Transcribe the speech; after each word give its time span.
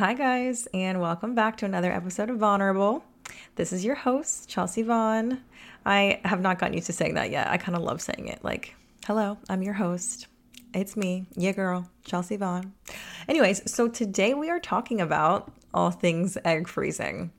Hi, 0.00 0.14
guys, 0.14 0.66
and 0.72 0.98
welcome 0.98 1.34
back 1.34 1.58
to 1.58 1.66
another 1.66 1.92
episode 1.92 2.30
of 2.30 2.38
Vulnerable. 2.38 3.04
This 3.56 3.70
is 3.70 3.84
your 3.84 3.96
host, 3.96 4.48
Chelsea 4.48 4.80
Vaughn. 4.80 5.42
I 5.84 6.22
have 6.24 6.40
not 6.40 6.58
gotten 6.58 6.72
used 6.72 6.86
to 6.86 6.94
saying 6.94 7.16
that 7.16 7.30
yet. 7.30 7.48
I 7.48 7.58
kind 7.58 7.76
of 7.76 7.82
love 7.82 8.00
saying 8.00 8.28
it. 8.28 8.42
Like, 8.42 8.74
hello, 9.04 9.36
I'm 9.50 9.62
your 9.62 9.74
host. 9.74 10.26
It's 10.72 10.96
me, 10.96 11.26
yeah, 11.36 11.52
girl, 11.52 11.86
Chelsea 12.02 12.38
Vaughn. 12.38 12.72
Anyways, 13.28 13.70
so 13.70 13.88
today 13.88 14.32
we 14.32 14.48
are 14.48 14.58
talking 14.58 15.02
about 15.02 15.52
all 15.74 15.90
things 15.90 16.38
egg 16.46 16.66
freezing. 16.66 17.30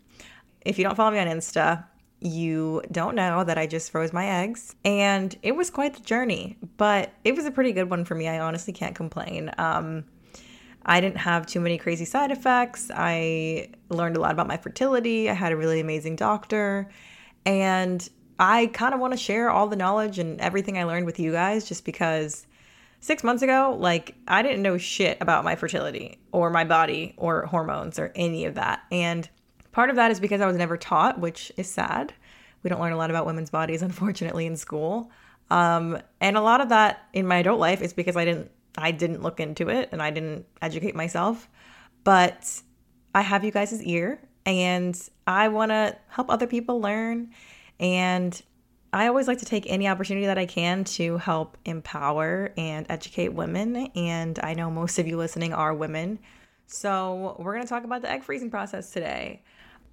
If 0.63 0.77
you 0.77 0.83
don't 0.83 0.93
follow 0.93 1.09
me 1.09 1.17
on 1.17 1.25
Insta, 1.25 1.83
you 2.19 2.83
don't 2.91 3.15
know 3.15 3.43
that 3.43 3.57
I 3.57 3.65
just 3.65 3.89
froze 3.89 4.13
my 4.13 4.27
eggs, 4.43 4.75
and 4.85 5.35
it 5.41 5.55
was 5.55 5.71
quite 5.71 5.95
the 5.95 6.03
journey, 6.03 6.59
but 6.77 7.11
it 7.23 7.35
was 7.35 7.45
a 7.45 7.51
pretty 7.51 7.71
good 7.71 7.89
one 7.89 8.05
for 8.05 8.13
me. 8.13 8.27
I 8.27 8.39
honestly 8.39 8.71
can't 8.71 8.93
complain. 8.93 9.49
Um, 9.57 10.03
I 10.85 10.99
didn't 10.99 11.17
have 11.17 11.45
too 11.45 11.59
many 11.59 11.77
crazy 11.77 12.05
side 12.05 12.31
effects. 12.31 12.89
I 12.93 13.69
learned 13.89 14.17
a 14.17 14.19
lot 14.19 14.31
about 14.31 14.47
my 14.47 14.57
fertility. 14.57 15.29
I 15.29 15.33
had 15.33 15.51
a 15.51 15.57
really 15.57 15.79
amazing 15.79 16.15
doctor. 16.15 16.89
And 17.45 18.07
I 18.39 18.67
kind 18.67 18.93
of 18.93 18.99
want 18.99 19.13
to 19.13 19.17
share 19.17 19.49
all 19.51 19.67
the 19.67 19.75
knowledge 19.75 20.17
and 20.17 20.41
everything 20.41 20.77
I 20.77 20.83
learned 20.85 21.05
with 21.05 21.19
you 21.19 21.31
guys 21.31 21.67
just 21.67 21.85
because 21.85 22.47
six 22.99 23.23
months 23.23 23.43
ago, 23.43 23.77
like, 23.79 24.15
I 24.27 24.41
didn't 24.41 24.63
know 24.63 24.77
shit 24.77 25.17
about 25.21 25.43
my 25.43 25.55
fertility 25.55 26.19
or 26.31 26.49
my 26.49 26.63
body 26.63 27.13
or 27.17 27.45
hormones 27.45 27.99
or 27.99 28.11
any 28.15 28.45
of 28.45 28.55
that. 28.55 28.81
And 28.91 29.29
part 29.71 29.89
of 29.91 29.95
that 29.97 30.09
is 30.09 30.19
because 30.19 30.41
I 30.41 30.47
was 30.47 30.57
never 30.57 30.77
taught, 30.77 31.19
which 31.19 31.51
is 31.57 31.69
sad. 31.69 32.13
We 32.63 32.69
don't 32.69 32.81
learn 32.81 32.93
a 32.93 32.97
lot 32.97 33.09
about 33.09 33.25
women's 33.25 33.49
bodies, 33.49 33.81
unfortunately, 33.81 34.45
in 34.47 34.55
school. 34.55 35.11
Um, 35.51 35.99
and 36.19 36.37
a 36.37 36.41
lot 36.41 36.61
of 36.61 36.69
that 36.69 37.07
in 37.13 37.27
my 37.27 37.37
adult 37.37 37.59
life 37.59 37.81
is 37.81 37.93
because 37.93 38.15
I 38.15 38.25
didn't 38.25 38.49
I 38.77 38.91
didn't 38.91 39.21
look 39.21 39.39
into 39.39 39.69
it 39.69 39.89
and 39.91 40.01
I 40.01 40.11
didn't 40.11 40.45
educate 40.61 40.95
myself. 40.95 41.49
But 42.03 42.61
I 43.13 43.21
have 43.21 43.43
you 43.43 43.51
guys' 43.51 43.81
ear 43.83 44.21
and 44.45 44.97
I 45.27 45.49
want 45.49 45.71
to 45.71 45.95
help 46.07 46.29
other 46.29 46.47
people 46.47 46.81
learn. 46.81 47.31
And 47.79 48.41
I 48.93 49.07
always 49.07 49.27
like 49.27 49.39
to 49.39 49.45
take 49.45 49.65
any 49.67 49.87
opportunity 49.87 50.25
that 50.25 50.37
I 50.37 50.45
can 50.45 50.83
to 50.83 51.17
help 51.17 51.57
empower 51.65 52.53
and 52.57 52.85
educate 52.89 53.29
women. 53.29 53.75
And 53.95 54.39
I 54.43 54.53
know 54.53 54.69
most 54.69 54.99
of 54.99 55.07
you 55.07 55.17
listening 55.17 55.53
are 55.53 55.73
women. 55.73 56.19
So 56.67 57.35
we're 57.39 57.53
going 57.53 57.63
to 57.63 57.69
talk 57.69 57.83
about 57.83 58.01
the 58.01 58.09
egg 58.09 58.23
freezing 58.23 58.49
process 58.49 58.91
today. 58.91 59.43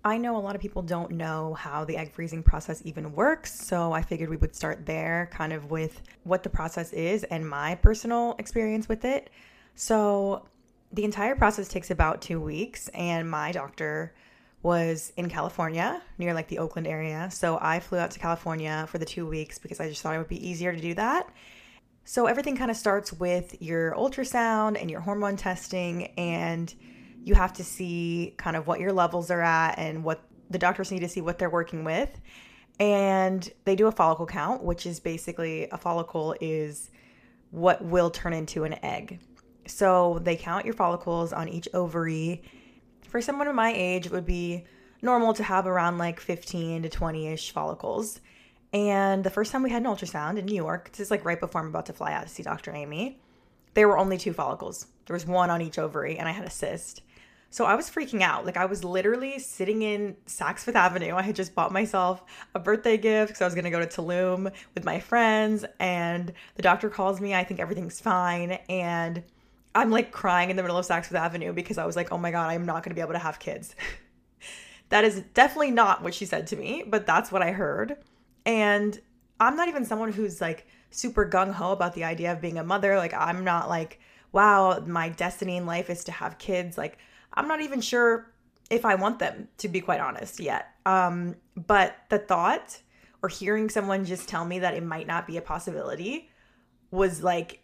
I 0.04 0.16
know 0.16 0.36
a 0.36 0.38
lot 0.38 0.54
of 0.54 0.60
people 0.60 0.82
don't 0.82 1.12
know 1.12 1.54
how 1.54 1.84
the 1.84 1.96
egg 1.96 2.12
freezing 2.12 2.42
process 2.42 2.80
even 2.84 3.12
works, 3.12 3.52
so 3.52 3.92
I 3.92 4.02
figured 4.02 4.30
we 4.30 4.36
would 4.36 4.54
start 4.54 4.86
there, 4.86 5.28
kind 5.32 5.52
of 5.52 5.70
with 5.70 6.02
what 6.22 6.42
the 6.42 6.48
process 6.48 6.92
is 6.92 7.24
and 7.24 7.48
my 7.48 7.74
personal 7.74 8.36
experience 8.38 8.88
with 8.88 9.04
it. 9.04 9.30
So, 9.74 10.46
the 10.92 11.04
entire 11.04 11.34
process 11.34 11.68
takes 11.68 11.90
about 11.90 12.22
two 12.22 12.40
weeks, 12.40 12.88
and 12.88 13.28
my 13.30 13.52
doctor 13.52 14.14
was 14.62 15.12
in 15.16 15.28
California 15.28 16.00
near 16.16 16.32
like 16.32 16.48
the 16.48 16.58
Oakland 16.58 16.86
area. 16.86 17.28
So, 17.32 17.58
I 17.60 17.80
flew 17.80 17.98
out 17.98 18.12
to 18.12 18.20
California 18.20 18.86
for 18.88 18.98
the 18.98 19.04
two 19.04 19.26
weeks 19.26 19.58
because 19.58 19.80
I 19.80 19.88
just 19.88 20.00
thought 20.02 20.14
it 20.14 20.18
would 20.18 20.28
be 20.28 20.48
easier 20.48 20.72
to 20.72 20.80
do 20.80 20.94
that. 20.94 21.28
So, 22.04 22.26
everything 22.26 22.56
kind 22.56 22.70
of 22.70 22.76
starts 22.76 23.12
with 23.12 23.60
your 23.60 23.94
ultrasound 23.94 24.80
and 24.80 24.90
your 24.90 25.00
hormone 25.00 25.36
testing 25.36 26.06
and 26.16 26.72
you 27.24 27.34
have 27.34 27.52
to 27.54 27.64
see 27.64 28.34
kind 28.36 28.56
of 28.56 28.66
what 28.66 28.80
your 28.80 28.92
levels 28.92 29.30
are 29.30 29.42
at 29.42 29.78
and 29.78 30.04
what 30.04 30.22
the 30.50 30.58
doctors 30.58 30.90
need 30.90 31.00
to 31.00 31.08
see 31.08 31.20
what 31.20 31.38
they're 31.38 31.50
working 31.50 31.84
with. 31.84 32.20
And 32.80 33.50
they 33.64 33.76
do 33.76 33.86
a 33.86 33.92
follicle 33.92 34.26
count, 34.26 34.62
which 34.62 34.86
is 34.86 35.00
basically 35.00 35.68
a 35.70 35.76
follicle 35.76 36.34
is 36.40 36.90
what 37.50 37.84
will 37.84 38.10
turn 38.10 38.32
into 38.32 38.64
an 38.64 38.82
egg. 38.84 39.20
So 39.66 40.20
they 40.22 40.36
count 40.36 40.64
your 40.64 40.74
follicles 40.74 41.32
on 41.32 41.48
each 41.48 41.68
ovary. 41.74 42.42
For 43.02 43.20
someone 43.20 43.48
of 43.48 43.54
my 43.54 43.72
age, 43.74 44.06
it 44.06 44.12
would 44.12 44.26
be 44.26 44.64
normal 45.02 45.34
to 45.34 45.42
have 45.42 45.66
around 45.66 45.98
like 45.98 46.20
15 46.20 46.82
to 46.82 46.88
20 46.88 47.26
ish 47.28 47.50
follicles. 47.50 48.20
And 48.72 49.24
the 49.24 49.30
first 49.30 49.50
time 49.50 49.62
we 49.62 49.70
had 49.70 49.82
an 49.82 49.88
ultrasound 49.88 50.38
in 50.38 50.46
New 50.46 50.54
York, 50.54 50.90
this 50.90 51.00
is 51.00 51.10
like 51.10 51.24
right 51.24 51.40
before 51.40 51.60
I'm 51.60 51.68
about 51.68 51.86
to 51.86 51.92
fly 51.92 52.12
out 52.12 52.24
to 52.24 52.28
see 52.28 52.42
Dr. 52.42 52.72
Aimee, 52.74 53.18
there 53.74 53.88
were 53.88 53.98
only 53.98 54.18
two 54.18 54.32
follicles. 54.32 54.86
There 55.06 55.14
was 55.14 55.26
one 55.26 55.50
on 55.50 55.62
each 55.62 55.78
ovary, 55.78 56.18
and 56.18 56.28
I 56.28 56.32
had 56.32 56.44
a 56.44 56.50
cyst. 56.50 57.02
So 57.50 57.64
I 57.64 57.74
was 57.74 57.88
freaking 57.88 58.20
out. 58.20 58.44
Like 58.44 58.56
I 58.56 58.66
was 58.66 58.84
literally 58.84 59.38
sitting 59.38 59.82
in 59.82 60.16
Saks 60.26 60.60
Fifth 60.60 60.76
Avenue. 60.76 61.14
I 61.14 61.22
had 61.22 61.34
just 61.34 61.54
bought 61.54 61.72
myself 61.72 62.22
a 62.54 62.58
birthday 62.58 62.98
gift 62.98 63.28
because 63.28 63.40
I 63.40 63.46
was 63.46 63.54
gonna 63.54 63.70
go 63.70 63.80
to 63.80 63.86
Tulum 63.86 64.52
with 64.74 64.84
my 64.84 65.00
friends, 65.00 65.64
and 65.80 66.32
the 66.56 66.62
doctor 66.62 66.90
calls 66.90 67.20
me. 67.20 67.34
I 67.34 67.44
think 67.44 67.60
everything's 67.60 68.00
fine, 68.00 68.52
and 68.68 69.22
I'm 69.74 69.90
like 69.90 70.12
crying 70.12 70.50
in 70.50 70.56
the 70.56 70.62
middle 70.62 70.76
of 70.76 70.86
Saks 70.86 71.06
Fifth 71.06 71.14
Avenue 71.14 71.52
because 71.52 71.78
I 71.78 71.86
was 71.86 71.96
like, 71.96 72.12
oh 72.12 72.18
my 72.18 72.30
god, 72.30 72.50
I'm 72.50 72.66
not 72.66 72.82
gonna 72.82 72.94
be 72.94 73.00
able 73.00 73.12
to 73.14 73.18
have 73.18 73.38
kids. 73.38 73.74
that 74.90 75.04
is 75.04 75.22
definitely 75.34 75.70
not 75.70 76.02
what 76.02 76.14
she 76.14 76.26
said 76.26 76.46
to 76.48 76.56
me, 76.56 76.84
but 76.86 77.06
that's 77.06 77.32
what 77.32 77.42
I 77.42 77.52
heard. 77.52 77.96
And 78.44 78.98
I'm 79.40 79.56
not 79.56 79.68
even 79.68 79.84
someone 79.84 80.12
who's 80.12 80.40
like 80.40 80.66
super 80.90 81.28
gung 81.28 81.52
ho 81.52 81.72
about 81.72 81.94
the 81.94 82.04
idea 82.04 82.32
of 82.32 82.40
being 82.40 82.58
a 82.58 82.64
mother. 82.64 82.96
Like 82.96 83.14
I'm 83.14 83.44
not 83.44 83.68
like, 83.68 84.00
wow, 84.32 84.80
my 84.80 85.08
destiny 85.08 85.56
in 85.56 85.66
life 85.66 85.90
is 85.90 86.04
to 86.04 86.12
have 86.12 86.38
kids. 86.38 86.76
Like 86.76 86.98
I'm 87.38 87.48
not 87.48 87.60
even 87.60 87.80
sure 87.80 88.32
if 88.68 88.84
I 88.84 88.96
want 88.96 89.18
them, 89.18 89.48
to 89.58 89.68
be 89.68 89.80
quite 89.80 90.00
honest, 90.00 90.40
yet. 90.40 90.66
Um, 90.84 91.36
but 91.54 91.96
the 92.10 92.18
thought 92.18 92.80
or 93.22 93.28
hearing 93.28 93.70
someone 93.70 94.04
just 94.04 94.28
tell 94.28 94.44
me 94.44 94.58
that 94.58 94.74
it 94.74 94.82
might 94.82 95.06
not 95.06 95.26
be 95.26 95.36
a 95.36 95.42
possibility 95.42 96.30
was 96.90 97.22
like 97.22 97.62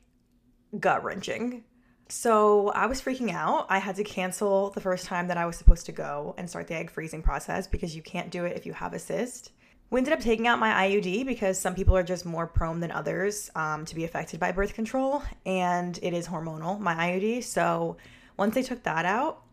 gut 0.78 1.04
wrenching. 1.04 1.64
So 2.08 2.68
I 2.68 2.86
was 2.86 3.00
freaking 3.00 3.32
out. 3.32 3.66
I 3.68 3.78
had 3.78 3.96
to 3.96 4.04
cancel 4.04 4.70
the 4.70 4.80
first 4.80 5.06
time 5.06 5.28
that 5.28 5.38
I 5.38 5.46
was 5.46 5.56
supposed 5.56 5.86
to 5.86 5.92
go 5.92 6.34
and 6.38 6.48
start 6.48 6.68
the 6.68 6.74
egg 6.74 6.90
freezing 6.90 7.22
process 7.22 7.66
because 7.66 7.96
you 7.96 8.02
can't 8.02 8.30
do 8.30 8.44
it 8.44 8.56
if 8.56 8.66
you 8.66 8.72
have 8.72 8.92
a 8.92 8.98
cyst. 8.98 9.52
We 9.90 9.98
ended 9.98 10.12
up 10.12 10.20
taking 10.20 10.46
out 10.46 10.58
my 10.58 10.88
IUD 10.88 11.26
because 11.26 11.58
some 11.58 11.74
people 11.74 11.96
are 11.96 12.02
just 12.02 12.26
more 12.26 12.46
prone 12.46 12.80
than 12.80 12.90
others 12.90 13.50
um, 13.54 13.84
to 13.84 13.94
be 13.94 14.04
affected 14.04 14.40
by 14.40 14.50
birth 14.50 14.74
control, 14.74 15.22
and 15.46 15.98
it 16.02 16.12
is 16.12 16.26
hormonal, 16.26 16.80
my 16.80 16.94
IUD. 16.94 17.44
So 17.44 17.96
once 18.36 18.54
they 18.54 18.62
took 18.62 18.82
that 18.82 19.04
out, 19.04 19.43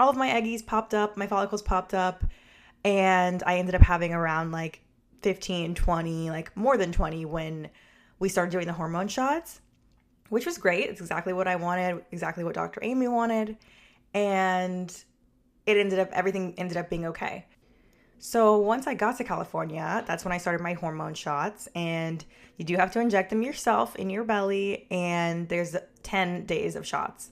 all 0.00 0.08
of 0.08 0.16
my 0.16 0.28
eggies 0.28 0.64
popped 0.64 0.94
up, 0.94 1.16
my 1.16 1.26
follicles 1.26 1.60
popped 1.62 1.92
up, 1.92 2.24
and 2.84 3.42
I 3.44 3.58
ended 3.58 3.74
up 3.74 3.82
having 3.82 4.14
around 4.14 4.50
like 4.50 4.80
15, 5.20 5.74
20, 5.74 6.30
like 6.30 6.56
more 6.56 6.78
than 6.78 6.90
20 6.90 7.26
when 7.26 7.68
we 8.18 8.30
started 8.30 8.50
doing 8.50 8.66
the 8.66 8.72
hormone 8.72 9.08
shots, 9.08 9.60
which 10.30 10.46
was 10.46 10.56
great. 10.56 10.88
It's 10.88 11.00
exactly 11.00 11.34
what 11.34 11.46
I 11.46 11.56
wanted, 11.56 12.02
exactly 12.12 12.44
what 12.44 12.54
Dr. 12.54 12.80
Aimee 12.82 13.08
wanted. 13.08 13.58
And 14.14 14.90
it 15.66 15.76
ended 15.76 15.98
up, 15.98 16.08
everything 16.12 16.54
ended 16.56 16.78
up 16.78 16.88
being 16.88 17.04
okay. 17.06 17.44
So 18.18 18.58
once 18.58 18.86
I 18.86 18.94
got 18.94 19.18
to 19.18 19.24
California, 19.24 20.02
that's 20.06 20.24
when 20.24 20.32
I 20.32 20.38
started 20.38 20.62
my 20.62 20.72
hormone 20.72 21.14
shots. 21.14 21.68
And 21.74 22.24
you 22.56 22.64
do 22.64 22.76
have 22.76 22.90
to 22.92 23.00
inject 23.00 23.30
them 23.30 23.42
yourself 23.42 23.96
in 23.96 24.08
your 24.08 24.24
belly, 24.24 24.86
and 24.90 25.48
there's 25.48 25.76
10 26.02 26.46
days 26.46 26.74
of 26.74 26.86
shots. 26.86 27.30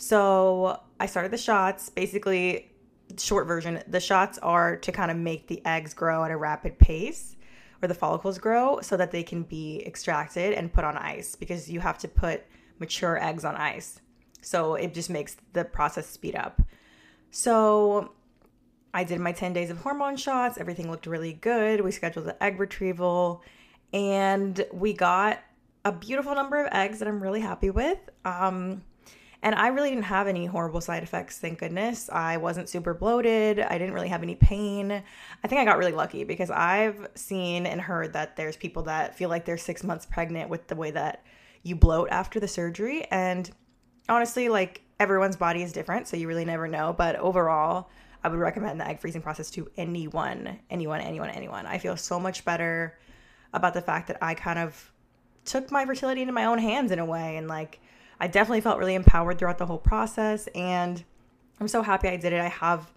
So 0.00 0.80
I 0.98 1.04
started 1.04 1.30
the 1.30 1.36
shots. 1.36 1.90
Basically, 1.90 2.70
short 3.18 3.46
version, 3.46 3.82
the 3.86 4.00
shots 4.00 4.38
are 4.38 4.76
to 4.78 4.90
kind 4.90 5.10
of 5.10 5.18
make 5.18 5.46
the 5.46 5.60
eggs 5.66 5.92
grow 5.92 6.24
at 6.24 6.30
a 6.30 6.38
rapid 6.38 6.78
pace 6.78 7.36
or 7.82 7.86
the 7.88 7.94
follicles 7.94 8.38
grow 8.38 8.80
so 8.80 8.96
that 8.96 9.10
they 9.10 9.22
can 9.22 9.42
be 9.42 9.82
extracted 9.86 10.54
and 10.54 10.72
put 10.72 10.84
on 10.84 10.96
ice 10.96 11.34
because 11.34 11.70
you 11.70 11.80
have 11.80 11.98
to 11.98 12.08
put 12.08 12.46
mature 12.78 13.22
eggs 13.22 13.44
on 13.44 13.56
ice. 13.56 14.00
So 14.40 14.74
it 14.74 14.94
just 14.94 15.10
makes 15.10 15.36
the 15.52 15.66
process 15.66 16.06
speed 16.06 16.34
up. 16.34 16.62
So 17.30 18.12
I 18.94 19.04
did 19.04 19.20
my 19.20 19.32
10 19.32 19.52
days 19.52 19.68
of 19.68 19.82
hormone 19.82 20.16
shots. 20.16 20.56
Everything 20.56 20.90
looked 20.90 21.06
really 21.06 21.34
good. 21.34 21.82
We 21.82 21.90
scheduled 21.90 22.24
the 22.24 22.42
egg 22.42 22.58
retrieval 22.58 23.42
and 23.92 24.64
we 24.72 24.94
got 24.94 25.40
a 25.84 25.92
beautiful 25.92 26.34
number 26.34 26.56
of 26.56 26.72
eggs 26.72 27.00
that 27.00 27.08
I'm 27.08 27.22
really 27.22 27.40
happy 27.40 27.68
with. 27.68 27.98
Um, 28.24 28.82
and 29.42 29.54
I 29.54 29.68
really 29.68 29.90
didn't 29.90 30.04
have 30.04 30.26
any 30.26 30.44
horrible 30.44 30.80
side 30.80 31.02
effects, 31.02 31.38
thank 31.38 31.58
goodness. 31.58 32.10
I 32.10 32.36
wasn't 32.36 32.68
super 32.68 32.92
bloated. 32.92 33.58
I 33.58 33.78
didn't 33.78 33.94
really 33.94 34.08
have 34.08 34.22
any 34.22 34.34
pain. 34.34 34.92
I 34.92 35.48
think 35.48 35.60
I 35.60 35.64
got 35.64 35.78
really 35.78 35.92
lucky 35.92 36.24
because 36.24 36.50
I've 36.50 37.08
seen 37.14 37.64
and 37.64 37.80
heard 37.80 38.12
that 38.12 38.36
there's 38.36 38.56
people 38.56 38.82
that 38.84 39.16
feel 39.16 39.30
like 39.30 39.46
they're 39.46 39.56
six 39.56 39.82
months 39.82 40.04
pregnant 40.04 40.50
with 40.50 40.66
the 40.66 40.76
way 40.76 40.90
that 40.90 41.24
you 41.62 41.74
bloat 41.74 42.08
after 42.10 42.38
the 42.38 42.48
surgery. 42.48 43.06
And 43.10 43.50
honestly, 44.10 44.50
like 44.50 44.82
everyone's 44.98 45.36
body 45.36 45.62
is 45.62 45.72
different, 45.72 46.06
so 46.06 46.18
you 46.18 46.28
really 46.28 46.44
never 46.44 46.68
know. 46.68 46.92
But 46.92 47.16
overall, 47.16 47.88
I 48.22 48.28
would 48.28 48.38
recommend 48.38 48.78
the 48.78 48.86
egg 48.86 49.00
freezing 49.00 49.22
process 49.22 49.50
to 49.52 49.70
anyone, 49.78 50.58
anyone, 50.68 51.00
anyone, 51.00 51.30
anyone. 51.30 51.64
I 51.64 51.78
feel 51.78 51.96
so 51.96 52.20
much 52.20 52.44
better 52.44 52.98
about 53.54 53.72
the 53.72 53.80
fact 53.80 54.08
that 54.08 54.18
I 54.20 54.34
kind 54.34 54.58
of 54.58 54.92
took 55.46 55.70
my 55.70 55.86
fertility 55.86 56.20
into 56.20 56.34
my 56.34 56.44
own 56.44 56.58
hands 56.58 56.92
in 56.92 56.98
a 56.98 57.04
way 57.04 57.38
and 57.38 57.48
like 57.48 57.80
I 58.20 58.26
definitely 58.26 58.60
felt 58.60 58.78
really 58.78 58.94
empowered 58.94 59.38
throughout 59.38 59.58
the 59.58 59.66
whole 59.66 59.78
process 59.78 60.46
and 60.48 61.02
I'm 61.60 61.68
so 61.68 61.82
happy 61.82 62.08
I 62.08 62.16
did 62.16 62.32
it. 62.32 62.40
I 62.40 62.48
have 62.48 62.90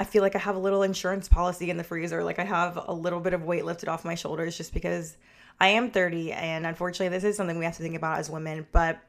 I 0.00 0.04
feel 0.04 0.22
like 0.22 0.36
I 0.36 0.38
have 0.38 0.54
a 0.54 0.60
little 0.60 0.84
insurance 0.84 1.28
policy 1.28 1.70
in 1.70 1.76
the 1.76 1.82
freezer. 1.82 2.22
Like 2.22 2.38
I 2.38 2.44
have 2.44 2.78
a 2.86 2.92
little 2.92 3.18
bit 3.18 3.34
of 3.34 3.42
weight 3.42 3.64
lifted 3.64 3.88
off 3.88 4.04
my 4.04 4.14
shoulders 4.14 4.56
just 4.56 4.72
because 4.72 5.16
I 5.60 5.68
am 5.68 5.90
30 5.90 6.32
and 6.32 6.66
unfortunately 6.66 7.08
this 7.08 7.24
is 7.24 7.36
something 7.36 7.58
we 7.58 7.64
have 7.64 7.76
to 7.76 7.82
think 7.82 7.96
about 7.96 8.18
as 8.18 8.30
women, 8.30 8.66
but 8.70 9.00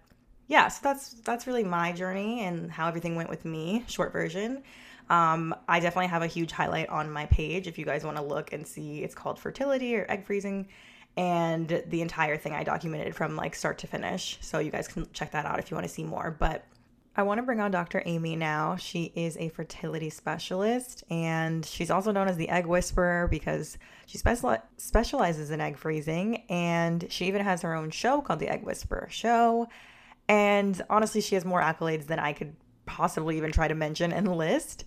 yeah, 0.47 0.67
so 0.67 0.79
that's 0.83 1.13
that's 1.23 1.45
really 1.45 1.63
my 1.63 1.91
journey 1.91 2.41
and 2.41 2.71
how 2.71 2.87
everything 2.87 3.15
went 3.15 3.29
with 3.29 3.45
me. 3.45 3.85
Short 3.87 4.11
version. 4.11 4.63
Um, 5.09 5.55
I 5.67 5.79
definitely 5.79 6.07
have 6.07 6.23
a 6.23 6.27
huge 6.27 6.51
highlight 6.51 6.89
on 6.89 7.11
my 7.11 7.27
page 7.27 7.67
if 7.67 7.77
you 7.77 7.85
guys 7.85 8.03
want 8.03 8.17
to 8.17 8.23
look 8.23 8.51
and 8.51 8.65
see. 8.65 9.03
It's 9.03 9.15
called 9.15 9.39
fertility 9.39 9.95
or 9.95 10.05
egg 10.09 10.25
freezing, 10.25 10.67
and 11.19 11.83
the 11.87 12.01
entire 12.01 12.37
thing 12.37 12.53
I 12.53 12.63
documented 12.63 13.13
from 13.13 13.35
like 13.35 13.53
start 13.53 13.79
to 13.79 13.87
finish. 13.87 14.37
So 14.39 14.59
you 14.59 14.71
guys 14.71 14.87
can 14.87 15.05
check 15.11 15.31
that 15.31 15.45
out 15.45 15.59
if 15.59 15.69
you 15.69 15.75
want 15.75 15.85
to 15.85 15.93
see 15.93 16.05
more. 16.05 16.31
But 16.31 16.63
I 17.13 17.23
want 17.23 17.39
to 17.39 17.43
bring 17.43 17.59
on 17.59 17.71
Dr. 17.71 18.01
Aimee 18.05 18.37
now. 18.37 18.77
She 18.77 19.11
is 19.15 19.35
a 19.35 19.49
fertility 19.49 20.09
specialist 20.09 21.03
and 21.09 21.65
she's 21.65 21.91
also 21.91 22.13
known 22.13 22.29
as 22.29 22.37
the 22.37 22.47
egg 22.47 22.65
whisperer 22.65 23.27
because 23.27 23.77
she 24.05 24.17
special- 24.17 24.63
specializes 24.77 25.51
in 25.51 25.59
egg 25.59 25.77
freezing 25.77 26.43
and 26.49 27.05
she 27.09 27.25
even 27.25 27.43
has 27.43 27.63
her 27.63 27.75
own 27.75 27.89
show 27.89 28.21
called 28.21 28.39
the 28.39 28.47
Egg 28.47 28.63
Whisperer 28.63 29.09
Show. 29.11 29.67
And 30.29 30.81
honestly, 30.89 31.19
she 31.19 31.35
has 31.35 31.43
more 31.43 31.61
accolades 31.61 32.07
than 32.07 32.19
I 32.19 32.31
could 32.31 32.55
possibly 32.85 33.35
even 33.35 33.51
try 33.51 33.67
to 33.67 33.75
mention 33.75 34.13
and 34.13 34.37
list. 34.37 34.85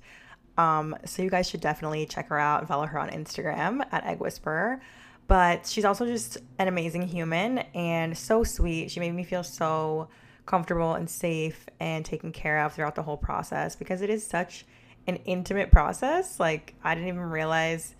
Um, 0.56 0.96
so 1.04 1.22
you 1.22 1.28
guys 1.28 1.46
should 1.46 1.60
definitely 1.60 2.06
check 2.06 2.30
her 2.30 2.38
out 2.38 2.60
and 2.60 2.68
follow 2.68 2.86
her 2.86 2.98
on 2.98 3.10
Instagram 3.10 3.84
at 3.92 4.06
Egg 4.06 4.20
Whisperer. 4.20 4.80
But 5.28 5.66
she's 5.66 5.84
also 5.84 6.04
just 6.06 6.38
an 6.58 6.68
amazing 6.68 7.08
human 7.08 7.58
and 7.74 8.16
so 8.16 8.44
sweet. 8.44 8.90
She 8.90 9.00
made 9.00 9.14
me 9.14 9.24
feel 9.24 9.42
so 9.42 10.08
comfortable 10.46 10.94
and 10.94 11.08
safe 11.08 11.66
and 11.80 12.04
taken 12.04 12.32
care 12.32 12.64
of 12.64 12.74
throughout 12.74 12.94
the 12.94 13.02
whole 13.02 13.16
process 13.16 13.76
because 13.76 14.02
it 14.02 14.10
is 14.10 14.26
such 14.26 14.66
an 15.06 15.16
intimate 15.24 15.70
process. 15.70 16.38
Like, 16.38 16.74
I 16.82 16.94
didn't 16.94 17.08
even 17.08 17.20
realize 17.20 17.94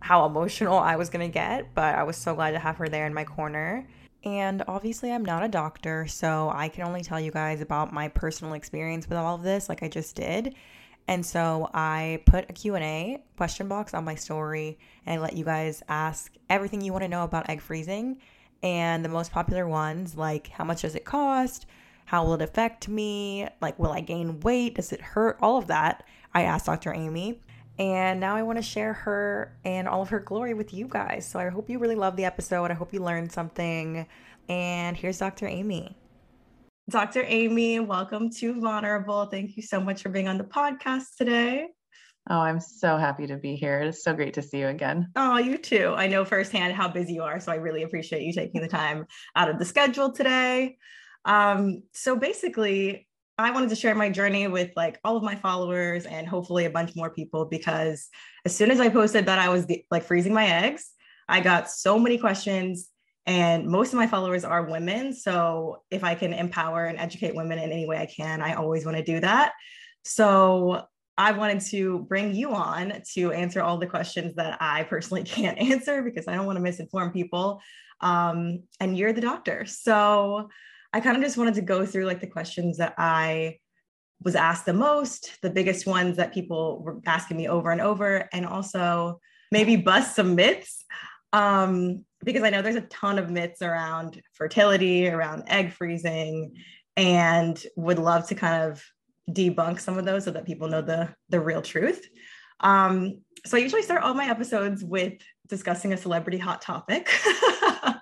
how 0.00 0.24
emotional 0.26 0.78
I 0.78 0.96
was 0.96 1.10
going 1.10 1.26
to 1.28 1.32
get, 1.32 1.74
but 1.74 1.94
I 1.94 2.02
was 2.02 2.16
so 2.16 2.34
glad 2.34 2.52
to 2.52 2.58
have 2.58 2.76
her 2.76 2.88
there 2.88 3.06
in 3.06 3.14
my 3.14 3.24
corner. 3.24 3.86
And 4.24 4.62
obviously, 4.68 5.12
I'm 5.12 5.24
not 5.24 5.42
a 5.42 5.48
doctor, 5.48 6.06
so 6.06 6.50
I 6.54 6.68
can 6.68 6.84
only 6.84 7.02
tell 7.02 7.20
you 7.20 7.30
guys 7.30 7.60
about 7.60 7.92
my 7.92 8.08
personal 8.08 8.54
experience 8.54 9.08
with 9.08 9.16
all 9.16 9.36
of 9.36 9.42
this, 9.42 9.68
like 9.68 9.82
I 9.82 9.88
just 9.88 10.14
did. 10.16 10.54
And 11.10 11.26
so 11.26 11.68
I 11.74 12.22
put 12.24 12.48
a 12.48 12.52
Q&A 12.52 13.20
question 13.36 13.66
box 13.66 13.94
on 13.94 14.04
my 14.04 14.14
story 14.14 14.78
and 15.04 15.18
I 15.18 15.20
let 15.20 15.36
you 15.36 15.44
guys 15.44 15.82
ask 15.88 16.32
everything 16.48 16.80
you 16.80 16.92
want 16.92 17.02
to 17.02 17.08
know 17.08 17.24
about 17.24 17.50
egg 17.50 17.60
freezing 17.60 18.18
and 18.62 19.04
the 19.04 19.08
most 19.08 19.32
popular 19.32 19.66
ones 19.66 20.16
like 20.16 20.46
how 20.50 20.62
much 20.62 20.82
does 20.82 20.94
it 20.94 21.04
cost? 21.04 21.66
How 22.04 22.24
will 22.24 22.34
it 22.34 22.42
affect 22.42 22.86
me? 22.86 23.48
Like 23.60 23.76
will 23.76 23.90
I 23.90 24.02
gain 24.02 24.38
weight? 24.38 24.76
Does 24.76 24.92
it 24.92 25.00
hurt? 25.00 25.36
All 25.42 25.58
of 25.58 25.66
that. 25.66 26.04
I 26.32 26.42
asked 26.42 26.66
Dr. 26.66 26.94
Aimee. 26.94 27.40
And 27.76 28.20
now 28.20 28.36
I 28.36 28.44
want 28.44 28.58
to 28.58 28.62
share 28.62 28.92
her 28.92 29.52
and 29.64 29.88
all 29.88 30.02
of 30.02 30.10
her 30.10 30.20
glory 30.20 30.54
with 30.54 30.72
you 30.72 30.86
guys. 30.86 31.26
So 31.26 31.40
I 31.40 31.48
hope 31.48 31.68
you 31.68 31.80
really 31.80 31.96
love 31.96 32.14
the 32.14 32.24
episode. 32.24 32.70
I 32.70 32.74
hope 32.74 32.92
you 32.92 33.02
learned 33.02 33.32
something. 33.32 34.06
And 34.48 34.96
here's 34.96 35.18
Dr. 35.18 35.48
Aimee. 35.48 35.96
Dr. 36.90 37.22
Aimee, 37.22 37.78
welcome 37.78 38.30
to 38.30 38.60
Vulnerable. 38.60 39.26
Thank 39.26 39.56
you 39.56 39.62
so 39.62 39.80
much 39.80 40.02
for 40.02 40.08
being 40.08 40.26
on 40.26 40.38
the 40.38 40.44
podcast 40.44 41.14
today. 41.16 41.68
Oh, 42.28 42.40
I'm 42.40 42.58
so 42.58 42.96
happy 42.96 43.28
to 43.28 43.36
be 43.36 43.54
here. 43.54 43.78
It's 43.78 44.02
so 44.02 44.12
great 44.12 44.34
to 44.34 44.42
see 44.42 44.58
you 44.58 44.66
again. 44.66 45.06
Oh, 45.14 45.38
you 45.38 45.56
too. 45.56 45.94
I 45.96 46.08
know 46.08 46.24
firsthand 46.24 46.74
how 46.74 46.88
busy 46.88 47.12
you 47.12 47.22
are. 47.22 47.38
So 47.38 47.52
I 47.52 47.56
really 47.56 47.84
appreciate 47.84 48.22
you 48.22 48.32
taking 48.32 48.60
the 48.60 48.66
time 48.66 49.06
out 49.36 49.48
of 49.48 49.60
the 49.60 49.64
schedule 49.64 50.10
today. 50.10 50.78
Um, 51.24 51.84
so 51.92 52.16
basically, 52.16 53.06
I 53.38 53.52
wanted 53.52 53.70
to 53.70 53.76
share 53.76 53.94
my 53.94 54.10
journey 54.10 54.48
with 54.48 54.72
like 54.74 54.98
all 55.04 55.16
of 55.16 55.22
my 55.22 55.36
followers 55.36 56.06
and 56.06 56.26
hopefully 56.26 56.64
a 56.64 56.70
bunch 56.70 56.96
more 56.96 57.10
people 57.10 57.44
because 57.44 58.08
as 58.44 58.56
soon 58.56 58.72
as 58.72 58.80
I 58.80 58.88
posted 58.88 59.26
that 59.26 59.38
I 59.38 59.48
was 59.48 59.64
like 59.92 60.02
freezing 60.02 60.34
my 60.34 60.46
eggs, 60.46 60.90
I 61.28 61.40
got 61.40 61.70
so 61.70 62.00
many 62.00 62.18
questions 62.18 62.88
and 63.26 63.66
most 63.66 63.92
of 63.92 63.98
my 63.98 64.06
followers 64.06 64.44
are 64.44 64.64
women. 64.64 65.12
So 65.12 65.82
if 65.90 66.02
I 66.04 66.14
can 66.14 66.32
empower 66.32 66.86
and 66.86 66.98
educate 66.98 67.34
women 67.34 67.58
in 67.58 67.70
any 67.70 67.86
way 67.86 67.98
I 67.98 68.06
can, 68.06 68.40
I 68.40 68.54
always 68.54 68.84
want 68.84 68.96
to 68.96 69.04
do 69.04 69.20
that. 69.20 69.52
So 70.04 70.82
I 71.18 71.32
wanted 71.32 71.60
to 71.66 72.00
bring 72.08 72.34
you 72.34 72.52
on 72.52 73.02
to 73.12 73.32
answer 73.32 73.62
all 73.62 73.76
the 73.76 73.86
questions 73.86 74.34
that 74.36 74.56
I 74.60 74.84
personally 74.84 75.22
can't 75.24 75.58
answer 75.58 76.02
because 76.02 76.26
I 76.26 76.34
don't 76.34 76.46
want 76.46 76.58
to 76.58 76.64
misinform 76.64 77.12
people. 77.12 77.60
Um, 78.00 78.62
and 78.80 78.96
you're 78.96 79.12
the 79.12 79.20
doctor. 79.20 79.66
So 79.66 80.48
I 80.92 81.00
kind 81.00 81.16
of 81.16 81.22
just 81.22 81.36
wanted 81.36 81.54
to 81.54 81.62
go 81.62 81.84
through 81.84 82.06
like 82.06 82.20
the 82.20 82.26
questions 82.26 82.78
that 82.78 82.94
I 82.96 83.58
was 84.22 84.34
asked 84.34 84.66
the 84.66 84.72
most, 84.72 85.38
the 85.42 85.50
biggest 85.50 85.86
ones 85.86 86.16
that 86.16 86.34
people 86.34 86.82
were 86.82 87.00
asking 87.06 87.36
me 87.36 87.48
over 87.48 87.70
and 87.70 87.80
over, 87.80 88.28
and 88.32 88.46
also 88.46 89.20
maybe 89.52 89.76
bust 89.76 90.16
some 90.16 90.34
myths. 90.34 90.84
Um, 91.32 92.04
because 92.24 92.42
I 92.42 92.50
know 92.50 92.62
there's 92.62 92.76
a 92.76 92.82
ton 92.82 93.18
of 93.18 93.30
myths 93.30 93.62
around 93.62 94.20
fertility, 94.32 95.08
around 95.08 95.44
egg 95.46 95.72
freezing, 95.72 96.54
and 96.96 97.62
would 97.76 97.98
love 97.98 98.28
to 98.28 98.34
kind 98.34 98.70
of 98.70 98.82
debunk 99.30 99.80
some 99.80 99.98
of 99.98 100.04
those 100.04 100.24
so 100.24 100.30
that 100.32 100.44
people 100.44 100.68
know 100.68 100.82
the 100.82 101.14
the 101.28 101.40
real 101.40 101.62
truth. 101.62 102.06
Um, 102.60 103.22
so 103.46 103.56
I 103.56 103.60
usually 103.60 103.82
start 103.82 104.02
all 104.02 104.14
my 104.14 104.28
episodes 104.28 104.84
with 104.84 105.14
discussing 105.48 105.92
a 105.92 105.96
celebrity 105.96 106.38
hot 106.38 106.60
topic. 106.60 107.10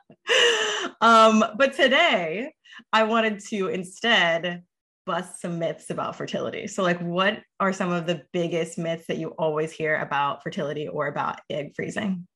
um, 1.00 1.44
but 1.56 1.74
today 1.74 2.52
I 2.92 3.04
wanted 3.04 3.40
to 3.46 3.68
instead 3.68 4.64
bust 5.06 5.40
some 5.40 5.58
myths 5.58 5.90
about 5.90 6.16
fertility. 6.16 6.66
So, 6.66 6.82
like, 6.82 7.00
what 7.00 7.40
are 7.60 7.72
some 7.72 7.90
of 7.90 8.06
the 8.06 8.22
biggest 8.32 8.78
myths 8.78 9.06
that 9.06 9.16
you 9.16 9.28
always 9.30 9.72
hear 9.72 9.96
about 9.96 10.42
fertility 10.42 10.86
or 10.86 11.06
about 11.06 11.40
egg 11.48 11.72
freezing? 11.74 12.26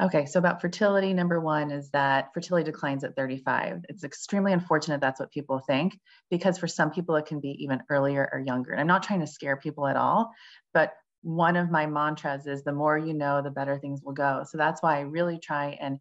Okay, 0.00 0.26
so 0.26 0.38
about 0.38 0.60
fertility, 0.60 1.12
number 1.12 1.40
one 1.40 1.72
is 1.72 1.90
that 1.90 2.32
fertility 2.32 2.70
declines 2.70 3.02
at 3.02 3.16
35. 3.16 3.84
It's 3.88 4.04
extremely 4.04 4.52
unfortunate 4.52 5.00
that's 5.00 5.18
what 5.18 5.32
people 5.32 5.58
think 5.58 5.98
because 6.30 6.56
for 6.56 6.68
some 6.68 6.92
people 6.92 7.16
it 7.16 7.26
can 7.26 7.40
be 7.40 7.56
even 7.62 7.82
earlier 7.90 8.28
or 8.32 8.38
younger. 8.38 8.70
And 8.70 8.80
I'm 8.80 8.86
not 8.86 9.02
trying 9.02 9.20
to 9.20 9.26
scare 9.26 9.56
people 9.56 9.88
at 9.88 9.96
all, 9.96 10.30
but 10.72 10.92
one 11.22 11.56
of 11.56 11.72
my 11.72 11.86
mantras 11.86 12.46
is 12.46 12.62
the 12.62 12.72
more 12.72 12.96
you 12.96 13.12
know, 13.12 13.42
the 13.42 13.50
better 13.50 13.76
things 13.76 14.00
will 14.04 14.12
go. 14.12 14.44
So 14.48 14.56
that's 14.56 14.80
why 14.84 14.98
I 14.98 15.00
really 15.00 15.40
try 15.40 15.76
and 15.80 15.98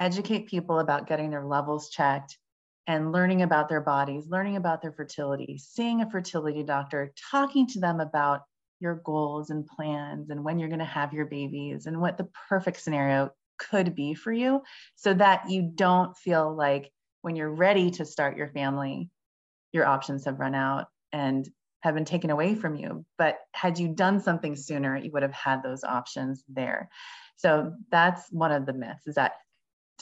educate 0.00 0.48
people 0.48 0.80
about 0.80 1.06
getting 1.06 1.30
their 1.30 1.46
levels 1.46 1.90
checked 1.90 2.38
and 2.88 3.12
learning 3.12 3.42
about 3.42 3.68
their 3.68 3.80
bodies, 3.80 4.26
learning 4.28 4.56
about 4.56 4.82
their 4.82 4.90
fertility, 4.90 5.58
seeing 5.58 6.02
a 6.02 6.10
fertility 6.10 6.64
doctor, 6.64 7.12
talking 7.30 7.68
to 7.68 7.78
them 7.78 8.00
about 8.00 8.40
your 8.82 8.96
goals 9.04 9.50
and 9.50 9.66
plans 9.66 10.28
and 10.30 10.44
when 10.44 10.58
you're 10.58 10.68
going 10.68 10.80
to 10.80 10.84
have 10.84 11.12
your 11.12 11.26
babies 11.26 11.86
and 11.86 12.00
what 12.00 12.18
the 12.18 12.28
perfect 12.48 12.80
scenario 12.80 13.30
could 13.58 13.94
be 13.94 14.12
for 14.12 14.32
you 14.32 14.60
so 14.96 15.14
that 15.14 15.48
you 15.48 15.70
don't 15.74 16.16
feel 16.16 16.54
like 16.54 16.90
when 17.22 17.36
you're 17.36 17.54
ready 17.54 17.92
to 17.92 18.04
start 18.04 18.36
your 18.36 18.48
family, 18.48 19.08
your 19.72 19.86
options 19.86 20.24
have 20.24 20.40
run 20.40 20.54
out 20.54 20.86
and 21.12 21.48
have 21.82 21.94
been 21.94 22.04
taken 22.04 22.30
away 22.30 22.54
from 22.56 22.74
you. 22.74 23.04
But 23.18 23.38
had 23.52 23.78
you 23.78 23.88
done 23.88 24.20
something 24.20 24.56
sooner, 24.56 24.96
you 24.96 25.12
would 25.12 25.22
have 25.22 25.32
had 25.32 25.62
those 25.62 25.84
options 25.84 26.42
there. 26.48 26.88
So 27.36 27.72
that's 27.90 28.30
one 28.30 28.52
of 28.52 28.66
the 28.66 28.72
myths 28.72 29.06
is 29.06 29.14
that 29.14 29.34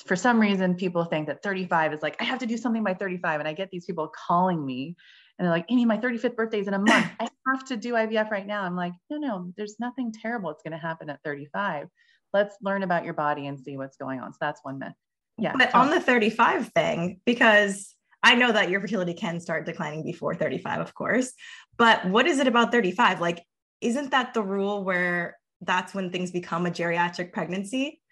for 0.07 0.17
some 0.17 0.41
reason 0.41 0.75
people 0.75 1.05
think 1.05 1.27
that 1.27 1.43
35 1.43 1.93
is 1.93 2.03
like, 2.03 2.17
I 2.21 2.25
have 2.25 2.39
to 2.39 2.47
do 2.47 2.57
something 2.57 2.83
by 2.83 2.95
35. 2.95 3.41
And 3.41 3.49
I 3.49 3.53
get 3.53 3.71
these 3.71 3.85
people 3.85 4.09
calling 4.09 4.65
me 4.65 4.97
and 5.41 5.47
they're 5.47 5.55
like, 5.55 5.65
Aimee, 5.71 5.87
my 5.87 5.97
35th 5.97 6.37
birthday 6.37 6.61
is 6.61 6.69
in 6.69 6.75
a 6.75 6.79
month. 6.79 7.07
I 7.19 7.27
have 7.49 7.65
to 7.69 7.77
do 7.79 7.95
IVF 7.95 8.31
right 8.31 8.47
now. 8.47 8.63
I'm 8.63 8.77
like, 8.77 8.93
no, 9.09 9.17
no, 9.17 9.53
there's 9.57 9.77
nothing 9.81 10.13
terrible. 10.13 10.51
It's 10.51 10.63
going 10.63 10.73
to 10.73 10.79
happen 10.79 11.09
at 11.09 11.19
35. 11.25 11.89
Let's 12.35 12.57
learn 12.61 12.83
about 12.83 13.07
your 13.07 13.15
body 13.15 13.47
and 13.47 13.59
see 13.59 13.79
what's 13.79 13.97
going 13.97 14.21
on. 14.21 14.35
So 14.35 14.39
that's 14.43 14.61
one 14.63 14.79
myth. 14.79 14.93
Yeah. 15.39 15.55
But 15.57 15.75
on 15.75 15.89
the 15.89 15.99
35 15.99 16.69
thing, 16.75 17.21
because 17.25 17.95
I 18.23 18.35
know 18.35 18.53
that 18.53 18.69
your 18.69 18.83
fertility 18.83 19.15
can 19.15 19.41
start 19.41 19.65
declining 19.65 20.05
before 20.05 20.35
35, 20.35 20.81
of 20.81 20.95
course. 20.95 21.33
But 21.79 22.05
what 22.05 22.27
is 22.27 22.39
it 22.39 22.47
about 22.47 22.71
35? 22.71 23.23
Like, 23.23 23.43
isn't 23.81 24.11
that 24.11 24.35
the 24.35 24.43
rule 24.43 24.85
where 24.85 25.39
that's 25.63 25.95
when 25.95 26.11
things 26.11 26.33
become 26.33 26.67
a 26.67 26.71
geriatric 26.71 27.33
pregnancy? 27.33 28.03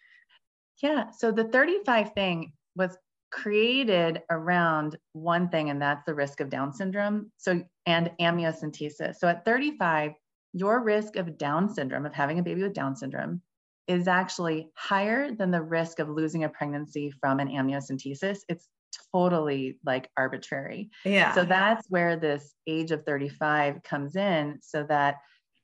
Yeah. 0.83 1.11
So 1.11 1.31
the 1.31 1.45
35 1.45 2.15
thing 2.15 2.55
was 2.75 2.97
created 3.31 4.23
around 4.31 4.97
one 5.13 5.49
thing, 5.49 5.71
and 5.71 5.81
that's 5.81 6.05
the 6.05 6.15
risk 6.15 6.41
of 6.41 6.51
Down 6.51 6.73
syndrome. 6.73 7.31
So, 7.37 7.63
and 7.87 8.11
amniocentesis. 8.21 9.17
So 9.17 9.29
at 9.29 9.45
35, 9.45 10.13
your 10.53 10.83
risk 10.83 11.17
of 11.17 11.39
Down 11.39 11.69
syndrome, 11.69 12.07
of 12.07 12.15
having 12.15 12.39
a 12.39 12.43
baby 12.43 12.63
with 12.63 12.75
Down 12.75 12.97
syndrome, 12.97 13.43
is 13.87 14.07
actually 14.07 14.71
higher 14.77 15.35
than 15.35 15.51
the 15.51 15.63
risk 15.63 15.99
of 15.99 16.09
losing 16.09 16.45
a 16.45 16.49
pregnancy 16.49 17.11
from 17.11 17.41
an 17.41 17.49
amniocentesis. 17.49 18.41
It's 18.49 18.69
totally 19.13 19.79
like 19.85 20.11
arbitrary. 20.17 20.91
Yeah. 21.05 21.35
So 21.35 21.45
that's 21.45 21.89
where 21.89 22.17
this 22.17 22.55
age 22.67 22.91
of 22.91 23.05
35 23.05 23.83
comes 23.83 24.17
in 24.17 24.59
so 24.63 24.85
that 24.89 25.17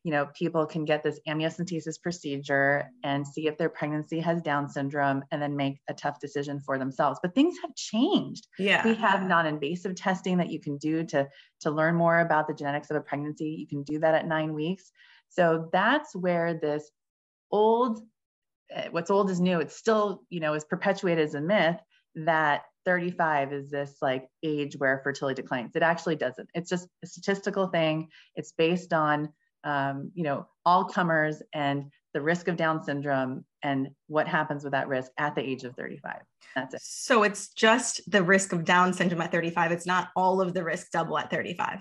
you 0.05 0.11
know, 0.11 0.29
people 0.35 0.67
can 0.67 0.85
get 0.85 1.03
this 1.03 1.19
amniocentesis 1.27 2.01
procedure 2.01 2.91
and 3.03 3.27
see 3.27 3.49
if 3.49 3.57
their 3.57 3.71
pregnancy 3.71 4.21
has 4.21 4.43
Down 4.43 4.69
syndrome 4.69 5.25
and 5.33 5.41
then 5.41 5.57
make 5.57 5.81
a 5.89 5.95
tough 5.95 6.21
decision 6.21 6.61
for 6.61 6.79
themselves. 6.79 7.19
But 7.23 7.35
things 7.35 7.57
have 7.63 7.75
changed. 7.75 8.47
Yeah. 8.59 8.87
We 8.87 8.95
have 8.97 9.27
non-invasive 9.27 9.95
testing 9.95 10.37
that 10.37 10.51
you 10.51 10.61
can 10.61 10.77
do 10.77 11.05
to, 11.05 11.27
to 11.63 11.71
learn 11.71 11.95
more 11.95 12.21
about 12.21 12.47
the 12.47 12.55
genetics 12.55 12.91
of 12.91 12.97
a 12.99 13.01
pregnancy. 13.01 13.57
You 13.59 13.67
can 13.67 13.83
do 13.83 13.99
that 14.01 14.15
at 14.15 14.29
nine 14.29 14.53
weeks. 14.53 14.93
So 15.31 15.71
that's 15.73 16.15
where 16.15 16.53
this 16.53 16.91
old, 17.51 18.01
eh, 18.71 18.89
what's 18.91 19.11
old 19.11 19.31
is 19.31 19.41
new. 19.41 19.59
It's 19.59 19.75
still, 19.75 20.23
you 20.29 20.41
know, 20.41 20.53
is 20.53 20.65
perpetuated 20.65 21.25
as 21.25 21.35
a 21.35 21.41
myth 21.41 21.81
that 22.15 22.65
35 22.85 23.55
is 23.55 23.71
this 23.71 23.97
like 24.03 24.29
age 24.43 24.77
where 24.77 25.01
fertility 25.03 25.41
declines. 25.41 25.75
It 25.75 25.83
actually 25.83 26.17
doesn't. 26.17 26.51
It's 26.55 26.69
just 26.69 26.89
a 27.03 27.07
statistical 27.07 27.69
thing. 27.69 28.09
It's 28.37 28.53
based 28.53 28.93
on, 28.93 29.31
um, 29.65 30.11
you 30.15 30.23
know, 30.23 30.47
all 30.65 30.85
comers 30.85 31.43
and 31.53 31.91
the 32.13 32.21
risk 32.21 32.49
of 32.49 32.57
Down 32.57 32.83
syndrome 32.83 33.45
and 33.63 33.89
what 34.07 34.29
happens 34.29 34.63
with 34.63 34.73
that 34.73 34.89
risk 34.89 35.11
at 35.19 35.35
the 35.35 35.43
age 35.43 35.65
of 35.65 35.75
35. 35.75 36.21
That's 36.55 36.75
it. 36.75 36.81
So 36.83 37.25
it's 37.25 37.49
just 37.49 38.01
the 38.11 38.23
risk 38.23 38.53
of 38.53 38.65
Down 38.65 38.93
syndrome 38.93 39.23
at 39.23 39.33
35. 39.33 39.73
It's 39.73 39.87
not 39.87 40.09
all 40.15 40.41
of 40.41 40.55
the 40.55 40.63
risk 40.63 40.91
double 40.93 41.19
at 41.19 41.31
35. 41.31 41.81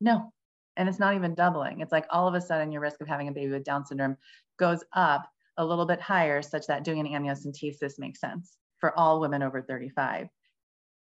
No. 0.00 0.32
And 0.76 0.88
it's 0.88 0.98
not 0.98 1.14
even 1.14 1.34
doubling. 1.34 1.80
It's 1.80 1.92
like 1.92 2.06
all 2.10 2.26
of 2.26 2.34
a 2.34 2.40
sudden 2.40 2.72
your 2.72 2.80
risk 2.80 3.00
of 3.00 3.08
having 3.08 3.28
a 3.28 3.32
baby 3.32 3.52
with 3.52 3.64
Down 3.64 3.84
syndrome 3.84 4.16
goes 4.58 4.82
up 4.94 5.28
a 5.56 5.64
little 5.64 5.86
bit 5.86 6.00
higher, 6.00 6.42
such 6.42 6.66
that 6.66 6.84
doing 6.84 7.00
an 7.00 7.06
amniocentesis 7.06 7.98
makes 7.98 8.20
sense 8.20 8.56
for 8.78 8.98
all 8.98 9.20
women 9.20 9.42
over 9.42 9.62
35 9.62 10.28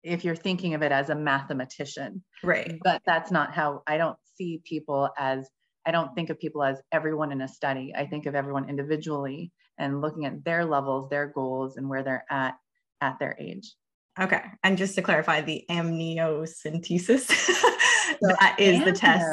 if 0.06 0.24
you're 0.24 0.36
thinking 0.36 0.76
of 0.76 0.84
it 0.84 0.92
as 0.92 1.10
a 1.10 1.16
mathematician. 1.16 2.24
Right. 2.44 2.78
But 2.84 3.02
that's 3.06 3.32
not 3.32 3.54
how 3.54 3.82
I 3.88 3.98
don't 3.98 4.18
see 4.36 4.62
people 4.64 5.10
as, 5.18 5.50
I 5.86 5.92
don't 5.92 6.14
think 6.16 6.30
of 6.30 6.40
people 6.40 6.64
as 6.64 6.82
everyone 6.92 7.32
in 7.32 7.42
a 7.42 7.48
study. 7.48 7.94
I 7.96 8.06
think 8.06 8.26
of 8.26 8.36
everyone 8.36 8.70
individually 8.70 9.52
and 9.78 10.02
looking 10.02 10.26
at 10.26 10.44
their 10.44 10.66
levels, 10.66 11.10
their 11.10 11.28
goals, 11.28 11.78
and 11.78 11.90
where 11.90 12.04
they're 12.04 12.26
at 12.30 12.56
at 13.02 13.20
their 13.20 13.36
age. 13.40 13.74
Okay. 14.20 14.42
And 14.64 14.78
just 14.78 14.96
to 14.96 15.02
clarify, 15.02 15.42
the 15.42 15.66
amniocentesis, 15.70 17.28
so 17.30 18.36
that 18.40 18.56
is 18.60 18.80
amnio, 18.80 18.86
the 18.86 18.92
test. 18.94 19.26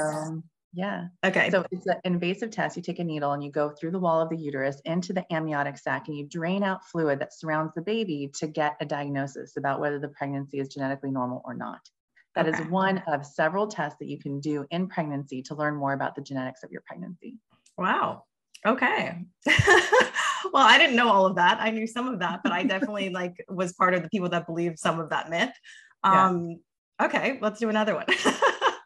Yeah. 0.74 1.08
Okay. 1.24 1.50
So 1.50 1.64
it's 1.70 1.86
an 1.86 2.00
invasive 2.04 2.50
test. 2.50 2.76
You 2.76 2.82
take 2.82 2.98
a 2.98 3.04
needle 3.04 3.32
and 3.32 3.44
you 3.44 3.50
go 3.50 3.70
through 3.70 3.90
the 3.90 3.98
wall 3.98 4.20
of 4.20 4.30
the 4.30 4.36
uterus 4.36 4.80
into 4.84 5.12
the 5.12 5.24
amniotic 5.32 5.76
sac 5.78 6.08
and 6.08 6.16
you 6.16 6.26
drain 6.26 6.62
out 6.62 6.84
fluid 6.86 7.20
that 7.20 7.34
surrounds 7.34 7.72
the 7.74 7.82
baby 7.82 8.30
to 8.38 8.46
get 8.46 8.76
a 8.80 8.86
diagnosis 8.86 9.56
about 9.56 9.80
whether 9.80 9.98
the 9.98 10.08
pregnancy 10.08 10.58
is 10.58 10.68
genetically 10.68 11.10
normal 11.10 11.42
or 11.44 11.54
not. 11.54 11.80
That 12.34 12.48
okay. 12.48 12.62
is 12.62 12.70
one 12.70 13.02
of 13.06 13.26
several 13.26 13.66
tests 13.66 13.98
that 14.00 14.08
you 14.08 14.18
can 14.18 14.40
do 14.40 14.64
in 14.70 14.88
pregnancy 14.88 15.42
to 15.42 15.54
learn 15.54 15.76
more 15.76 15.92
about 15.92 16.14
the 16.14 16.22
genetics 16.22 16.62
of 16.62 16.70
your 16.70 16.82
pregnancy. 16.86 17.38
Wow. 17.76 18.24
Okay. 18.64 19.18
well, 19.46 20.66
I 20.66 20.78
didn't 20.78 20.96
know 20.96 21.10
all 21.10 21.26
of 21.26 21.36
that. 21.36 21.58
I 21.60 21.70
knew 21.70 21.86
some 21.86 22.08
of 22.08 22.20
that, 22.20 22.40
but 22.42 22.52
I 22.52 22.62
definitely 22.62 23.08
like 23.10 23.34
was 23.48 23.72
part 23.74 23.94
of 23.94 24.02
the 24.02 24.08
people 24.08 24.28
that 24.30 24.46
believed 24.46 24.78
some 24.78 25.00
of 25.00 25.10
that 25.10 25.30
myth. 25.30 25.52
Um, 26.04 26.58
yeah. 27.00 27.06
okay, 27.06 27.38
let's 27.42 27.60
do 27.60 27.68
another 27.68 27.94
one. 27.94 28.06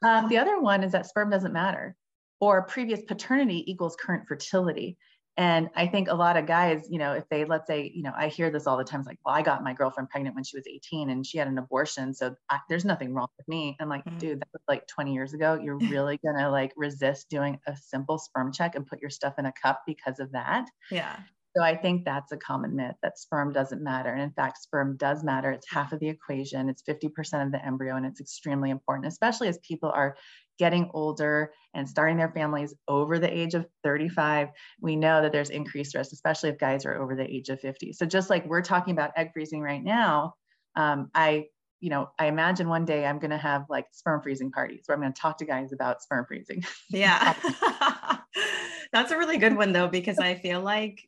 Um, 0.05 0.29
the 0.29 0.39
other 0.39 0.61
one 0.61 0.85
is 0.85 0.93
that 0.93 1.07
sperm 1.07 1.31
doesn't 1.31 1.55
matter, 1.55 1.97
or 2.39 2.67
previous 2.67 3.01
paternity 3.03 3.65
equals 3.71 3.97
current 3.97 4.29
fertility. 4.29 4.99
And 5.37 5.69
I 5.77 5.87
think 5.87 6.09
a 6.09 6.15
lot 6.15 6.37
of 6.37 6.47
guys, 6.47 6.87
you 6.91 6.99
know, 6.99 7.13
if 7.13 7.29
they, 7.29 7.45
let's 7.45 7.67
say, 7.67 7.93
you 7.95 8.03
know, 8.03 8.13
I 8.17 8.29
hear 8.29 8.51
this 8.51 8.67
all 8.67 8.79
the 8.79 8.85
time. 8.85 9.01
It's 9.01 9.07
like, 9.07 9.19
well, 9.25 9.35
I 9.35 9.43
got 9.43 9.63
my 9.63 9.75
girlfriend 9.75 10.09
pregnant 10.09 10.35
when 10.35 10.45
she 10.45 10.57
was 10.57 10.67
18 10.67 11.11
and 11.11 11.27
she 11.27 11.37
had 11.37 11.47
an 11.47 11.59
abortion. 11.59 12.15
So 12.15 12.35
I, 12.49 12.61
there's 12.71 12.87
nothing 12.87 13.13
wrong 13.13 13.29
with 13.37 13.47
me. 13.47 13.77
I'm 13.79 13.89
like, 13.89 14.05
mm-hmm. 14.07 14.19
dude, 14.19 14.41
that 14.41 14.49
was 14.53 14.63
like 14.67 14.87
20 14.87 15.13
years 15.13 15.35
ago. 15.35 15.59
You're 15.63 15.79
really 15.91 16.19
going 16.25 16.39
to 16.39 16.51
like 16.51 16.73
resist 16.77 17.29
doing 17.29 17.59
a 17.67 17.77
simple 17.77 18.19
sperm 18.19 18.51
check 18.51 18.77
and 18.77 18.87
put 18.87 19.01
your 19.01 19.11
stuff 19.11 19.35
in 19.39 19.45
a 19.45 19.53
cup 19.53 19.83
because 19.87 20.21
of 20.21 20.33
that. 20.33 20.67
Yeah. 20.91 21.17
So 21.57 21.63
I 21.63 21.75
think 21.75 22.05
that's 22.05 22.33
a 22.33 22.37
common 22.37 22.77
myth 22.77 22.97
that 23.03 23.19
sperm 23.19 23.51
doesn't 23.51 23.83
matter. 23.83 24.13
And 24.13 24.21
in 24.21 24.31
fact, 24.33 24.59
sperm 24.59 24.97
does 24.99 25.25
matter. 25.25 25.51
It's 25.51 25.67
half 25.71 25.93
of 25.93 26.01
the 26.01 26.09
equation, 26.09 26.69
it's 26.69 26.83
50% 26.83 27.47
of 27.47 27.51
the 27.51 27.65
embryo, 27.65 27.97
and 27.97 28.05
it's 28.05 28.21
extremely 28.21 28.69
important, 28.69 29.07
especially 29.07 29.49
as 29.49 29.59
people 29.67 29.91
are 29.95 30.17
getting 30.59 30.91
older 30.93 31.53
and 31.73 31.89
starting 31.89 32.19
their 32.19 32.33
families 32.33 32.75
over 32.89 33.19
the 33.19 33.35
age 33.35 33.55
of 33.55 33.67
35. 33.85 34.49
We 34.81 34.97
know 34.97 35.23
that 35.23 35.33
there's 35.33 35.49
increased 35.49 35.95
risk, 35.95 36.13
especially 36.13 36.51
if 36.51 36.59
guys 36.59 36.85
are 36.85 37.01
over 37.01 37.17
the 37.17 37.25
age 37.25 37.49
of 37.49 37.61
50. 37.61 37.95
So 37.95 38.05
just 38.05 38.29
like 38.29 38.45
we're 38.47 38.63
talking 38.63 38.93
about 38.93 39.13
egg 39.17 39.31
freezing 39.33 39.63
right 39.63 39.83
now, 39.83 40.35
um, 40.75 41.11
I 41.15 41.47
you 41.81 41.91
know, 41.91 42.09
I 42.19 42.27
imagine 42.27 42.69
one 42.69 42.87
day 42.87 43.05
I'm 43.05 43.19
going 43.19 43.31
to 43.31 43.37
have 43.37 43.67
like 43.69 43.87
sperm 43.93 44.23
freezing 44.23 44.51
parties 44.51 44.85
where 44.87 44.97
I'm 44.97 45.03
going 45.03 45.13
to 45.13 45.21
talk 45.21 45.37
to 45.39 45.45
guys 45.45 45.73
about 45.73 46.03
sperm 46.03 46.25
freezing. 46.27 46.65
Yeah. 46.89 47.35
That's 48.93 49.13
a 49.13 49.19
really 49.19 49.37
good 49.37 49.57
one 49.57 49.73
though, 49.73 49.89
because 49.89 50.19
I 50.19 50.37
feel 50.37 50.61
like 50.63 51.07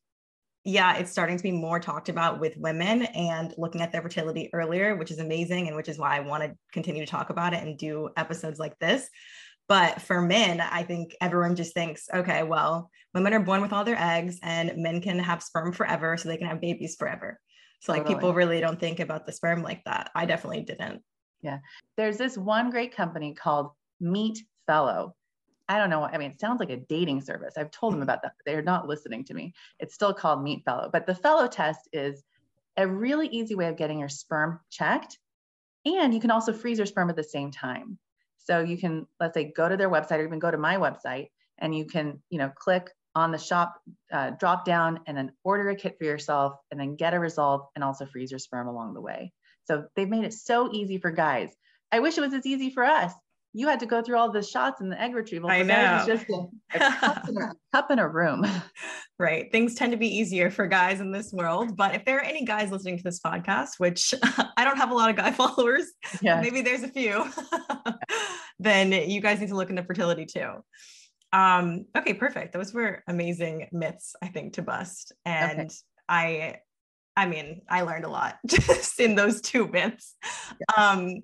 yeah, 0.69 0.97
it's 0.97 1.11
starting 1.11 1.39
to 1.39 1.43
be 1.43 1.51
more 1.51 1.81
talked 1.81 2.11
about 2.11 2.41
with 2.41 2.55
women 2.59 3.05
and 3.05 3.55
looking 3.57 3.81
at 3.81 3.91
their 3.91 4.03
fertility 4.03 4.51
earlier, 4.53 4.97
which 4.97 5.11
is 5.11 5.19
amazing. 5.19 5.67
And 5.67 5.75
which 5.75 5.89
is 5.89 5.99
why 5.99 6.15
I 6.15 6.21
want 6.21 6.43
to 6.43 6.55
continue 6.75 7.03
to 7.03 7.11
talk 7.11 7.31
about 7.31 7.55
it 7.55 7.63
and 7.63 7.79
do 7.79 8.11
episodes 8.19 8.59
like 8.59 8.79
this. 8.79 9.09
But 9.67 10.03
for 10.03 10.21
men, 10.21 10.61
I 10.61 10.83
think 10.83 11.17
everyone 11.23 11.57
just 11.57 11.73
thinks, 11.73 12.07
okay, 12.13 12.43
well, 12.43 12.91
women 13.15 13.33
are 13.33 13.41
born 13.41 13.63
with 13.63 13.73
all 13.73 13.83
their 13.83 13.99
eggs 13.99 14.39
and 14.43 14.77
men 14.77 15.01
can 15.01 15.19
have 15.19 15.43
sperm 15.43 15.73
forever 15.73 16.19
so 16.19 16.29
they 16.29 16.37
can 16.37 16.49
have 16.49 16.61
babies 16.61 16.97
forever. 16.99 17.41
So, 17.81 17.93
like, 17.93 18.07
people 18.07 18.35
really 18.35 18.61
don't 18.61 18.79
think 18.79 19.01
about 19.01 19.25
the 19.25 19.33
sperm 19.33 19.63
like 19.63 19.83
that. 19.85 20.11
I 20.15 20.27
definitely 20.27 20.65
didn't. 20.65 21.03
Yeah. 21.41 21.61
There's 21.97 22.19
this 22.19 22.37
one 22.37 22.69
great 22.69 22.95
company 22.95 23.33
called 23.33 23.71
Meet 24.01 24.41
Fellow 24.67 25.15
I 25.69 25.79
don't 25.79 25.91
know. 25.91 26.05
I 26.05 26.17
mean, 26.17 26.31
it 26.31 26.41
sounds 26.41 26.61
like 26.61 26.71
a 26.71 26.79
dating 26.79 27.21
service. 27.21 27.55
I've 27.57 27.71
told 27.71 27.93
them 27.93 28.03
about 28.03 28.23
that, 28.23 28.33
but 28.39 28.51
they're 28.51 28.63
not 28.63 28.89
listening 28.89 29.25
to 29.25 29.35
me. 29.35 29.53
It's 29.79 29.95
still 29.95 30.15
called 30.15 30.43
Meet 30.43 30.65
Fellow. 30.65 30.89
But 30.91 31.07
the 31.07 31.15
Fellow 31.15 31.47
test 31.47 31.89
is 31.93 32.23
a 32.79 32.87
really 32.87 33.29
easy 33.29 33.55
way 33.55 33.67
of 33.67 33.77
getting 33.77 33.99
your 33.99 34.09
sperm 34.09 34.61
checked. 34.71 35.19
And 35.85 36.15
you 36.15 36.21
can 36.21 36.31
also 36.31 36.53
freeze 36.53 36.79
your 36.79 36.87
sperm 36.87 37.11
at 37.11 37.17
the 37.17 37.25
same 37.25 37.51
time. 37.51 37.99
So 38.39 38.61
you 38.61 38.79
can, 38.79 39.07
let's 39.21 39.35
say, 39.35 39.53
go 39.55 39.69
to 39.69 39.77
their 39.77 39.91
website 39.91 40.19
or 40.19 40.25
even 40.25 40.39
go 40.39 40.51
to 40.51 40.57
my 40.57 40.77
website 40.77 41.29
and 41.59 41.77
you 41.77 41.85
can, 41.85 42.23
you 42.31 42.39
know, 42.39 42.51
click 42.55 42.91
on 43.15 43.33
the 43.33 43.39
shop 43.39 43.75
uh, 44.13 44.31
drop 44.31 44.65
down 44.65 45.01
and 45.07 45.17
then 45.17 45.33
order 45.43 45.69
a 45.71 45.77
kit 45.77 45.97
for 45.99 46.05
yourself 46.05 46.55
and 46.71 46.81
then 46.81 46.95
get 46.95 47.15
a 47.15 47.21
result 47.21 47.69
and 47.75 47.83
also 47.83 48.07
freeze 48.07 48.31
your 48.31 48.39
sperm 48.39 48.69
along 48.69 48.95
the 48.95 49.01
way. 49.01 49.33
So 49.65 49.85
they've 49.97 50.09
made 50.09 50.25
it 50.25 50.33
so 50.33 50.71
easy 50.73 50.99
for 50.99 51.11
guys. 51.11 51.51
I 51.91 52.01
wish 52.01 52.17
it 52.17 52.23
was 52.23 52.33
as 52.33 52.47
easy 52.47 52.71
for 52.71 52.85
us 52.85 53.13
you 53.53 53.69
had 53.69 53.81
to 53.81 53.87
go 53.87 54.03
through 54.03 54.19
all 54.19 54.31
the 54.31 54.43
shots 54.43 54.81
and 54.81 54.93
the 54.93 55.01
egg 55.01 55.15
retrieval. 55.15 55.51
I 55.51 55.63
know. 55.63 55.97
It's 55.97 56.07
just 56.07 56.31
a, 56.31 56.47
a, 56.75 56.79
cup 57.01 57.29
a, 57.29 57.53
cup 57.73 57.91
in 57.91 57.99
a 57.99 58.09
room. 58.09 58.47
Right. 59.21 59.51
Things 59.51 59.75
tend 59.75 59.91
to 59.91 59.99
be 59.99 60.07
easier 60.07 60.49
for 60.49 60.69
guys 60.69 61.01
in 61.01 61.11
this 61.11 61.33
world. 61.33 61.77
But 61.77 61.97
if 61.97 62.05
there 62.05 62.19
are 62.19 62.23
any 62.23 62.45
guys 62.45 62.71
listening 62.71 62.99
to 62.99 63.03
this 63.03 63.19
podcast, 63.19 63.71
which 63.79 64.15
I 64.57 64.63
don't 64.63 64.77
have 64.77 64.93
a 64.93 64.95
lot 64.95 65.11
of 65.11 65.17
guy 65.17 65.33
followers, 65.33 65.87
yeah. 66.23 66.41
maybe 66.41 66.63
there's 66.63 66.85
a 66.85 66.89
few, 66.89 67.27
then 68.61 68.93
you 68.93 69.21
guys 69.21 69.41
need 69.41 69.49
to 69.49 69.57
look 69.57 69.71
into 69.71 69.83
fertility 69.83 70.25
too. 70.25 70.63
Um, 71.33 71.87
okay, 71.97 72.15
perfect. 72.15 72.53
Those 72.53 72.73
were 72.73 73.03
amazing 73.09 73.67
myths, 73.73 74.15
I 74.23 74.29
think, 74.29 74.53
to 74.53 74.63
bust. 74.63 75.11
And 75.25 75.63
okay. 75.63 75.69
I 76.09 76.57
I 77.19 77.27
mean, 77.27 77.63
I 77.69 77.81
learned 77.81 78.05
a 78.05 78.09
lot 78.09 78.39
just 78.47 79.01
in 79.01 79.17
those 79.17 79.41
two 79.41 79.67
myths. 79.67 80.15
Yeah. 80.61 80.91
Um, 80.91 81.23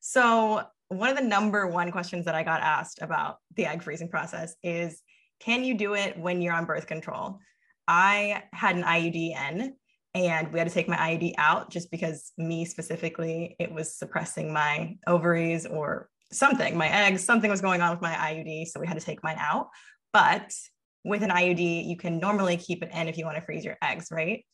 so 0.00 0.62
one 0.94 1.10
of 1.10 1.16
the 1.16 1.22
number 1.22 1.66
one 1.66 1.90
questions 1.90 2.24
that 2.24 2.34
I 2.34 2.42
got 2.42 2.60
asked 2.60 3.00
about 3.02 3.38
the 3.56 3.66
egg 3.66 3.82
freezing 3.82 4.08
process 4.08 4.54
is 4.62 5.02
can 5.40 5.64
you 5.64 5.76
do 5.76 5.94
it 5.94 6.18
when 6.18 6.40
you're 6.40 6.54
on 6.54 6.64
birth 6.64 6.86
control? 6.86 7.38
I 7.86 8.44
had 8.52 8.76
an 8.76 8.82
IUD 8.82 9.36
in 9.50 9.74
and 10.14 10.52
we 10.52 10.58
had 10.58 10.68
to 10.68 10.74
take 10.74 10.88
my 10.88 10.96
IUD 10.96 11.34
out 11.38 11.70
just 11.70 11.90
because 11.90 12.32
me 12.38 12.64
specifically, 12.64 13.56
it 13.58 13.72
was 13.72 13.94
suppressing 13.94 14.52
my 14.52 14.96
ovaries 15.06 15.66
or 15.66 16.08
something, 16.32 16.76
my 16.76 16.88
eggs, 16.88 17.24
something 17.24 17.50
was 17.50 17.60
going 17.60 17.80
on 17.80 17.90
with 17.90 18.00
my 18.00 18.14
IUD. 18.14 18.68
So 18.68 18.80
we 18.80 18.86
had 18.86 18.98
to 18.98 19.04
take 19.04 19.22
mine 19.22 19.36
out. 19.38 19.68
But 20.12 20.54
with 21.04 21.22
an 21.22 21.30
IUD, 21.30 21.86
you 21.86 21.96
can 21.96 22.18
normally 22.18 22.56
keep 22.56 22.82
it 22.82 22.90
in 22.94 23.08
if 23.08 23.18
you 23.18 23.24
want 23.24 23.36
to 23.36 23.42
freeze 23.42 23.64
your 23.64 23.76
eggs, 23.82 24.08
right? 24.10 24.44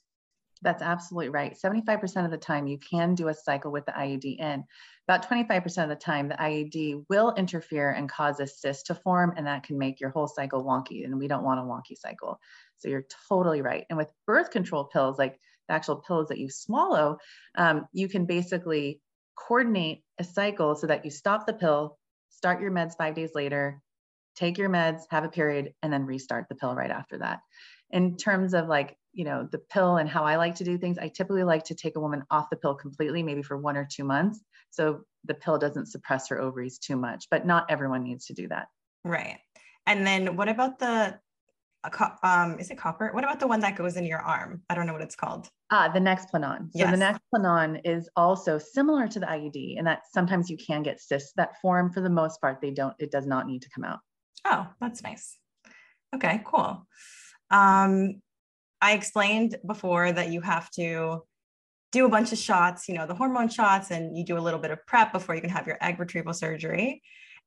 That's 0.62 0.82
absolutely 0.82 1.30
right. 1.30 1.56
75% 1.56 2.24
of 2.24 2.30
the 2.30 2.36
time, 2.36 2.66
you 2.66 2.78
can 2.78 3.14
do 3.14 3.28
a 3.28 3.34
cycle 3.34 3.72
with 3.72 3.86
the 3.86 3.92
IUD 3.92 4.38
in. 4.38 4.64
About 5.08 5.28
25% 5.28 5.82
of 5.82 5.88
the 5.88 5.96
time, 5.96 6.28
the 6.28 6.34
IUD 6.34 7.06
will 7.08 7.34
interfere 7.34 7.92
and 7.92 8.10
cause 8.10 8.40
a 8.40 8.46
cyst 8.46 8.86
to 8.86 8.94
form, 8.94 9.32
and 9.36 9.46
that 9.46 9.62
can 9.62 9.78
make 9.78 10.00
your 10.00 10.10
whole 10.10 10.28
cycle 10.28 10.64
wonky. 10.64 11.04
And 11.04 11.18
we 11.18 11.28
don't 11.28 11.44
want 11.44 11.60
a 11.60 11.62
wonky 11.62 11.96
cycle. 11.96 12.38
So 12.76 12.88
you're 12.88 13.06
totally 13.28 13.62
right. 13.62 13.86
And 13.88 13.96
with 13.96 14.12
birth 14.26 14.50
control 14.50 14.84
pills, 14.84 15.18
like 15.18 15.38
the 15.68 15.74
actual 15.74 15.96
pills 15.96 16.28
that 16.28 16.38
you 16.38 16.50
swallow, 16.50 17.18
um, 17.56 17.86
you 17.92 18.08
can 18.08 18.26
basically 18.26 19.00
coordinate 19.36 20.02
a 20.18 20.24
cycle 20.24 20.74
so 20.74 20.86
that 20.86 21.04
you 21.04 21.10
stop 21.10 21.46
the 21.46 21.54
pill, 21.54 21.98
start 22.28 22.60
your 22.60 22.70
meds 22.70 22.96
five 22.98 23.14
days 23.14 23.30
later, 23.34 23.80
take 24.36 24.58
your 24.58 24.68
meds, 24.68 25.02
have 25.10 25.24
a 25.24 25.28
period, 25.28 25.72
and 25.82 25.92
then 25.92 26.06
restart 26.06 26.46
the 26.48 26.54
pill 26.54 26.74
right 26.74 26.90
after 26.90 27.18
that. 27.18 27.40
In 27.92 28.16
terms 28.16 28.54
of 28.54 28.68
like 28.68 28.96
you 29.12 29.24
know 29.24 29.48
the 29.50 29.58
pill 29.58 29.96
and 29.96 30.08
how 30.08 30.24
i 30.24 30.36
like 30.36 30.54
to 30.54 30.64
do 30.64 30.78
things 30.78 30.98
i 30.98 31.08
typically 31.08 31.42
like 31.42 31.64
to 31.64 31.74
take 31.74 31.96
a 31.96 32.00
woman 32.00 32.22
off 32.30 32.50
the 32.50 32.56
pill 32.56 32.74
completely 32.74 33.22
maybe 33.22 33.42
for 33.42 33.56
one 33.56 33.76
or 33.76 33.86
two 33.90 34.04
months. 34.04 34.40
So 34.70 35.00
the 35.24 35.34
pill 35.34 35.58
doesn't 35.58 35.86
suppress 35.86 36.28
her 36.28 36.40
ovaries 36.40 36.78
too 36.78 36.96
much 36.96 37.26
but 37.30 37.46
not 37.46 37.66
everyone 37.68 38.04
needs 38.04 38.26
to 38.26 38.34
do 38.34 38.48
that. 38.48 38.68
Right. 39.04 39.38
And 39.86 40.06
then 40.06 40.36
what 40.36 40.48
about 40.48 40.78
the 40.78 41.18
um 42.22 42.58
is 42.58 42.70
it 42.70 42.76
copper? 42.76 43.10
What 43.12 43.24
about 43.24 43.40
the 43.40 43.46
one 43.46 43.60
that 43.60 43.74
goes 43.74 43.96
in 43.96 44.04
your 44.04 44.20
arm? 44.20 44.62
I 44.68 44.74
don't 44.74 44.86
know 44.86 44.92
what 44.92 45.02
it's 45.02 45.16
called. 45.16 45.48
Ah 45.70 45.88
the 45.88 45.98
nexplanon. 45.98 46.70
So 46.72 46.78
yes. 46.78 46.90
the 46.96 47.04
nexplanon 47.38 47.80
is 47.84 48.08
also 48.16 48.58
similar 48.58 49.08
to 49.08 49.18
the 49.18 49.26
iud 49.26 49.78
and 49.78 49.86
that 49.86 50.02
sometimes 50.12 50.50
you 50.50 50.58
can 50.58 50.82
get 50.82 51.00
cysts 51.00 51.32
that 51.36 51.60
form. 51.60 51.90
For 51.90 52.00
the 52.00 52.10
most 52.10 52.40
part 52.40 52.60
they 52.60 52.70
don't 52.70 52.94
it 52.98 53.10
does 53.10 53.26
not 53.26 53.46
need 53.46 53.62
to 53.62 53.70
come 53.70 53.84
out. 53.84 53.98
Oh 54.44 54.68
that's 54.80 55.02
nice. 55.02 55.38
Okay 56.14 56.42
cool 56.44 56.86
um 57.50 58.20
I 58.80 58.92
explained 58.92 59.56
before 59.66 60.10
that 60.10 60.30
you 60.30 60.40
have 60.40 60.70
to 60.72 61.22
do 61.92 62.06
a 62.06 62.08
bunch 62.08 62.32
of 62.32 62.38
shots, 62.38 62.88
you 62.88 62.94
know, 62.94 63.06
the 63.06 63.14
hormone 63.14 63.48
shots, 63.48 63.90
and 63.90 64.16
you 64.16 64.24
do 64.24 64.38
a 64.38 64.40
little 64.40 64.60
bit 64.60 64.70
of 64.70 64.84
prep 64.86 65.12
before 65.12 65.34
you 65.34 65.40
can 65.40 65.50
have 65.50 65.66
your 65.66 65.76
egg 65.80 65.98
retrieval 65.98 66.32
surgery. 66.32 67.02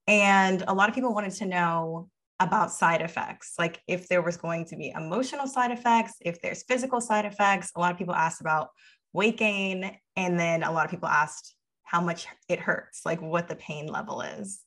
And 0.08 0.64
a 0.68 0.74
lot 0.74 0.90
of 0.90 0.96
people 0.96 1.14
wanted 1.14 1.34
to 1.36 1.46
know 1.46 2.10
about 2.40 2.72
side 2.72 3.02
effects, 3.02 3.54
like 3.58 3.80
if 3.88 4.10
there 4.10 4.22
was 4.22 4.38
going 4.38 4.66
to 4.66 4.76
be 4.76 4.92
emotional 4.92 5.48
side 5.48 5.72
effects, 5.72 6.16
if 6.22 6.42
there's 6.42 6.64
physical 6.64 7.00
side 7.00 7.26
effects. 7.26 7.72
A 7.76 7.80
lot 7.80 7.92
of 7.92 7.98
people 7.98 8.14
asked 8.14 8.42
about 8.42 8.70
weight 9.14 9.38
gain. 9.38 9.96
And 10.16 10.40
then 10.40 10.64
a 10.64 10.72
lot 10.72 10.86
of 10.86 10.92
people 10.92 11.08
asked 11.08 11.56
how 11.84 12.02
much 12.02 12.28
it 12.50 12.60
hurts, 12.60 13.02
like 13.06 13.22
what 13.22 13.48
the 13.48 13.56
pain 13.56 13.88
level 13.88 14.22
is. 14.22 14.63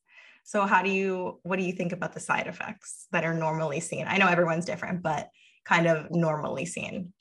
So, 0.47 0.65
how 0.65 0.83
do 0.83 0.91
you, 0.91 1.41
what 1.43 1.59
do 1.59 1.65
you 1.65 1.73
think 1.73 1.93
about 1.93 2.15
the 2.15 2.21
side 2.21 2.47
effects 2.47 3.09
that 3.11 3.25
are 3.25 3.35
normally 3.35 3.81
seen? 3.81 4.07
I 4.09 4.17
know 4.17 4.29
everyone's 4.29 4.65
different, 4.65 5.03
but 5.03 5.29
kind 5.65 5.87
of 5.87 6.11
normally 6.11 6.65
seen. 6.65 7.13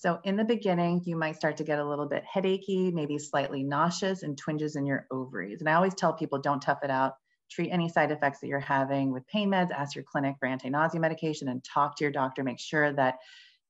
So 0.00 0.18
in 0.24 0.36
the 0.36 0.44
beginning, 0.44 1.02
you 1.04 1.14
might 1.14 1.36
start 1.36 1.58
to 1.58 1.64
get 1.64 1.78
a 1.78 1.84
little 1.84 2.06
bit 2.06 2.24
headachy, 2.24 2.90
maybe 2.90 3.18
slightly 3.18 3.62
nauseous 3.62 4.22
and 4.22 4.38
twinges 4.38 4.76
in 4.76 4.86
your 4.86 5.06
ovaries. 5.10 5.60
And 5.60 5.68
I 5.68 5.74
always 5.74 5.94
tell 5.94 6.14
people 6.14 6.38
don't 6.38 6.62
tough 6.62 6.78
it 6.82 6.90
out. 6.90 7.16
Treat 7.50 7.70
any 7.70 7.88
side 7.88 8.10
effects 8.10 8.40
that 8.40 8.46
you're 8.46 8.60
having 8.60 9.12
with 9.12 9.26
pain 9.26 9.50
meds, 9.50 9.72
ask 9.72 9.94
your 9.94 10.04
clinic 10.04 10.36
for 10.38 10.46
anti-nausea 10.46 11.00
medication 11.00 11.48
and 11.48 11.62
talk 11.62 11.96
to 11.96 12.04
your 12.04 12.12
doctor. 12.12 12.42
Make 12.42 12.60
sure 12.60 12.92
that 12.94 13.16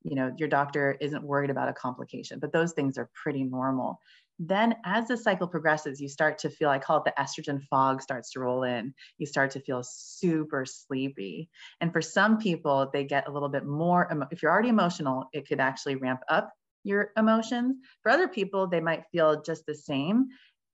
you 0.03 0.15
know 0.15 0.33
your 0.37 0.49
doctor 0.49 0.97
isn't 1.01 1.25
worried 1.25 1.51
about 1.51 1.69
a 1.69 1.73
complication, 1.73 2.39
but 2.39 2.53
those 2.53 2.75
things 2.75 2.97
are 2.97 3.11
pretty 3.13 3.43
normal. 3.43 3.99
Then 4.43 4.77
as 4.87 5.07
the 5.07 5.19
cycle 5.19 5.47
progresses, 5.47 6.01
you 6.01 6.09
start 6.09 6.39
to 6.39 6.49
feel, 6.49 6.71
I 6.71 6.79
call 6.79 6.97
it 6.97 7.05
the 7.05 7.13
estrogen 7.19 7.63
fog 7.69 8.01
starts 8.01 8.33
to 8.33 8.41
roll 8.41 8.63
in. 8.63 8.95
You 9.19 9.27
start 9.27 9.51
to 9.51 9.61
feel 9.61 9.83
super 9.85 10.65
sleepy. 10.65 11.51
And 11.83 11.93
for 11.93 12.01
some 12.01 12.39
people, 12.39 12.89
they 12.91 13.05
get 13.05 13.29
a 13.29 13.31
little 13.31 13.51
bit 13.51 13.67
more, 13.67 14.11
if 14.31 14.43
you're 14.43 14.51
already 14.51 14.71
emotional, 14.71 15.27
it 15.35 15.47
could 15.47 15.61
actually 15.61 15.97
ramp 15.97 16.21
up 16.31 16.51
your 16.85 17.11
emotions. 17.19 17.77
For 18.03 18.11
other 18.11 18.29
people, 18.29 18.67
they 18.67 18.81
might 18.81 19.05
feel 19.13 19.43
just 19.43 19.67
the 19.67 19.75
same. 19.75 20.29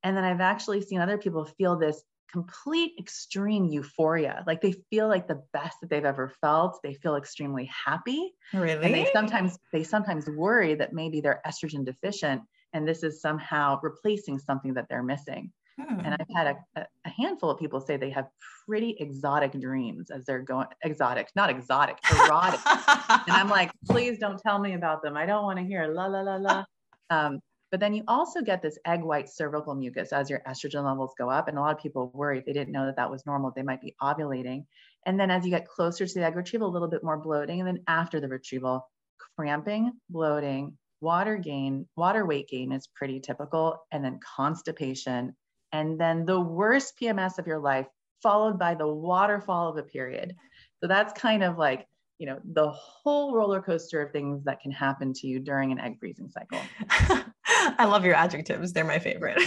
And 0.04 0.16
then 0.16 0.22
I've 0.22 0.40
actually 0.40 0.80
seen 0.82 1.00
other 1.00 1.18
people 1.18 1.44
feel 1.44 1.76
this 1.76 2.04
complete 2.30 2.92
extreme 3.00 3.64
euphoria. 3.64 4.44
Like 4.46 4.60
they 4.60 4.74
feel 4.90 5.08
like 5.08 5.26
the 5.26 5.42
best 5.52 5.78
that 5.80 5.90
they've 5.90 6.04
ever 6.04 6.32
felt. 6.40 6.78
They 6.84 6.94
feel 6.94 7.16
extremely 7.16 7.68
happy. 7.84 8.32
Really? 8.54 8.84
And 8.84 8.94
they 8.94 9.10
sometimes 9.12 9.58
they 9.72 9.82
sometimes 9.82 10.28
worry 10.30 10.76
that 10.76 10.92
maybe 10.92 11.20
they're 11.20 11.40
estrogen 11.44 11.84
deficient 11.84 12.42
and 12.76 12.86
this 12.86 13.02
is 13.02 13.20
somehow 13.22 13.80
replacing 13.82 14.38
something 14.38 14.74
that 14.74 14.86
they're 14.88 15.02
missing. 15.02 15.50
Hmm. 15.80 16.00
And 16.00 16.14
I've 16.14 16.36
had 16.36 16.56
a, 16.76 16.86
a, 17.04 17.08
handful 17.08 17.50
of 17.50 17.58
people 17.58 17.80
say 17.80 17.96
they 17.96 18.10
have 18.10 18.28
pretty 18.66 18.96
exotic 18.98 19.52
dreams 19.60 20.10
as 20.10 20.24
they're 20.24 20.42
going 20.42 20.68
exotic, 20.82 21.28
not 21.34 21.50
exotic, 21.50 21.98
erotic. 22.10 22.60
and 22.66 23.32
I'm 23.32 23.48
like, 23.48 23.70
please 23.86 24.18
don't 24.18 24.38
tell 24.38 24.58
me 24.58 24.74
about 24.74 25.02
them. 25.02 25.16
I 25.16 25.26
don't 25.26 25.44
want 25.44 25.58
to 25.58 25.64
hear 25.64 25.86
la 25.88 26.06
la 26.06 26.20
la 26.20 26.36
la. 26.36 26.64
Um, 27.08 27.38
but 27.70 27.78
then 27.78 27.94
you 27.94 28.02
also 28.08 28.42
get 28.42 28.62
this 28.62 28.80
egg 28.84 29.00
white 29.00 29.28
cervical 29.28 29.76
mucus 29.76 30.12
as 30.12 30.28
your 30.28 30.40
estrogen 30.40 30.84
levels 30.84 31.14
go 31.16 31.30
up. 31.30 31.46
And 31.46 31.56
a 31.56 31.60
lot 31.60 31.72
of 31.72 31.80
people 31.80 32.10
worry 32.12 32.38
if 32.38 32.44
they 32.44 32.52
didn't 32.52 32.72
know 32.72 32.84
that 32.84 32.96
that 32.96 33.08
was 33.08 33.24
normal, 33.24 33.52
they 33.54 33.62
might 33.62 33.80
be 33.80 33.94
ovulating. 34.02 34.64
And 35.06 35.20
then 35.20 35.30
as 35.30 35.44
you 35.44 35.52
get 35.52 35.68
closer 35.68 36.04
to 36.04 36.14
the 36.14 36.24
egg 36.24 36.34
retrieval, 36.34 36.66
a 36.68 36.72
little 36.72 36.88
bit 36.88 37.04
more 37.04 37.16
bloating. 37.16 37.60
And 37.60 37.68
then 37.68 37.84
after 37.86 38.18
the 38.18 38.26
retrieval, 38.26 38.90
cramping, 39.36 39.92
bloating, 40.10 40.76
water 41.00 41.36
gain, 41.36 41.86
water 41.96 42.24
weight 42.26 42.48
gain 42.48 42.72
is 42.72 42.86
pretty 42.86 43.20
typical, 43.20 43.78
and 43.92 44.04
then 44.04 44.18
constipation. 44.36 45.34
And 45.72 46.00
then 46.00 46.24
the 46.24 46.40
worst 46.40 46.94
PMS 47.00 47.38
of 47.38 47.46
your 47.46 47.58
life, 47.58 47.86
followed 48.22 48.58
by 48.58 48.74
the 48.74 48.88
waterfall 48.88 49.68
of 49.68 49.76
a 49.76 49.82
period. 49.82 50.34
So 50.80 50.88
that's 50.88 51.12
kind 51.12 51.42
of 51.42 51.58
like 51.58 51.86
you 52.18 52.26
know 52.26 52.38
the 52.52 52.70
whole 52.70 53.34
roller 53.34 53.60
coaster 53.60 54.00
of 54.00 54.10
things 54.10 54.42
that 54.44 54.60
can 54.60 54.70
happen 54.70 55.12
to 55.12 55.26
you 55.26 55.38
during 55.38 55.72
an 55.72 55.78
egg 55.78 55.98
freezing 55.98 56.30
cycle 56.30 56.58
i 57.46 57.84
love 57.84 58.04
your 58.04 58.14
adjectives 58.14 58.72
they're 58.72 58.84
my 58.84 58.98
favorite 58.98 59.38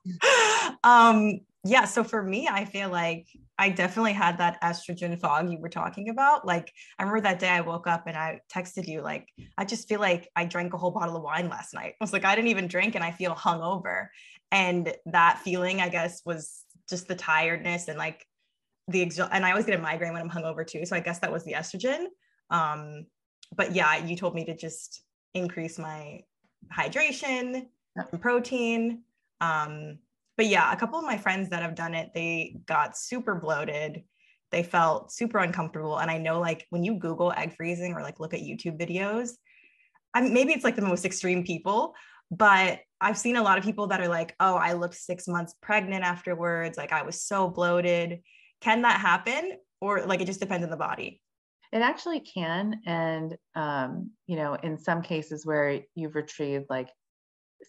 um 0.84 1.40
yeah 1.64 1.84
so 1.84 2.04
for 2.04 2.22
me 2.22 2.48
i 2.50 2.64
feel 2.64 2.88
like 2.88 3.26
i 3.58 3.68
definitely 3.68 4.12
had 4.12 4.38
that 4.38 4.60
estrogen 4.62 5.18
fog 5.18 5.50
you 5.50 5.58
were 5.58 5.68
talking 5.68 6.08
about 6.08 6.46
like 6.46 6.72
i 6.98 7.02
remember 7.02 7.20
that 7.20 7.38
day 7.38 7.48
i 7.48 7.60
woke 7.60 7.86
up 7.86 8.06
and 8.06 8.16
i 8.16 8.40
texted 8.52 8.86
you 8.86 9.00
like 9.00 9.28
i 9.56 9.64
just 9.64 9.88
feel 9.88 10.00
like 10.00 10.28
i 10.36 10.44
drank 10.44 10.72
a 10.72 10.76
whole 10.76 10.90
bottle 10.90 11.16
of 11.16 11.22
wine 11.22 11.48
last 11.48 11.74
night 11.74 11.94
i 12.00 12.04
was 12.04 12.12
like 12.12 12.24
i 12.24 12.34
didn't 12.34 12.48
even 12.48 12.68
drink 12.68 12.94
and 12.94 13.02
i 13.02 13.10
feel 13.10 13.34
hungover 13.34 14.06
and 14.52 14.94
that 15.06 15.40
feeling 15.40 15.80
i 15.80 15.88
guess 15.88 16.22
was 16.24 16.64
just 16.88 17.08
the 17.08 17.14
tiredness 17.14 17.88
and 17.88 17.98
like 17.98 18.24
the 18.88 19.04
exo- 19.04 19.28
and 19.30 19.44
I 19.44 19.50
always 19.50 19.66
get 19.66 19.78
a 19.78 19.82
migraine 19.82 20.14
when 20.14 20.22
I'm 20.22 20.30
hungover 20.30 20.66
too. 20.66 20.84
So 20.86 20.96
I 20.96 21.00
guess 21.00 21.18
that 21.20 21.30
was 21.30 21.44
the 21.44 21.52
estrogen. 21.52 22.06
Um, 22.50 23.06
but 23.54 23.74
yeah, 23.74 24.04
you 24.04 24.16
told 24.16 24.34
me 24.34 24.44
to 24.46 24.56
just 24.56 25.02
increase 25.34 25.78
my 25.78 26.22
hydration 26.76 27.66
and 27.96 28.20
protein. 28.20 29.02
Um, 29.40 29.98
but 30.38 30.46
yeah, 30.46 30.72
a 30.72 30.76
couple 30.76 30.98
of 30.98 31.04
my 31.04 31.18
friends 31.18 31.50
that 31.50 31.62
have 31.62 31.74
done 31.74 31.94
it, 31.94 32.10
they 32.14 32.56
got 32.64 32.96
super 32.96 33.34
bloated. 33.34 34.04
They 34.50 34.62
felt 34.62 35.12
super 35.12 35.38
uncomfortable. 35.38 35.98
And 35.98 36.10
I 36.10 36.16
know 36.16 36.40
like 36.40 36.64
when 36.70 36.84
you 36.84 36.94
Google 36.94 37.32
egg 37.36 37.54
freezing 37.56 37.92
or 37.92 38.02
like 38.02 38.20
look 38.20 38.32
at 38.32 38.40
YouTube 38.40 38.80
videos, 38.80 39.32
I 40.14 40.22
mean, 40.22 40.32
maybe 40.32 40.52
it's 40.52 40.64
like 40.64 40.76
the 40.76 40.82
most 40.82 41.04
extreme 41.04 41.44
people, 41.44 41.92
but 42.30 42.78
I've 43.00 43.18
seen 43.18 43.36
a 43.36 43.42
lot 43.42 43.58
of 43.58 43.64
people 43.64 43.88
that 43.88 44.00
are 44.00 44.08
like, 44.08 44.34
oh, 44.40 44.54
I 44.54 44.72
looked 44.72 44.94
six 44.94 45.28
months 45.28 45.54
pregnant 45.60 46.02
afterwards. 46.04 46.78
Like 46.78 46.92
I 46.92 47.02
was 47.02 47.22
so 47.22 47.48
bloated 47.50 48.20
can 48.60 48.82
that 48.82 49.00
happen 49.00 49.52
or 49.80 50.04
like 50.06 50.20
it 50.20 50.26
just 50.26 50.40
depends 50.40 50.64
on 50.64 50.70
the 50.70 50.76
body 50.76 51.20
it 51.72 51.82
actually 51.82 52.20
can 52.20 52.80
and 52.86 53.36
um, 53.54 54.10
you 54.26 54.36
know 54.36 54.54
in 54.54 54.78
some 54.78 55.02
cases 55.02 55.44
where 55.44 55.80
you've 55.94 56.14
retrieved 56.14 56.66
like 56.70 56.88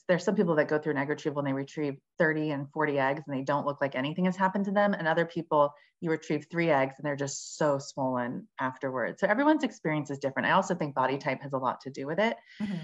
there's 0.08 0.24
some 0.24 0.36
people 0.36 0.56
that 0.56 0.68
go 0.68 0.78
through 0.78 0.92
an 0.92 0.98
egg 0.98 1.10
retrieval 1.10 1.40
and 1.40 1.48
they 1.48 1.54
retrieve 1.54 1.96
30 2.20 2.52
and 2.52 2.72
40 2.72 3.00
eggs 3.00 3.24
and 3.26 3.36
they 3.36 3.44
don't 3.44 3.66
look 3.66 3.82
like 3.82 3.96
anything 3.96 4.26
has 4.26 4.36
happened 4.36 4.66
to 4.66 4.72
them 4.72 4.94
and 4.94 5.08
other 5.08 5.26
people 5.26 5.74
you 6.02 6.12
retrieve 6.12 6.46
three 6.52 6.70
eggs 6.70 6.96
and 6.98 7.06
they're 7.06 7.16
just 7.16 7.58
so 7.58 7.80
swollen 7.80 8.48
afterwards 8.60 9.20
so 9.20 9.28
everyone's 9.28 9.64
experience 9.64 10.12
is 10.12 10.20
different 10.20 10.48
i 10.48 10.52
also 10.52 10.76
think 10.76 10.94
body 10.94 11.18
type 11.18 11.42
has 11.42 11.54
a 11.54 11.58
lot 11.58 11.82
to 11.82 11.90
do 11.90 12.06
with 12.06 12.20
it 12.20 12.38
mm-hmm. 12.62 12.76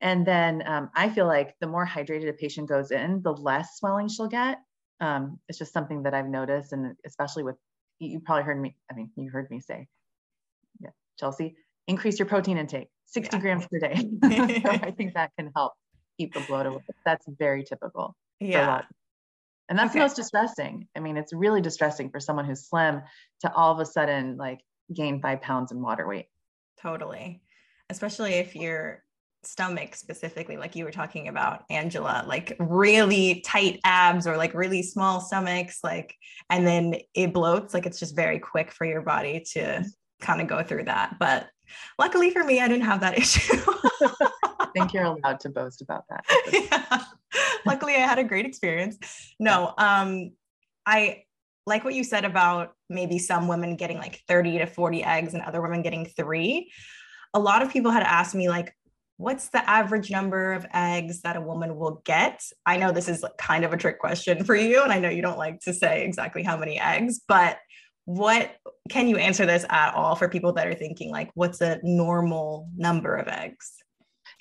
and 0.00 0.26
then 0.26 0.62
um, 0.66 0.90
i 0.94 1.10
feel 1.10 1.26
like 1.26 1.54
the 1.60 1.66
more 1.66 1.86
hydrated 1.86 2.28
a 2.28 2.32
patient 2.32 2.68
goes 2.68 2.90
in 2.90 3.20
the 3.22 3.32
less 3.32 3.76
swelling 3.76 4.08
she'll 4.08 4.28
get 4.28 4.58
um, 5.00 5.38
it's 5.48 5.58
just 5.58 5.72
something 5.72 6.02
that 6.04 6.14
I've 6.14 6.28
noticed, 6.28 6.72
and 6.72 6.94
especially 7.04 7.42
with 7.42 7.56
you 7.98 8.20
probably 8.20 8.44
heard 8.44 8.60
me. 8.60 8.76
I 8.90 8.94
mean, 8.94 9.10
you 9.16 9.30
heard 9.30 9.50
me 9.50 9.60
say, 9.60 9.88
yeah, 10.80 10.90
Chelsea, 11.18 11.56
increase 11.86 12.18
your 12.18 12.26
protein 12.26 12.58
intake, 12.58 12.88
60 13.06 13.36
yeah. 13.36 13.40
grams 13.40 13.66
per 13.66 13.78
day. 13.78 13.94
so 14.22 14.70
I 14.70 14.92
think 14.96 15.14
that 15.14 15.32
can 15.38 15.50
help 15.54 15.74
keep 16.16 16.34
the 16.34 16.40
bloat 16.40 16.66
away. 16.66 16.82
That's 17.04 17.26
very 17.38 17.64
typical. 17.64 18.16
Yeah. 18.40 18.82
And 19.68 19.78
that's 19.78 19.90
okay. 19.90 19.98
the 19.98 20.04
most 20.04 20.16
distressing. 20.16 20.88
I 20.96 21.00
mean, 21.00 21.16
it's 21.16 21.32
really 21.32 21.60
distressing 21.60 22.10
for 22.10 22.20
someone 22.20 22.44
who's 22.44 22.68
slim 22.68 23.02
to 23.40 23.52
all 23.52 23.72
of 23.72 23.80
a 23.80 23.86
sudden 23.86 24.36
like 24.36 24.60
gain 24.94 25.20
five 25.20 25.40
pounds 25.40 25.72
in 25.72 25.80
water 25.80 26.06
weight. 26.06 26.26
Totally. 26.80 27.42
Especially 27.90 28.34
if 28.34 28.54
you're 28.54 29.02
stomach 29.46 29.94
specifically 29.94 30.56
like 30.56 30.74
you 30.74 30.84
were 30.84 30.90
talking 30.90 31.28
about 31.28 31.62
angela 31.70 32.24
like 32.26 32.56
really 32.58 33.42
tight 33.46 33.78
abs 33.84 34.26
or 34.26 34.36
like 34.36 34.52
really 34.54 34.82
small 34.82 35.20
stomachs 35.20 35.78
like 35.84 36.16
and 36.50 36.66
then 36.66 36.96
it 37.14 37.32
bloats 37.32 37.72
like 37.72 37.86
it's 37.86 38.00
just 38.00 38.16
very 38.16 38.40
quick 38.40 38.72
for 38.72 38.84
your 38.84 39.02
body 39.02 39.44
to 39.52 39.84
kind 40.20 40.40
of 40.40 40.48
go 40.48 40.64
through 40.64 40.82
that 40.82 41.16
but 41.20 41.46
luckily 41.96 42.30
for 42.30 42.42
me 42.42 42.60
i 42.60 42.66
didn't 42.66 42.84
have 42.84 43.00
that 43.00 43.16
issue 43.18 43.56
think 44.78 44.92
you're 44.92 45.04
allowed 45.04 45.40
to 45.40 45.48
boast 45.48 45.80
about 45.82 46.04
that 46.08 46.24
yeah. 46.52 47.02
luckily 47.64 47.94
i 47.94 47.98
had 47.98 48.18
a 48.18 48.24
great 48.24 48.46
experience 48.46 48.98
no 49.38 49.72
um 49.78 50.32
i 50.86 51.22
like 51.66 51.84
what 51.84 51.94
you 51.94 52.04
said 52.04 52.24
about 52.24 52.74
maybe 52.88 53.18
some 53.18 53.48
women 53.48 53.76
getting 53.76 53.98
like 53.98 54.22
30 54.28 54.58
to 54.58 54.66
40 54.66 55.02
eggs 55.02 55.34
and 55.34 55.42
other 55.42 55.60
women 55.60 55.82
getting 55.82 56.06
three 56.06 56.70
a 57.34 57.38
lot 57.38 57.62
of 57.62 57.70
people 57.70 57.90
had 57.90 58.02
asked 58.02 58.34
me 58.34 58.48
like 58.48 58.72
what's 59.18 59.48
the 59.48 59.68
average 59.68 60.10
number 60.10 60.52
of 60.52 60.66
eggs 60.74 61.22
that 61.22 61.36
a 61.36 61.40
woman 61.40 61.76
will 61.76 62.02
get? 62.04 62.42
I 62.66 62.76
know 62.76 62.92
this 62.92 63.08
is 63.08 63.24
kind 63.38 63.64
of 63.64 63.72
a 63.72 63.76
trick 63.76 63.98
question 63.98 64.44
for 64.44 64.54
you, 64.54 64.82
and 64.82 64.92
I 64.92 64.98
know 64.98 65.08
you 65.08 65.22
don't 65.22 65.38
like 65.38 65.60
to 65.60 65.72
say 65.72 66.04
exactly 66.04 66.42
how 66.42 66.56
many 66.56 66.78
eggs, 66.78 67.20
but 67.26 67.58
what 68.04 68.56
can 68.88 69.08
you 69.08 69.16
answer 69.16 69.46
this 69.46 69.64
at 69.68 69.94
all 69.94 70.14
for 70.14 70.28
people 70.28 70.52
that 70.52 70.66
are 70.66 70.74
thinking 70.74 71.10
like 71.10 71.30
what's 71.34 71.60
a 71.60 71.80
normal 71.82 72.68
number 72.76 73.16
of 73.16 73.26
eggs? 73.26 73.72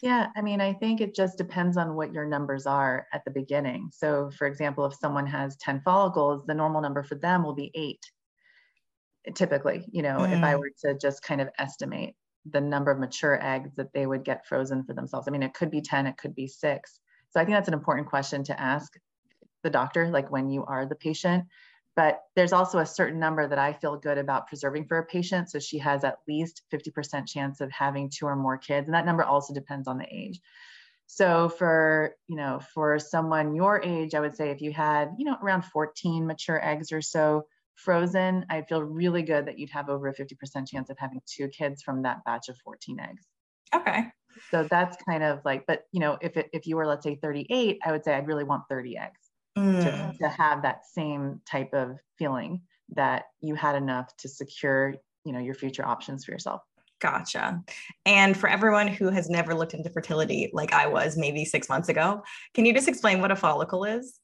Yeah, 0.05 0.27
I 0.35 0.41
mean, 0.41 0.61
I 0.61 0.71
think 0.73 1.01
it 1.01 1.15
just 1.15 1.37
depends 1.37 1.75
on 1.75 1.95
what 1.95 2.13
your 2.13 2.25
numbers 2.25 2.65
are 2.65 3.07
at 3.11 3.25
the 3.25 3.31
beginning. 3.31 3.89
So, 3.91 4.31
for 4.37 4.47
example, 4.47 4.85
if 4.85 4.93
someone 4.93 5.27
has 5.27 5.57
10 5.57 5.81
follicles, 5.83 6.45
the 6.45 6.53
normal 6.53 6.81
number 6.81 7.03
for 7.03 7.15
them 7.15 7.43
will 7.43 7.55
be 7.55 7.71
eight 7.73 8.05
typically 9.33 9.83
you 9.91 10.03
know 10.03 10.19
mm. 10.19 10.37
if 10.37 10.43
i 10.43 10.53
mm. 10.53 10.59
were 10.59 10.69
to 10.79 10.95
just 10.99 11.23
kind 11.23 11.41
of 11.41 11.49
estimate 11.57 12.13
the 12.51 12.61
number 12.61 12.91
of 12.91 12.99
mature 12.99 13.43
eggs 13.43 13.71
that 13.75 13.91
they 13.93 14.05
would 14.05 14.23
get 14.23 14.45
frozen 14.45 14.83
for 14.83 14.93
themselves. 14.93 15.27
I 15.27 15.31
mean, 15.31 15.43
it 15.43 15.53
could 15.53 15.71
be 15.71 15.81
10, 15.81 16.07
it 16.07 16.17
could 16.17 16.35
be 16.35 16.47
six. 16.47 16.99
So 17.31 17.39
I 17.39 17.45
think 17.45 17.55
that's 17.55 17.67
an 17.67 17.73
important 17.73 18.07
question 18.07 18.43
to 18.45 18.59
ask 18.59 18.93
the 19.63 19.69
doctor, 19.69 20.09
like 20.09 20.31
when 20.31 20.49
you 20.49 20.63
are 20.65 20.85
the 20.85 20.95
patient. 20.95 21.45
But 21.95 22.21
there's 22.35 22.51
also 22.51 22.79
a 22.79 22.85
certain 22.85 23.19
number 23.19 23.47
that 23.47 23.57
I 23.57 23.71
feel 23.71 23.95
good 23.95 24.17
about 24.17 24.47
preserving 24.47 24.85
for 24.87 24.97
a 24.97 25.05
patient. 25.05 25.49
So 25.49 25.59
she 25.59 25.77
has 25.79 26.03
at 26.03 26.17
least 26.27 26.63
50% 26.73 27.27
chance 27.27 27.61
of 27.61 27.71
having 27.71 28.09
two 28.09 28.25
or 28.25 28.35
more 28.35 28.57
kids. 28.57 28.87
And 28.87 28.95
that 28.95 29.05
number 29.05 29.23
also 29.23 29.53
depends 29.53 29.87
on 29.87 29.97
the 29.97 30.07
age. 30.11 30.41
So 31.07 31.49
for, 31.49 32.15
you 32.27 32.35
know, 32.35 32.59
for 32.73 32.99
someone 32.99 33.55
your 33.55 33.81
age, 33.81 34.13
I 34.13 34.19
would 34.19 34.35
say 34.35 34.49
if 34.49 34.61
you 34.61 34.73
had, 34.73 35.11
you 35.17 35.25
know, 35.25 35.37
around 35.41 35.63
14 35.65 36.25
mature 36.25 36.63
eggs 36.63 36.91
or 36.91 37.01
so 37.01 37.43
frozen, 37.75 38.45
I 38.49 38.63
feel 38.63 38.81
really 38.81 39.21
good 39.21 39.45
that 39.45 39.57
you'd 39.57 39.69
have 39.69 39.89
over 39.89 40.07
a 40.07 40.15
50% 40.15 40.67
chance 40.67 40.89
of 40.89 40.97
having 40.97 41.21
two 41.25 41.47
kids 41.47 41.81
from 41.81 42.01
that 42.03 42.23
batch 42.25 42.49
of 42.49 42.57
14 42.57 42.99
eggs. 42.99 43.23
Okay. 43.73 44.05
So 44.51 44.67
that's 44.69 44.97
kind 45.03 45.23
of 45.23 45.39
like, 45.45 45.65
but 45.65 45.83
you 45.91 45.99
know, 45.99 46.17
if 46.21 46.35
it, 46.35 46.49
if 46.51 46.67
you 46.67 46.75
were 46.75 46.87
let's 46.87 47.03
say 47.03 47.15
38, 47.15 47.79
I 47.85 47.91
would 47.91 48.03
say 48.03 48.13
I'd 48.13 48.27
really 48.27 48.43
want 48.43 48.63
30 48.69 48.97
eggs 48.97 49.24
mm. 49.57 49.83
to, 49.83 50.17
to 50.19 50.29
have 50.29 50.61
that 50.61 50.85
same 50.85 51.41
type 51.49 51.73
of 51.73 51.97
feeling 52.17 52.61
that 52.89 53.25
you 53.41 53.55
had 53.55 53.75
enough 53.75 54.15
to 54.17 54.29
secure, 54.29 54.95
you 55.23 55.33
know, 55.33 55.39
your 55.39 55.55
future 55.55 55.85
options 55.85 56.25
for 56.25 56.31
yourself. 56.31 56.61
Gotcha. 57.01 57.61
And 58.05 58.37
for 58.37 58.49
everyone 58.49 58.87
who 58.87 59.09
has 59.09 59.29
never 59.29 59.53
looked 59.53 59.73
into 59.73 59.89
fertility 59.89 60.49
like 60.53 60.73
I 60.73 60.87
was 60.87 61.17
maybe 61.17 61.45
six 61.45 61.67
months 61.67 61.89
ago, 61.89 62.23
can 62.53 62.65
you 62.65 62.73
just 62.73 62.87
explain 62.87 63.21
what 63.21 63.31
a 63.31 63.35
follicle 63.35 63.83
is? 63.83 64.19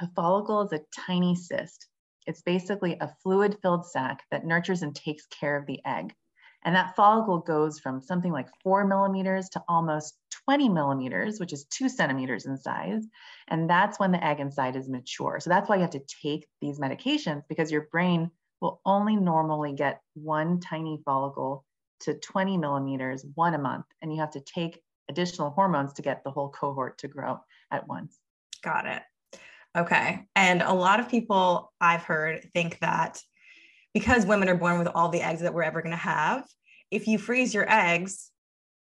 A 0.00 0.08
follicle 0.14 0.62
is 0.62 0.72
a 0.72 0.80
tiny 1.06 1.34
cyst. 1.34 1.86
It's 2.26 2.42
basically 2.42 2.96
a 3.00 3.10
fluid 3.22 3.56
filled 3.62 3.86
sac 3.86 4.24
that 4.30 4.44
nurtures 4.44 4.82
and 4.82 4.94
takes 4.94 5.26
care 5.26 5.56
of 5.56 5.66
the 5.66 5.80
egg. 5.86 6.12
And 6.64 6.74
that 6.74 6.96
follicle 6.96 7.38
goes 7.38 7.78
from 7.78 8.00
something 8.00 8.32
like 8.32 8.48
four 8.62 8.86
millimeters 8.86 9.48
to 9.50 9.62
almost 9.68 10.18
20 10.44 10.68
millimeters, 10.68 11.38
which 11.38 11.52
is 11.52 11.64
two 11.66 11.88
centimeters 11.88 12.46
in 12.46 12.56
size. 12.56 13.04
And 13.48 13.70
that's 13.70 14.00
when 14.00 14.12
the 14.12 14.24
egg 14.24 14.40
inside 14.40 14.76
is 14.76 14.88
mature. 14.88 15.38
So 15.40 15.50
that's 15.50 15.68
why 15.68 15.76
you 15.76 15.82
have 15.82 15.90
to 15.90 16.02
take 16.22 16.48
these 16.60 16.78
medications 16.78 17.42
because 17.48 17.70
your 17.70 17.88
brain 17.92 18.30
will 18.60 18.80
only 18.84 19.14
normally 19.14 19.72
get 19.72 20.00
one 20.14 20.58
tiny 20.60 21.00
follicle 21.04 21.64
to 22.00 22.14
20 22.14 22.58
millimeters, 22.58 23.24
one 23.34 23.54
a 23.54 23.58
month. 23.58 23.86
And 24.02 24.12
you 24.12 24.20
have 24.20 24.32
to 24.32 24.40
take 24.40 24.82
additional 25.08 25.50
hormones 25.50 25.92
to 25.94 26.02
get 26.02 26.24
the 26.24 26.30
whole 26.30 26.50
cohort 26.50 26.98
to 26.98 27.08
grow 27.08 27.38
at 27.70 27.86
once. 27.86 28.18
Got 28.62 28.86
it. 28.86 29.02
Okay. 29.76 30.26
And 30.34 30.62
a 30.62 30.72
lot 30.72 31.00
of 31.00 31.08
people 31.08 31.72
I've 31.80 32.02
heard 32.02 32.48
think 32.52 32.78
that 32.80 33.22
because 33.94 34.26
women 34.26 34.48
are 34.48 34.54
born 34.54 34.78
with 34.78 34.88
all 34.88 35.08
the 35.08 35.22
eggs 35.22 35.40
that 35.42 35.54
we're 35.54 35.62
ever 35.62 35.82
going 35.82 35.92
to 35.92 35.96
have, 35.96 36.44
if 36.90 37.06
you 37.06 37.18
freeze 37.18 37.54
your 37.54 37.70
eggs, 37.70 38.30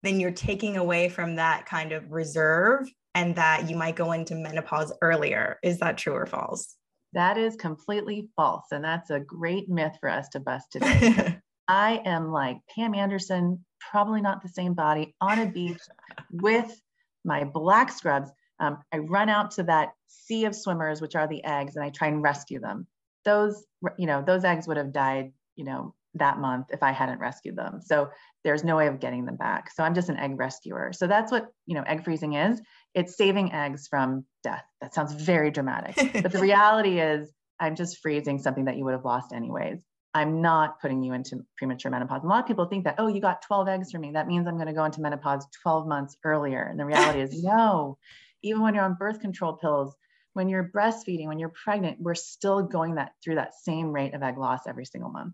then 0.04 0.20
you're 0.20 0.32
taking 0.32 0.78
away 0.78 1.10
from 1.10 1.36
that 1.36 1.66
kind 1.66 1.92
of 1.92 2.12
reserve 2.12 2.90
and 3.14 3.36
that 3.36 3.70
you 3.70 3.76
might 3.76 3.96
go 3.96 4.12
into 4.12 4.36
menopause 4.36 4.94
earlier. 5.02 5.58
Is 5.64 5.80
that 5.80 5.98
true 5.98 6.14
or 6.14 6.26
false? 6.26 6.76
That 7.14 7.38
is 7.38 7.56
completely 7.56 8.28
false. 8.36 8.66
And 8.72 8.84
that's 8.84 9.10
a 9.10 9.22
great 9.22 9.70
myth 9.70 9.98
for 10.00 10.10
us 10.10 10.28
to 10.30 10.40
bust 10.40 10.72
today. 10.72 11.40
I 11.68 12.02
am 12.06 12.32
like 12.32 12.58
Pam 12.70 12.94
Anderson, 12.94 13.66
probably 13.80 14.22
not 14.22 14.44
the 14.44 14.50
same 14.50 14.74
body, 14.74 15.16
on 15.22 15.40
a 15.40 15.48
beach 15.48 15.80
with 16.32 16.80
my 17.24 17.44
black 17.44 17.92
scrubs. 17.92 18.30
Um, 18.60 18.78
I 18.94 18.98
run 19.00 19.30
out 19.30 19.52
to 19.52 19.64
that 19.64 19.94
sea 20.08 20.46
of 20.46 20.56
swimmers, 20.56 21.02
which 21.02 21.16
are 21.16 21.28
the 21.28 21.44
eggs, 21.44 21.76
and 21.76 21.84
I 21.84 21.90
try 21.90 22.10
and 22.10 22.22
rescue 22.22 22.60
them. 22.60 22.86
Those, 23.26 23.66
you 23.98 24.08
know, 24.08 24.24
those 24.26 24.44
eggs 24.44 24.68
would 24.68 24.78
have 24.78 24.94
died, 24.94 25.34
you 25.56 25.66
know, 25.66 25.94
that 26.16 26.40
month 26.40 26.68
if 26.72 26.82
I 26.82 26.92
hadn't 26.92 27.20
rescued 27.20 27.56
them. 27.56 27.82
So 27.82 28.10
there's 28.44 28.64
no 28.64 28.78
way 28.78 28.88
of 28.88 29.00
getting 29.00 29.26
them 29.26 29.36
back. 29.36 29.72
So 29.72 29.84
I'm 29.84 29.94
just 29.94 30.10
an 30.10 30.18
egg 30.18 30.40
rescuer. 30.40 30.94
So 30.94 31.08
that's 31.08 31.32
what, 31.32 31.48
you 31.66 31.76
know, 31.76 31.84
egg 31.84 32.04
freezing 32.04 32.34
is. 32.34 32.62
It's 32.94 33.18
saving 33.18 33.52
eggs 33.52 33.88
from 33.88 34.26
death. 34.44 34.64
That 34.82 34.94
sounds 34.94 35.14
very 35.14 35.52
dramatic. 35.52 35.96
but 36.24 36.32
the 36.32 36.40
reality 36.40 37.00
is 37.00 37.32
I'm 37.60 37.76
just 37.76 38.00
freezing 38.02 38.40
something 38.40 38.66
that 38.66 38.78
you 38.78 38.86
would 38.86 38.94
have 38.94 39.06
lost 39.06 39.34
anyways. 39.34 39.84
I'm 40.14 40.42
not 40.42 40.80
putting 40.80 41.04
you 41.04 41.12
into 41.12 41.46
premature 41.58 41.92
menopause. 41.92 42.24
a 42.24 42.28
lot 42.28 42.40
of 42.40 42.48
people 42.48 42.66
think 42.66 42.86
that, 42.86 42.96
oh, 43.00 43.08
you 43.08 43.20
got 43.20 43.42
12 43.42 43.68
eggs 43.68 43.92
from 43.92 44.00
me. 44.02 44.12
That 44.14 44.28
means 44.28 44.48
I'm 44.48 44.56
going 44.56 44.68
to 44.68 44.74
go 44.74 44.86
into 44.86 45.02
menopause 45.02 45.46
12 45.62 45.88
months 45.88 46.16
earlier. 46.24 46.64
And 46.64 46.80
the 46.80 46.86
reality 46.86 47.20
is, 47.20 47.32
no, 47.44 47.98
even 48.42 48.62
when 48.62 48.74
you're 48.74 48.86
on 48.86 48.96
birth 48.98 49.20
control 49.20 49.54
pills, 49.54 49.94
when 50.36 50.50
you're 50.50 50.70
breastfeeding, 50.76 51.28
when 51.28 51.40
you're 51.40 51.54
pregnant, 51.64 51.98
we're 52.00 52.14
still 52.14 52.62
going 52.62 52.96
that 52.96 53.14
through 53.24 53.36
that 53.36 53.54
same 53.54 53.92
rate 53.92 54.14
of 54.14 54.22
egg 54.22 54.38
loss 54.38 54.68
every 54.68 54.86
single 54.86 55.10
month. 55.10 55.34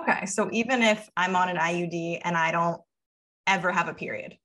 Okay. 0.00 0.24
So 0.24 0.48
even 0.50 0.82
if 0.82 1.08
I'm 1.14 1.36
on 1.36 1.50
an 1.50 1.58
IUD 1.58 2.22
and 2.24 2.36
I 2.36 2.52
don't 2.52 2.80
ever 3.46 3.70
have 3.70 3.88
a 3.88 3.94
period, 3.94 4.38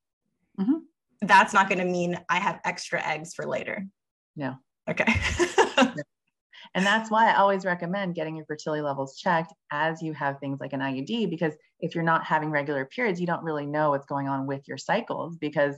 mm-hmm. 0.59 0.79
that's 1.21 1.53
not 1.53 1.69
going 1.69 1.79
to 1.79 1.85
mean 1.85 2.19
I 2.29 2.39
have 2.39 2.59
extra 2.65 3.01
eggs 3.01 3.33
for 3.33 3.45
later. 3.45 3.85
No. 4.35 4.57
Okay. 4.89 5.05
And 6.73 6.85
that's 6.85 7.11
why 7.11 7.29
I 7.29 7.35
always 7.35 7.65
recommend 7.65 8.15
getting 8.15 8.35
your 8.35 8.45
fertility 8.45 8.81
levels 8.81 9.17
checked 9.17 9.53
as 9.71 10.01
you 10.01 10.13
have 10.13 10.39
things 10.39 10.59
like 10.61 10.71
an 10.71 10.79
IUD, 10.79 11.29
because 11.29 11.53
if 11.81 11.93
you're 11.93 12.03
not 12.03 12.25
having 12.25 12.49
regular 12.49 12.85
periods, 12.85 13.19
you 13.19 13.27
don't 13.27 13.43
really 13.43 13.65
know 13.65 13.89
what's 13.89 14.05
going 14.05 14.29
on 14.29 14.47
with 14.47 14.67
your 14.67 14.77
cycles 14.77 15.35
because 15.35 15.75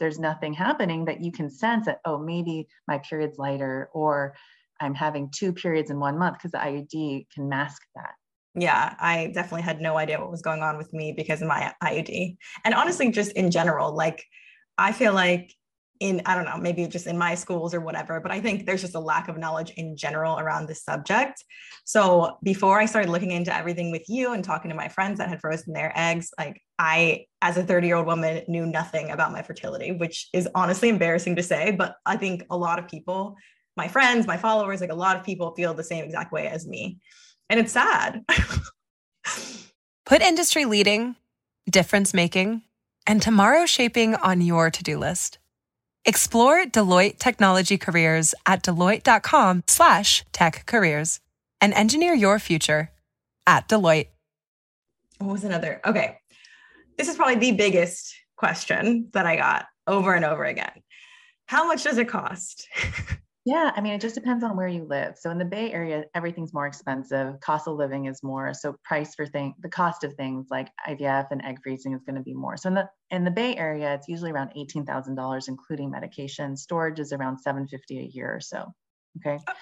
there's 0.00 0.18
nothing 0.18 0.52
happening 0.52 1.04
that 1.06 1.22
you 1.22 1.32
can 1.32 1.50
sense 1.50 1.86
that, 1.86 2.00
oh, 2.04 2.18
maybe 2.18 2.68
my 2.88 2.98
period's 2.98 3.38
lighter 3.38 3.88
or 3.92 4.34
I'm 4.80 4.94
having 4.94 5.30
two 5.30 5.52
periods 5.52 5.90
in 5.90 6.00
one 6.00 6.18
month 6.18 6.38
because 6.38 6.52
the 6.52 6.58
IUD 6.58 7.26
can 7.34 7.48
mask 7.48 7.82
that. 7.94 8.12
Yeah, 8.56 8.94
I 9.00 9.32
definitely 9.34 9.62
had 9.62 9.80
no 9.80 9.96
idea 9.96 10.20
what 10.20 10.30
was 10.30 10.42
going 10.42 10.62
on 10.62 10.76
with 10.78 10.92
me 10.92 11.12
because 11.16 11.42
of 11.42 11.48
my 11.48 11.72
IUD. 11.82 12.36
And 12.64 12.74
honestly, 12.74 13.10
just 13.10 13.32
in 13.32 13.50
general, 13.50 13.94
like 13.94 14.24
I 14.78 14.92
feel 14.92 15.12
like 15.12 15.52
in 16.00 16.20
i 16.26 16.34
don't 16.34 16.44
know 16.44 16.56
maybe 16.56 16.86
just 16.86 17.06
in 17.06 17.16
my 17.16 17.34
schools 17.34 17.72
or 17.72 17.80
whatever 17.80 18.20
but 18.20 18.32
i 18.32 18.40
think 18.40 18.66
there's 18.66 18.80
just 18.80 18.94
a 18.94 19.00
lack 19.00 19.28
of 19.28 19.38
knowledge 19.38 19.70
in 19.76 19.96
general 19.96 20.38
around 20.38 20.66
this 20.66 20.82
subject. 20.82 21.44
So 21.86 22.38
before 22.42 22.80
i 22.80 22.86
started 22.86 23.10
looking 23.10 23.30
into 23.30 23.54
everything 23.54 23.90
with 23.90 24.08
you 24.08 24.32
and 24.32 24.42
talking 24.42 24.70
to 24.70 24.76
my 24.76 24.88
friends 24.88 25.18
that 25.18 25.28
had 25.28 25.40
frozen 25.40 25.72
their 25.72 25.92
eggs 25.94 26.30
like 26.38 26.62
i 26.78 27.26
as 27.42 27.56
a 27.56 27.62
30 27.62 27.86
year 27.86 27.96
old 27.96 28.06
woman 28.06 28.42
knew 28.48 28.66
nothing 28.66 29.10
about 29.10 29.32
my 29.32 29.42
fertility 29.42 29.92
which 29.92 30.28
is 30.32 30.48
honestly 30.54 30.88
embarrassing 30.88 31.36
to 31.36 31.42
say 31.42 31.70
but 31.70 31.96
i 32.06 32.16
think 32.16 32.44
a 32.50 32.56
lot 32.56 32.78
of 32.78 32.88
people 32.88 33.36
my 33.76 33.88
friends 33.88 34.26
my 34.26 34.36
followers 34.36 34.80
like 34.80 34.90
a 34.90 34.94
lot 34.94 35.16
of 35.16 35.24
people 35.24 35.54
feel 35.54 35.74
the 35.74 35.84
same 35.84 36.04
exact 36.04 36.32
way 36.32 36.46
as 36.46 36.66
me. 36.66 36.98
And 37.50 37.60
it's 37.60 37.72
sad. 37.72 38.24
Put 40.06 40.22
industry 40.22 40.64
leading 40.64 41.16
difference 41.70 42.14
making 42.14 42.62
and 43.06 43.20
tomorrow 43.20 43.66
shaping 43.66 44.14
on 44.16 44.40
your 44.40 44.70
to-do 44.70 44.98
list 44.98 45.38
Explore 46.06 46.66
Deloitte 46.66 47.18
technology 47.18 47.78
careers 47.78 48.34
at 48.44 48.62
deloitte.com 48.62 49.64
slash 49.66 50.22
tech 50.32 50.66
careers 50.66 51.20
and 51.62 51.72
engineer 51.72 52.12
your 52.12 52.38
future 52.38 52.90
at 53.46 53.68
Deloitte. 53.68 54.08
What 55.18 55.32
was 55.32 55.44
another? 55.44 55.80
Okay. 55.86 56.18
This 56.98 57.08
is 57.08 57.16
probably 57.16 57.36
the 57.36 57.52
biggest 57.52 58.14
question 58.36 59.08
that 59.14 59.24
I 59.24 59.36
got 59.36 59.64
over 59.86 60.12
and 60.12 60.26
over 60.26 60.44
again. 60.44 60.82
How 61.46 61.66
much 61.66 61.84
does 61.84 61.96
it 61.96 62.08
cost? 62.08 62.68
Yeah, 63.46 63.72
I 63.76 63.82
mean, 63.82 63.92
it 63.92 64.00
just 64.00 64.14
depends 64.14 64.42
on 64.42 64.56
where 64.56 64.68
you 64.68 64.84
live. 64.84 65.18
So 65.18 65.30
in 65.30 65.36
the 65.36 65.44
Bay 65.44 65.70
Area, 65.70 66.04
everything's 66.14 66.54
more 66.54 66.66
expensive. 66.66 67.40
Cost 67.40 67.68
of 67.68 67.76
living 67.76 68.06
is 68.06 68.22
more. 68.22 68.54
So 68.54 68.76
price 68.82 69.14
for 69.14 69.26
things, 69.26 69.54
the 69.60 69.68
cost 69.68 70.02
of 70.02 70.14
things 70.14 70.46
like 70.50 70.70
IVF 70.88 71.26
and 71.30 71.44
egg 71.44 71.58
freezing 71.62 71.92
is 71.92 72.02
going 72.04 72.16
to 72.16 72.22
be 72.22 72.32
more. 72.32 72.56
So 72.56 72.68
in 72.68 72.74
the 72.74 72.88
in 73.10 73.24
the 73.24 73.30
Bay 73.30 73.54
Area, 73.54 73.94
it's 73.94 74.08
usually 74.08 74.30
around 74.30 74.52
eighteen 74.56 74.86
thousand 74.86 75.16
dollars, 75.16 75.48
including 75.48 75.90
medication. 75.90 76.56
Storage 76.56 77.00
is 77.00 77.12
around 77.12 77.38
seven 77.38 77.68
fifty 77.68 77.98
a 77.98 78.08
year 78.10 78.34
or 78.34 78.40
so. 78.40 78.72
Okay. 79.18 79.38
Oh. 79.46 79.52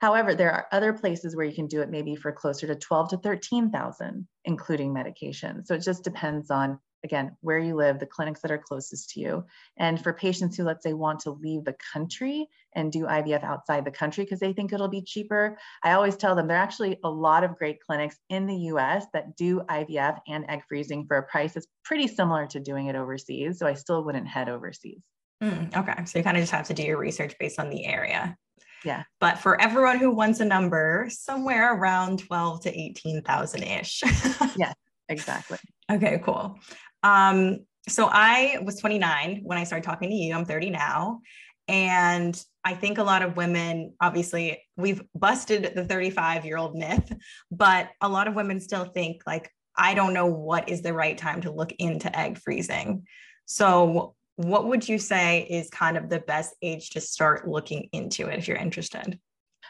However, 0.00 0.34
there 0.34 0.52
are 0.52 0.66
other 0.72 0.94
places 0.94 1.36
where 1.36 1.46
you 1.46 1.54
can 1.54 1.66
do 1.66 1.82
it 1.82 1.90
maybe 1.90 2.16
for 2.16 2.32
closer 2.32 2.66
to 2.66 2.74
twelve 2.74 3.10
to 3.10 3.18
thirteen 3.18 3.70
thousand, 3.70 4.26
including 4.46 4.94
medication. 4.94 5.66
So 5.66 5.74
it 5.74 5.82
just 5.82 6.04
depends 6.04 6.50
on 6.50 6.78
again, 7.04 7.36
where 7.40 7.58
you 7.58 7.76
live, 7.76 8.00
the 8.00 8.06
clinics 8.06 8.40
that 8.40 8.50
are 8.50 8.58
closest 8.58 9.10
to 9.10 9.20
you. 9.20 9.44
And 9.76 10.02
for 10.02 10.12
patients 10.12 10.56
who, 10.56 10.64
let's 10.64 10.82
say, 10.82 10.94
want 10.94 11.20
to 11.20 11.30
leave 11.30 11.64
the 11.64 11.76
country 11.92 12.48
and 12.74 12.90
do 12.90 13.04
IVF 13.04 13.44
outside 13.44 13.84
the 13.84 13.90
country 13.90 14.24
because 14.24 14.40
they 14.40 14.52
think 14.52 14.72
it'll 14.72 14.88
be 14.88 15.02
cheaper, 15.02 15.58
I 15.84 15.92
always 15.92 16.16
tell 16.16 16.34
them 16.34 16.48
there 16.48 16.56
are 16.56 16.62
actually 16.62 16.98
a 17.04 17.10
lot 17.10 17.44
of 17.44 17.56
great 17.56 17.80
clinics 17.80 18.16
in 18.30 18.46
the 18.46 18.56
US 18.72 19.06
that 19.12 19.36
do 19.36 19.60
IVF 19.60 20.18
and 20.26 20.44
egg 20.48 20.62
freezing 20.66 21.06
for 21.06 21.18
a 21.18 21.22
price 21.22 21.52
that's 21.52 21.68
pretty 21.84 22.08
similar 22.08 22.46
to 22.48 22.58
doing 22.58 22.86
it 22.86 22.96
overseas. 22.96 23.58
So 23.58 23.66
I 23.66 23.74
still 23.74 24.02
wouldn't 24.02 24.26
head 24.26 24.48
overseas. 24.48 25.02
Mm, 25.42 25.76
okay. 25.76 26.04
So 26.06 26.18
you 26.18 26.24
kind 26.24 26.36
of 26.36 26.42
just 26.42 26.52
have 26.52 26.66
to 26.68 26.74
do 26.74 26.82
your 26.82 26.98
research 26.98 27.36
based 27.38 27.60
on 27.60 27.68
the 27.68 27.84
area. 27.84 28.36
Yeah. 28.84 29.04
But 29.18 29.38
for 29.38 29.60
everyone 29.60 29.98
who 29.98 30.10
wants 30.10 30.40
a 30.40 30.44
number, 30.44 31.06
somewhere 31.10 31.74
around 31.74 32.20
12 32.20 32.62
to 32.62 32.78
18,000 32.78 33.62
ish. 33.62 34.02
yeah, 34.56 34.72
exactly. 35.08 35.58
Okay, 35.90 36.20
cool. 36.24 36.58
Um, 37.04 37.60
so 37.88 38.08
I 38.10 38.58
was 38.64 38.80
29 38.80 39.42
when 39.44 39.58
I 39.58 39.64
started 39.64 39.84
talking 39.84 40.08
to 40.08 40.14
you. 40.14 40.34
I'm 40.34 40.46
30 40.46 40.70
now. 40.70 41.20
And 41.68 42.42
I 42.64 42.74
think 42.74 42.98
a 42.98 43.04
lot 43.04 43.22
of 43.22 43.36
women, 43.36 43.94
obviously, 44.00 44.62
we've 44.76 45.02
busted 45.14 45.74
the 45.74 45.84
35 45.84 46.44
year 46.44 46.56
old 46.56 46.74
myth, 46.74 47.12
but 47.50 47.90
a 48.00 48.08
lot 48.08 48.26
of 48.26 48.34
women 48.34 48.60
still 48.60 48.84
think, 48.84 49.22
like, 49.26 49.50
I 49.76 49.94
don't 49.94 50.14
know 50.14 50.26
what 50.26 50.68
is 50.68 50.82
the 50.82 50.92
right 50.92 51.16
time 51.16 51.40
to 51.42 51.52
look 51.52 51.72
into 51.78 52.16
egg 52.18 52.38
freezing. 52.38 53.04
So, 53.44 54.14
what 54.36 54.66
would 54.66 54.88
you 54.88 54.98
say 54.98 55.42
is 55.42 55.70
kind 55.70 55.96
of 55.96 56.08
the 56.08 56.20
best 56.20 56.54
age 56.60 56.90
to 56.90 57.00
start 57.00 57.46
looking 57.46 57.88
into 57.92 58.26
it 58.28 58.38
if 58.38 58.48
you're 58.48 58.56
interested? 58.56 59.18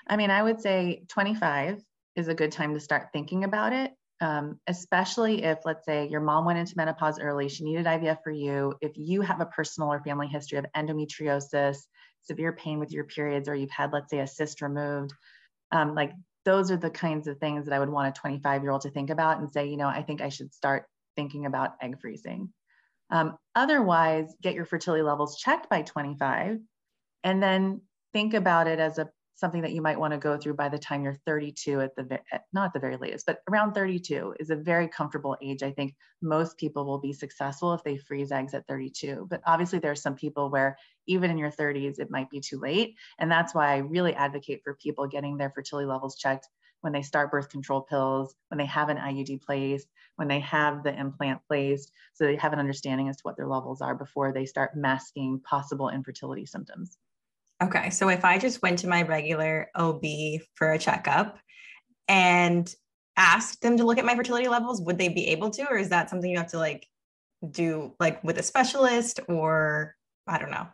I 0.06 0.16
mean, 0.16 0.30
I 0.30 0.42
would 0.42 0.60
say 0.60 1.04
25 1.08 1.82
is 2.16 2.28
a 2.28 2.34
good 2.34 2.52
time 2.52 2.74
to 2.74 2.80
start 2.80 3.08
thinking 3.12 3.44
about 3.44 3.72
it 3.72 3.92
um, 4.20 4.60
especially 4.66 5.42
if, 5.42 5.58
let's 5.64 5.84
say, 5.84 6.08
your 6.08 6.20
mom 6.20 6.44
went 6.44 6.58
into 6.58 6.74
menopause 6.76 7.18
early, 7.18 7.48
she 7.48 7.64
needed 7.64 7.86
IVF 7.86 8.18
for 8.22 8.30
you. 8.30 8.74
If 8.80 8.92
you 8.96 9.20
have 9.22 9.40
a 9.40 9.46
personal 9.46 9.92
or 9.92 10.02
family 10.02 10.28
history 10.28 10.58
of 10.58 10.66
endometriosis, 10.76 11.78
severe 12.22 12.52
pain 12.52 12.78
with 12.78 12.92
your 12.92 13.04
periods, 13.04 13.48
or 13.48 13.54
you've 13.54 13.70
had, 13.70 13.92
let's 13.92 14.10
say, 14.10 14.20
a 14.20 14.26
cyst 14.26 14.62
removed, 14.62 15.12
um, 15.72 15.94
like 15.94 16.12
those 16.44 16.70
are 16.70 16.76
the 16.76 16.90
kinds 16.90 17.26
of 17.26 17.38
things 17.38 17.66
that 17.66 17.74
I 17.74 17.78
would 17.78 17.88
want 17.88 18.16
a 18.16 18.20
25 18.20 18.62
year 18.62 18.70
old 18.70 18.82
to 18.82 18.90
think 18.90 19.10
about 19.10 19.38
and 19.38 19.50
say, 19.50 19.66
you 19.68 19.76
know, 19.76 19.88
I 19.88 20.02
think 20.02 20.20
I 20.20 20.28
should 20.28 20.54
start 20.54 20.86
thinking 21.16 21.46
about 21.46 21.72
egg 21.80 22.00
freezing. 22.00 22.52
Um, 23.10 23.36
otherwise, 23.54 24.34
get 24.42 24.54
your 24.54 24.64
fertility 24.64 25.02
levels 25.02 25.38
checked 25.38 25.68
by 25.68 25.82
25 25.82 26.58
and 27.22 27.42
then 27.42 27.80
think 28.12 28.34
about 28.34 28.66
it 28.66 28.78
as 28.78 28.98
a 28.98 29.08
something 29.36 29.62
that 29.62 29.72
you 29.72 29.82
might 29.82 29.98
want 29.98 30.12
to 30.12 30.18
go 30.18 30.36
through 30.36 30.54
by 30.54 30.68
the 30.68 30.78
time 30.78 31.02
you're 31.02 31.18
32 31.26 31.80
at 31.80 31.96
the 31.96 32.20
not 32.52 32.66
at 32.66 32.72
the 32.72 32.80
very 32.80 32.96
latest 32.96 33.26
but 33.26 33.38
around 33.50 33.72
32 33.72 34.34
is 34.38 34.50
a 34.50 34.56
very 34.56 34.88
comfortable 34.88 35.36
age 35.42 35.62
i 35.62 35.70
think 35.70 35.94
most 36.22 36.56
people 36.56 36.84
will 36.84 36.98
be 36.98 37.12
successful 37.12 37.74
if 37.74 37.82
they 37.82 37.96
freeze 37.96 38.32
eggs 38.32 38.54
at 38.54 38.66
32 38.66 39.26
but 39.28 39.40
obviously 39.46 39.78
there 39.78 39.90
are 39.90 39.96
some 39.96 40.14
people 40.14 40.50
where 40.50 40.76
even 41.06 41.30
in 41.30 41.38
your 41.38 41.50
30s 41.50 41.98
it 41.98 42.10
might 42.10 42.30
be 42.30 42.40
too 42.40 42.58
late 42.58 42.94
and 43.18 43.30
that's 43.30 43.54
why 43.54 43.74
i 43.74 43.78
really 43.78 44.14
advocate 44.14 44.60
for 44.62 44.74
people 44.74 45.06
getting 45.06 45.36
their 45.36 45.50
fertility 45.50 45.86
levels 45.86 46.16
checked 46.16 46.48
when 46.80 46.92
they 46.92 47.02
start 47.02 47.30
birth 47.30 47.48
control 47.48 47.80
pills 47.80 48.34
when 48.48 48.58
they 48.58 48.66
have 48.66 48.88
an 48.88 48.98
iud 48.98 49.42
placed 49.42 49.88
when 50.16 50.28
they 50.28 50.40
have 50.40 50.82
the 50.82 50.98
implant 50.98 51.40
placed 51.48 51.90
so 52.12 52.24
they 52.24 52.36
have 52.36 52.52
an 52.52 52.58
understanding 52.58 53.08
as 53.08 53.16
to 53.16 53.22
what 53.22 53.36
their 53.36 53.48
levels 53.48 53.80
are 53.80 53.94
before 53.94 54.32
they 54.32 54.44
start 54.44 54.76
masking 54.76 55.40
possible 55.40 55.88
infertility 55.88 56.46
symptoms 56.46 56.98
Okay. 57.62 57.90
So 57.90 58.08
if 58.08 58.24
I 58.24 58.38
just 58.38 58.62
went 58.62 58.80
to 58.80 58.88
my 58.88 59.02
regular 59.02 59.68
OB 59.74 60.04
for 60.54 60.72
a 60.72 60.78
checkup 60.78 61.38
and 62.08 62.72
asked 63.16 63.62
them 63.62 63.76
to 63.76 63.84
look 63.84 63.98
at 63.98 64.04
my 64.04 64.16
fertility 64.16 64.48
levels, 64.48 64.82
would 64.82 64.98
they 64.98 65.08
be 65.08 65.28
able 65.28 65.50
to? 65.50 65.66
Or 65.68 65.76
is 65.76 65.90
that 65.90 66.10
something 66.10 66.30
you 66.30 66.38
have 66.38 66.50
to 66.50 66.58
like 66.58 66.86
do 67.50 67.94
like 68.00 68.22
with 68.24 68.38
a 68.38 68.42
specialist 68.42 69.20
or 69.28 69.94
I 70.26 70.38
don't 70.38 70.50
know? 70.50 70.66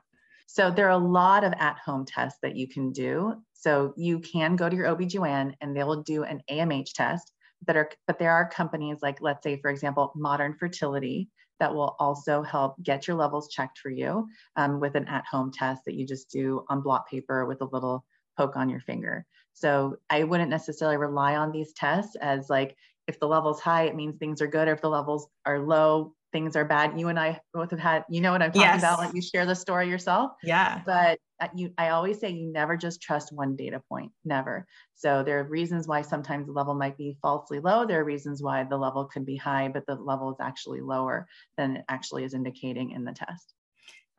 So 0.47 0.71
there 0.71 0.87
are 0.87 0.91
a 0.91 0.99
lot 0.99 1.45
of 1.45 1.53
at 1.59 1.79
home 1.79 2.05
tests 2.05 2.41
that 2.43 2.57
you 2.57 2.67
can 2.67 2.91
do. 2.93 3.35
So 3.53 3.93
you 3.97 4.19
can 4.19 4.57
go 4.57 4.69
to 4.69 4.75
your 4.75 4.87
OBGYN 4.87 5.55
and 5.61 5.77
they 5.77 5.85
will 5.85 6.03
do 6.03 6.25
an 6.25 6.41
AMH 6.51 6.93
test 6.95 7.33
that 7.67 7.77
are, 7.77 7.91
but 8.07 8.19
there 8.19 8.33
are 8.33 8.49
companies 8.49 8.99
like, 9.03 9.21
let's 9.21 9.45
say, 9.45 9.61
for 9.61 9.71
example, 9.71 10.13
Modern 10.17 10.57
Fertility 10.59 11.29
that 11.61 11.75
will 11.75 11.95
also 12.01 12.43
help 12.43 12.83
get 12.83 13.07
your 13.07 13.17
levels 13.17 13.49
checked 13.49 13.79
for 13.79 13.91
you 13.91 14.27
um, 14.57 14.81
with 14.81 14.97
an 14.97 15.07
at 15.07 15.25
home 15.31 15.53
test 15.53 15.85
that 15.85 15.95
you 15.95 16.07
just 16.07 16.31
do 16.31 16.65
on 16.69 16.81
blot 16.81 17.07
paper 17.09 17.47
with 17.47 17.61
a 17.61 17.67
little 17.67 18.05
poke 18.37 18.57
on 18.57 18.69
your 18.69 18.81
finger. 18.81 19.25
So 19.53 19.97
I 20.09 20.25
wouldn't 20.25 20.51
necessarily 20.51 20.97
rely 20.97 21.37
on 21.37 21.53
these 21.53 21.73
tests 21.73 22.17
as 22.17 22.51
like, 22.51 22.77
if 23.07 23.19
the 23.19 23.27
level's 23.27 23.61
high, 23.61 23.85
it 23.85 23.97
means 23.97 24.17
things 24.17 24.41
are 24.41 24.47
good, 24.47 24.69
or 24.69 24.73
if 24.73 24.81
the 24.81 24.89
levels 24.89 25.29
are 25.45 25.59
low, 25.59 26.15
things 26.33 26.57
are 26.57 26.65
bad. 26.65 26.99
You 26.99 27.09
and 27.09 27.19
I 27.19 27.41
both 27.53 27.71
have 27.71 27.81
had, 27.81 28.05
you 28.09 28.21
know 28.21 28.33
what 28.33 28.43
I'm 28.43 28.51
talking 28.51 28.63
yes. 28.63 28.81
about, 28.81 28.99
like 28.99 29.15
you 29.15 29.23
share 29.23 29.47
the 29.47 29.55
story 29.55 29.89
yourself. 29.89 30.33
Yeah. 30.43 30.83
But 30.87 31.19
uh, 31.41 31.49
you, 31.55 31.73
I 31.79 31.89
always 31.91 32.21
say 32.21 32.31
you 32.31 32.53
never 32.53 32.77
just 32.77 33.03
trust 33.03 33.33
one 33.33 33.57
data 33.57 33.83
point, 33.89 34.13
never. 34.25 34.67
So 34.95 35.23
there 35.23 35.41
are 35.41 35.45
reasons 35.45 35.89
why 35.89 36.03
sometimes 36.03 36.47
the 36.47 36.53
level 36.53 36.75
might 36.75 36.97
be 36.97 37.17
falsely 37.23 37.61
low. 37.61 37.87
There 37.87 38.01
are 38.01 38.05
reasons 38.05 38.43
why 38.43 38.65
the 38.65 38.77
level 38.77 39.07
could 39.07 39.27
be 39.27 39.37
high, 39.37 39.69
but 39.69 39.87
the 39.87 39.95
level 39.95 40.31
is 40.31 40.39
actually 40.41 40.81
lower 40.81 41.27
than 41.57 41.79
it 41.79 41.85
actually 41.89 42.25
is 42.25 42.35
indicating 42.35 42.93
in 42.93 43.05
the 43.05 43.13
test. 43.13 43.55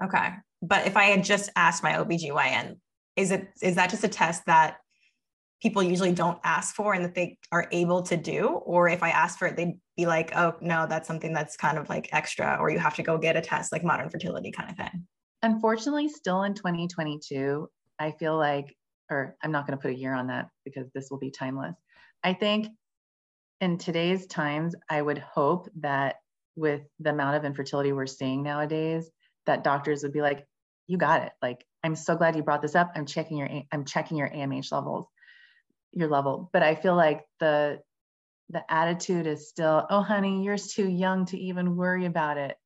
Okay. 0.03 0.29
But 0.61 0.87
if 0.87 0.97
I 0.97 1.05
had 1.05 1.23
just 1.23 1.49
asked 1.55 1.83
my 1.83 1.93
OBGYN, 1.93 2.77
is 3.15 3.31
it 3.31 3.49
is 3.61 3.75
that 3.75 3.89
just 3.89 4.03
a 4.03 4.07
test 4.07 4.45
that 4.45 4.77
people 5.61 5.83
usually 5.83 6.11
don't 6.11 6.39
ask 6.43 6.75
for 6.75 6.93
and 6.93 7.05
that 7.05 7.13
they 7.13 7.37
are 7.51 7.67
able 7.71 8.01
to 8.01 8.17
do 8.17 8.47
or 8.47 8.89
if 8.89 9.03
i 9.03 9.09
ask 9.09 9.37
for 9.37 9.47
it 9.47 9.55
they'd 9.55 9.77
be 9.95 10.05
like 10.05 10.35
oh 10.35 10.55
no 10.61 10.87
that's 10.87 11.07
something 11.07 11.33
that's 11.33 11.55
kind 11.55 11.77
of 11.77 11.87
like 11.89 12.09
extra 12.11 12.57
or 12.59 12.69
you 12.69 12.79
have 12.79 12.95
to 12.95 13.03
go 13.03 13.17
get 13.17 13.37
a 13.37 13.41
test 13.41 13.71
like 13.71 13.83
modern 13.83 14.09
fertility 14.09 14.51
kind 14.51 14.69
of 14.69 14.77
thing. 14.77 15.07
Unfortunately 15.43 16.09
still 16.09 16.43
in 16.43 16.53
2022 16.53 17.67
i 17.99 18.11
feel 18.11 18.37
like 18.37 18.75
or 19.09 19.35
i'm 19.43 19.51
not 19.51 19.67
going 19.67 19.77
to 19.77 19.81
put 19.81 19.91
a 19.91 19.97
year 19.97 20.13
on 20.13 20.27
that 20.27 20.47
because 20.65 20.87
this 20.93 21.09
will 21.09 21.19
be 21.19 21.31
timeless. 21.31 21.75
I 22.23 22.33
think 22.33 22.67
in 23.59 23.77
today's 23.77 24.25
times 24.27 24.75
i 24.89 25.01
would 25.01 25.19
hope 25.19 25.69
that 25.79 26.15
with 26.55 26.81
the 26.99 27.11
amount 27.11 27.37
of 27.37 27.45
infertility 27.45 27.91
we're 27.91 28.07
seeing 28.07 28.43
nowadays 28.43 29.09
that 29.45 29.63
doctors 29.63 30.03
would 30.03 30.13
be 30.13 30.21
like 30.21 30.45
you 30.87 30.97
got 30.97 31.23
it. 31.23 31.31
Like 31.41 31.65
i'm 31.83 31.95
so 31.95 32.15
glad 32.15 32.35
you 32.35 32.43
brought 32.43 32.61
this 32.61 32.75
up. 32.75 32.91
I'm 32.95 33.05
checking 33.05 33.37
your 33.37 33.49
i'm 33.71 33.85
checking 33.85 34.17
your 34.17 34.29
amh 34.29 34.71
levels 34.71 35.07
your 35.93 36.07
level 36.07 36.49
but 36.53 36.63
i 36.63 36.75
feel 36.75 36.95
like 36.95 37.25
the 37.39 37.79
the 38.51 38.63
attitude 38.71 39.27
is 39.27 39.49
still 39.49 39.85
oh 39.89 40.01
honey 40.01 40.43
you're 40.43 40.57
too 40.57 40.89
young 40.89 41.25
to 41.25 41.39
even 41.39 41.75
worry 41.75 42.05
about 42.05 42.37
it. 42.37 42.57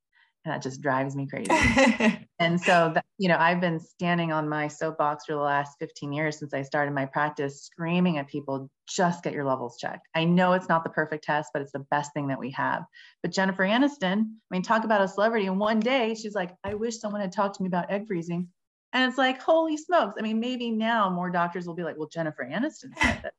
And 0.43 0.53
that 0.53 0.61
just 0.61 0.79
drives 0.81 1.15
me 1.15 1.27
crazy. 1.27 1.49
And 2.37 2.59
so 2.59 2.91
that, 2.93 3.05
you 3.17 3.29
know 3.29 3.37
i've 3.37 3.61
been 3.61 3.79
standing 3.79 4.33
on 4.33 4.49
my 4.49 4.67
soapbox 4.67 5.23
for 5.25 5.33
the 5.33 5.39
last 5.39 5.77
15 5.79 6.11
years 6.11 6.37
since 6.37 6.53
i 6.53 6.63
started 6.63 6.93
my 6.93 7.05
practice 7.05 7.63
screaming 7.63 8.17
at 8.17 8.27
people 8.27 8.69
just 8.87 9.23
get 9.23 9.33
your 9.33 9.45
levels 9.45 9.77
checked. 9.79 10.07
I 10.13 10.25
know 10.25 10.51
it's 10.53 10.67
not 10.67 10.83
the 10.83 10.89
perfect 10.89 11.23
test 11.23 11.51
but 11.53 11.61
it's 11.61 11.71
the 11.71 11.85
best 11.89 12.13
thing 12.13 12.27
that 12.27 12.39
we 12.39 12.51
have. 12.51 12.83
But 13.21 13.31
jennifer 13.31 13.63
aniston 13.63 14.19
i 14.21 14.49
mean 14.51 14.63
talk 14.63 14.83
about 14.83 15.01
a 15.01 15.07
celebrity 15.07 15.47
and 15.47 15.59
one 15.59 15.79
day. 15.79 16.13
She's 16.13 16.35
like 16.35 16.53
i 16.63 16.73
wish 16.73 16.99
someone 16.99 17.21
had 17.21 17.31
talked 17.31 17.55
to 17.55 17.63
me 17.63 17.67
about 17.67 17.89
egg 17.89 18.05
freezing 18.07 18.49
and 18.95 19.09
it's 19.09 19.17
like, 19.17 19.41
holy 19.41 19.75
smokes. 19.75 20.15
I 20.17 20.21
mean, 20.21 20.39
maybe 20.39 20.71
now 20.71 21.09
more 21.09 21.29
doctors 21.29 21.67
will 21.67 21.75
be 21.75 21.83
like, 21.83 21.97
well, 21.97 22.07
Jennifer 22.07 22.45
Aniston 22.49 22.97
said 22.97 23.19
that 23.23 23.33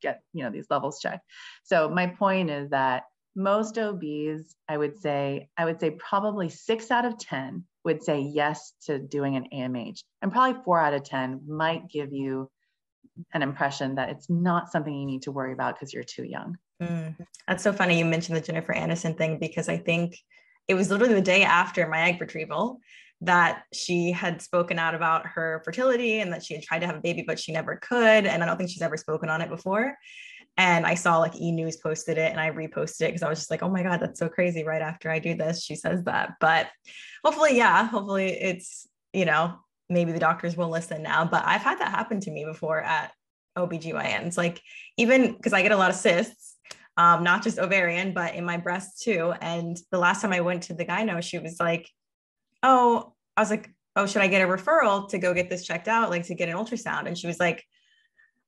get, 0.00 0.22
you 0.32 0.44
know, 0.44 0.50
these 0.50 0.68
levels 0.70 1.00
checked. 1.00 1.26
So 1.64 1.88
my 1.88 2.06
point 2.06 2.48
is 2.48 2.70
that 2.70 3.02
most 3.34 3.76
OBs, 3.76 4.54
I 4.68 4.78
would 4.78 4.96
say, 4.96 5.48
I 5.56 5.64
would 5.64 5.80
say 5.80 5.90
probably 5.90 6.48
six 6.48 6.92
out 6.92 7.04
of 7.04 7.18
10 7.18 7.64
would 7.84 8.04
say 8.04 8.20
yes 8.20 8.72
to 8.82 9.00
doing 9.00 9.34
an 9.34 9.48
AMH. 9.52 9.98
And 10.22 10.30
probably 10.30 10.62
four 10.62 10.80
out 10.80 10.94
of 10.94 11.02
10 11.02 11.40
might 11.48 11.88
give 11.88 12.12
you 12.12 12.48
an 13.34 13.42
impression 13.42 13.96
that 13.96 14.10
it's 14.10 14.30
not 14.30 14.70
something 14.70 14.94
you 14.94 15.06
need 15.06 15.22
to 15.22 15.32
worry 15.32 15.52
about 15.52 15.74
because 15.74 15.92
you're 15.92 16.04
too 16.04 16.24
young. 16.24 16.56
Mm. 16.80 17.16
That's 17.48 17.64
so 17.64 17.72
funny 17.72 17.98
you 17.98 18.04
mentioned 18.04 18.36
the 18.36 18.42
Jennifer 18.42 18.74
Aniston 18.74 19.18
thing 19.18 19.40
because 19.40 19.68
I 19.68 19.76
think 19.76 20.16
it 20.68 20.74
was 20.74 20.88
literally 20.88 21.14
the 21.14 21.20
day 21.20 21.42
after 21.42 21.88
my 21.88 22.02
egg 22.02 22.20
retrieval 22.20 22.78
that 23.22 23.64
she 23.72 24.12
had 24.12 24.40
spoken 24.40 24.78
out 24.78 24.94
about 24.94 25.26
her 25.26 25.60
fertility 25.64 26.20
and 26.20 26.32
that 26.32 26.44
she 26.44 26.54
had 26.54 26.62
tried 26.62 26.78
to 26.80 26.86
have 26.86 26.96
a 26.96 27.00
baby, 27.00 27.22
but 27.26 27.38
she 27.38 27.52
never 27.52 27.76
could. 27.76 28.26
And 28.26 28.42
I 28.42 28.46
don't 28.46 28.56
think 28.56 28.70
she's 28.70 28.82
ever 28.82 28.96
spoken 28.96 29.28
on 29.28 29.42
it 29.42 29.50
before. 29.50 29.96
And 30.56 30.86
I 30.86 30.94
saw 30.94 31.18
like 31.18 31.36
E 31.36 31.52
News 31.52 31.76
posted 31.76 32.18
it 32.18 32.30
and 32.30 32.40
I 32.40 32.50
reposted 32.50 33.02
it 33.02 33.08
because 33.08 33.22
I 33.22 33.28
was 33.28 33.38
just 33.38 33.50
like, 33.50 33.62
oh 33.62 33.70
my 33.70 33.82
God, 33.82 34.00
that's 34.00 34.18
so 34.18 34.28
crazy. 34.28 34.64
Right 34.64 34.82
after 34.82 35.10
I 35.10 35.18
do 35.18 35.34
this, 35.34 35.62
she 35.62 35.74
says 35.74 36.04
that. 36.04 36.32
But 36.40 36.68
hopefully, 37.24 37.56
yeah, 37.56 37.86
hopefully 37.86 38.30
it's, 38.30 38.86
you 39.12 39.24
know, 39.24 39.54
maybe 39.88 40.12
the 40.12 40.18
doctors 40.18 40.56
will 40.56 40.70
listen 40.70 41.02
now. 41.02 41.24
But 41.24 41.44
I've 41.46 41.62
had 41.62 41.78
that 41.78 41.90
happen 41.90 42.20
to 42.20 42.30
me 42.30 42.44
before 42.44 42.80
at 42.80 43.12
OBGYNs. 43.56 44.36
Like, 44.36 44.60
even 44.96 45.34
because 45.34 45.52
I 45.52 45.62
get 45.62 45.72
a 45.72 45.76
lot 45.76 45.90
of 45.90 45.96
cysts, 45.96 46.56
um, 46.96 47.22
not 47.22 47.42
just 47.42 47.58
ovarian, 47.58 48.12
but 48.12 48.34
in 48.34 48.44
my 48.44 48.56
breast 48.56 49.02
too. 49.02 49.32
And 49.40 49.78
the 49.90 49.98
last 49.98 50.22
time 50.22 50.32
I 50.32 50.40
went 50.40 50.64
to 50.64 50.74
the 50.74 50.84
gyno, 50.84 51.22
she 51.22 51.38
was 51.38 51.58
like, 51.60 51.88
oh, 52.62 53.12
I 53.36 53.40
was 53.40 53.50
like, 53.50 53.70
oh, 53.96 54.06
should 54.06 54.22
I 54.22 54.28
get 54.28 54.42
a 54.42 54.46
referral 54.46 55.08
to 55.10 55.18
go 55.18 55.34
get 55.34 55.50
this 55.50 55.66
checked 55.66 55.88
out, 55.88 56.10
like 56.10 56.24
to 56.26 56.34
get 56.34 56.48
an 56.48 56.56
ultrasound? 56.56 57.06
And 57.06 57.16
she 57.16 57.26
was 57.26 57.40
like, 57.40 57.64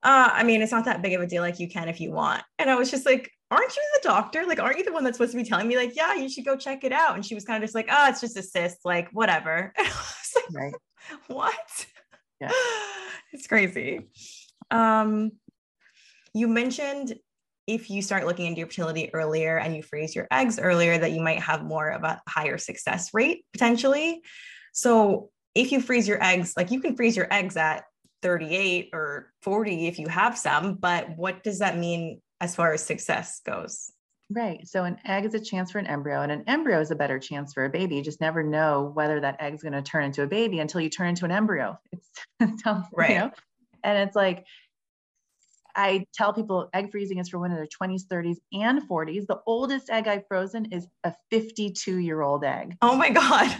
uh, 0.02 0.30
I 0.32 0.42
mean, 0.42 0.62
it's 0.62 0.72
not 0.72 0.84
that 0.86 1.02
big 1.02 1.14
of 1.14 1.20
a 1.20 1.26
deal. 1.26 1.42
Like 1.42 1.60
you 1.60 1.68
can 1.68 1.88
if 1.88 2.00
you 2.00 2.10
want. 2.10 2.42
And 2.58 2.68
I 2.70 2.74
was 2.74 2.90
just 2.90 3.06
like, 3.06 3.30
aren't 3.50 3.76
you 3.76 3.82
the 3.94 4.08
doctor? 4.08 4.44
Like, 4.46 4.58
aren't 4.58 4.78
you 4.78 4.84
the 4.84 4.92
one 4.92 5.04
that's 5.04 5.18
supposed 5.18 5.32
to 5.32 5.38
be 5.38 5.44
telling 5.44 5.68
me, 5.68 5.76
like, 5.76 5.94
yeah, 5.94 6.14
you 6.14 6.28
should 6.28 6.44
go 6.44 6.56
check 6.56 6.84
it 6.84 6.92
out? 6.92 7.14
And 7.14 7.24
she 7.24 7.34
was 7.34 7.44
kind 7.44 7.62
of 7.62 7.66
just 7.66 7.74
like, 7.74 7.88
oh, 7.90 8.08
it's 8.08 8.20
just 8.20 8.36
a 8.36 8.42
cyst, 8.42 8.78
like 8.84 9.08
whatever. 9.12 9.72
And 9.78 9.86
I 9.86 9.90
was 9.90 10.32
like, 10.36 10.44
right. 10.54 10.74
what? 11.28 11.86
Yeah. 12.40 12.50
it's 13.32 13.46
crazy. 13.46 14.08
Um, 14.70 15.32
you 16.34 16.48
mentioned 16.48 17.14
if 17.66 17.90
you 17.90 18.02
start 18.02 18.26
looking 18.26 18.46
into 18.46 18.58
your 18.58 18.66
fertility 18.66 19.10
earlier 19.14 19.58
and 19.58 19.74
you 19.74 19.82
freeze 19.82 20.14
your 20.14 20.26
eggs 20.30 20.58
earlier, 20.58 20.98
that 20.98 21.12
you 21.12 21.20
might 21.20 21.40
have 21.40 21.64
more 21.64 21.90
of 21.90 22.02
a 22.02 22.20
higher 22.28 22.58
success 22.58 23.10
rate 23.14 23.44
potentially. 23.52 24.22
So 24.72 25.30
if 25.54 25.70
you 25.70 25.80
freeze 25.80 26.08
your 26.08 26.22
eggs, 26.22 26.54
like 26.56 26.70
you 26.70 26.80
can 26.80 26.96
freeze 26.96 27.16
your 27.16 27.32
eggs 27.32 27.56
at 27.56 27.84
38 28.22 28.90
or 28.92 29.32
40 29.42 29.86
if 29.86 29.98
you 29.98 30.08
have 30.08 30.38
some, 30.38 30.74
but 30.74 31.16
what 31.16 31.42
does 31.42 31.58
that 31.58 31.78
mean 31.78 32.20
as 32.40 32.54
far 32.54 32.72
as 32.72 32.82
success 32.82 33.40
goes? 33.44 33.92
Right. 34.30 34.66
So 34.66 34.84
an 34.84 34.98
egg 35.04 35.24
is 35.26 35.34
a 35.34 35.40
chance 35.40 35.70
for 35.70 35.78
an 35.78 35.86
embryo, 35.86 36.22
and 36.22 36.32
an 36.32 36.44
embryo 36.46 36.80
is 36.80 36.90
a 36.90 36.96
better 36.96 37.18
chance 37.18 37.52
for 37.52 37.64
a 37.64 37.70
baby. 37.70 37.96
You 37.96 38.02
just 38.02 38.20
never 38.20 38.42
know 38.42 38.90
whether 38.94 39.20
that 39.20 39.36
egg's 39.40 39.62
going 39.62 39.74
to 39.74 39.82
turn 39.82 40.04
into 40.04 40.22
a 40.22 40.26
baby 40.26 40.60
until 40.60 40.80
you 40.80 40.88
turn 40.88 41.08
into 41.08 41.24
an 41.24 41.32
embryo. 41.32 41.78
It's 41.92 42.08
it 42.40 42.60
sounds, 42.60 42.86
right. 42.94 43.10
You 43.10 43.18
know? 43.18 43.30
And 43.84 43.98
it's 44.08 44.16
like 44.16 44.46
I 45.74 46.06
tell 46.14 46.32
people 46.32 46.68
egg 46.72 46.90
freezing 46.90 47.18
is 47.18 47.28
for 47.28 47.38
women 47.38 47.56
in 47.56 47.64
their 47.64 47.88
20s, 47.88 48.02
30s, 48.06 48.36
and 48.52 48.88
40s. 48.88 49.26
The 49.26 49.40
oldest 49.46 49.90
egg 49.90 50.08
I've 50.08 50.26
frozen 50.26 50.66
is 50.66 50.86
a 51.04 51.14
52 51.30 51.98
year 51.98 52.22
old 52.22 52.44
egg. 52.44 52.76
Oh 52.82 52.96
my 52.96 53.10
God. 53.10 53.56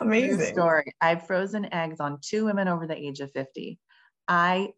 Amazing. 0.00 0.54
story. 0.54 0.92
I've 1.00 1.26
frozen 1.26 1.72
eggs 1.72 2.00
on 2.00 2.18
two 2.20 2.44
women 2.44 2.68
over 2.68 2.86
the 2.86 2.96
age 2.96 3.20
of 3.20 3.32
50. 3.32 3.78
I 4.28 4.70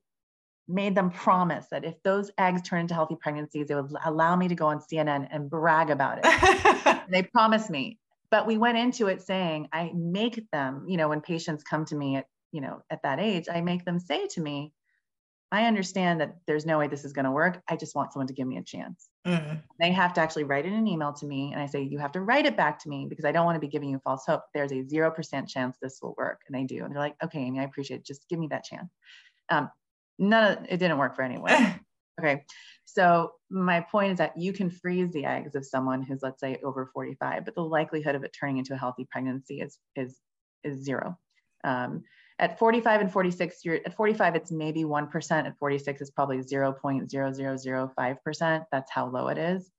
made 0.68 0.94
them 0.94 1.10
promise 1.10 1.66
that 1.70 1.84
if 1.84 1.94
those 2.02 2.30
eggs 2.38 2.62
turn 2.62 2.80
into 2.80 2.94
healthy 2.94 3.16
pregnancies, 3.20 3.68
they 3.68 3.74
would 3.74 3.92
allow 4.04 4.36
me 4.36 4.48
to 4.48 4.54
go 4.54 4.66
on 4.66 4.80
CNN 4.80 5.28
and 5.30 5.48
brag 5.48 5.90
about 5.90 6.20
it. 6.22 6.98
they 7.10 7.22
promised 7.22 7.70
me. 7.70 7.98
But 8.30 8.46
we 8.46 8.58
went 8.58 8.76
into 8.76 9.06
it 9.06 9.22
saying, 9.22 9.68
I 9.72 9.92
make 9.94 10.44
them, 10.50 10.84
you 10.88 10.96
know, 10.96 11.08
when 11.08 11.20
patients 11.20 11.62
come 11.62 11.84
to 11.86 11.94
me 11.94 12.16
at, 12.16 12.26
you 12.50 12.60
know, 12.60 12.82
at 12.90 13.02
that 13.02 13.20
age, 13.20 13.46
I 13.52 13.60
make 13.60 13.84
them 13.84 14.00
say 14.00 14.26
to 14.28 14.40
me, 14.40 14.72
I 15.52 15.66
understand 15.66 16.20
that 16.20 16.36
there's 16.46 16.66
no 16.66 16.78
way 16.78 16.88
this 16.88 17.04
is 17.04 17.12
going 17.12 17.24
to 17.24 17.30
work. 17.30 17.62
I 17.68 17.76
just 17.76 17.94
want 17.94 18.12
someone 18.12 18.26
to 18.26 18.34
give 18.34 18.48
me 18.48 18.56
a 18.56 18.62
chance. 18.62 19.08
Mm. 19.26 19.62
They 19.78 19.92
have 19.92 20.12
to 20.14 20.20
actually 20.20 20.44
write 20.44 20.66
in 20.66 20.72
an 20.72 20.88
email 20.88 21.12
to 21.14 21.26
me. 21.26 21.52
And 21.52 21.62
I 21.62 21.66
say, 21.66 21.82
you 21.82 21.98
have 21.98 22.12
to 22.12 22.20
write 22.20 22.46
it 22.46 22.56
back 22.56 22.80
to 22.80 22.88
me 22.88 23.06
because 23.08 23.24
I 23.24 23.30
don't 23.30 23.44
want 23.44 23.54
to 23.54 23.60
be 23.60 23.68
giving 23.68 23.90
you 23.90 24.00
false 24.02 24.24
hope. 24.26 24.42
There's 24.54 24.72
a 24.72 24.82
0% 24.82 25.48
chance 25.48 25.76
this 25.80 26.00
will 26.02 26.14
work. 26.18 26.40
And 26.48 26.56
they 26.56 26.64
do. 26.64 26.84
And 26.84 26.92
they're 26.92 27.00
like, 27.00 27.14
okay, 27.22 27.40
Aimee, 27.40 27.60
I 27.60 27.64
appreciate 27.64 27.98
it. 27.98 28.06
Just 28.06 28.28
give 28.28 28.40
me 28.40 28.48
that 28.48 28.64
chance. 28.64 28.90
Um, 29.48 29.70
none 30.18 30.58
of 30.58 30.64
it 30.68 30.78
didn't 30.78 30.98
work 30.98 31.14
for 31.14 31.22
anyone. 31.22 31.80
okay. 32.20 32.44
So 32.84 33.32
my 33.48 33.80
point 33.80 34.12
is 34.12 34.18
that 34.18 34.36
you 34.36 34.52
can 34.52 34.68
freeze 34.68 35.12
the 35.12 35.26
eggs 35.26 35.54
of 35.54 35.64
someone 35.64 36.02
who's, 36.02 36.22
let's 36.22 36.40
say, 36.40 36.58
over 36.64 36.90
45, 36.92 37.44
but 37.44 37.54
the 37.54 37.62
likelihood 37.62 38.16
of 38.16 38.24
it 38.24 38.34
turning 38.38 38.58
into 38.58 38.74
a 38.74 38.78
healthy 38.78 39.06
pregnancy 39.10 39.60
is, 39.60 39.78
is, 39.94 40.18
is 40.64 40.84
zero. 40.84 41.16
Um, 41.62 42.02
at 42.38 42.58
45 42.58 43.00
and 43.00 43.10
46, 43.10 43.64
you're 43.64 43.76
at 43.76 43.94
45, 43.94 44.34
it's 44.34 44.52
maybe 44.52 44.84
1%. 44.84 45.46
At 45.46 45.56
46, 45.58 46.00
it's 46.00 46.10
probably 46.10 46.38
0.0005%. 46.38 48.64
That's 48.70 48.90
how 48.90 49.08
low 49.08 49.28
it 49.28 49.38
is. 49.38 49.70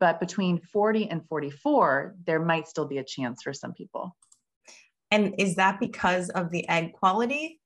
But 0.00 0.18
between 0.18 0.58
40 0.58 1.10
and 1.10 1.24
44, 1.28 2.16
there 2.26 2.40
might 2.40 2.66
still 2.66 2.86
be 2.86 2.98
a 2.98 3.04
chance 3.04 3.42
for 3.42 3.52
some 3.52 3.72
people. 3.72 4.16
And 5.10 5.34
is 5.38 5.56
that 5.56 5.78
because 5.78 6.30
of 6.30 6.50
the 6.50 6.66
egg 6.68 6.94
quality? 6.94 7.60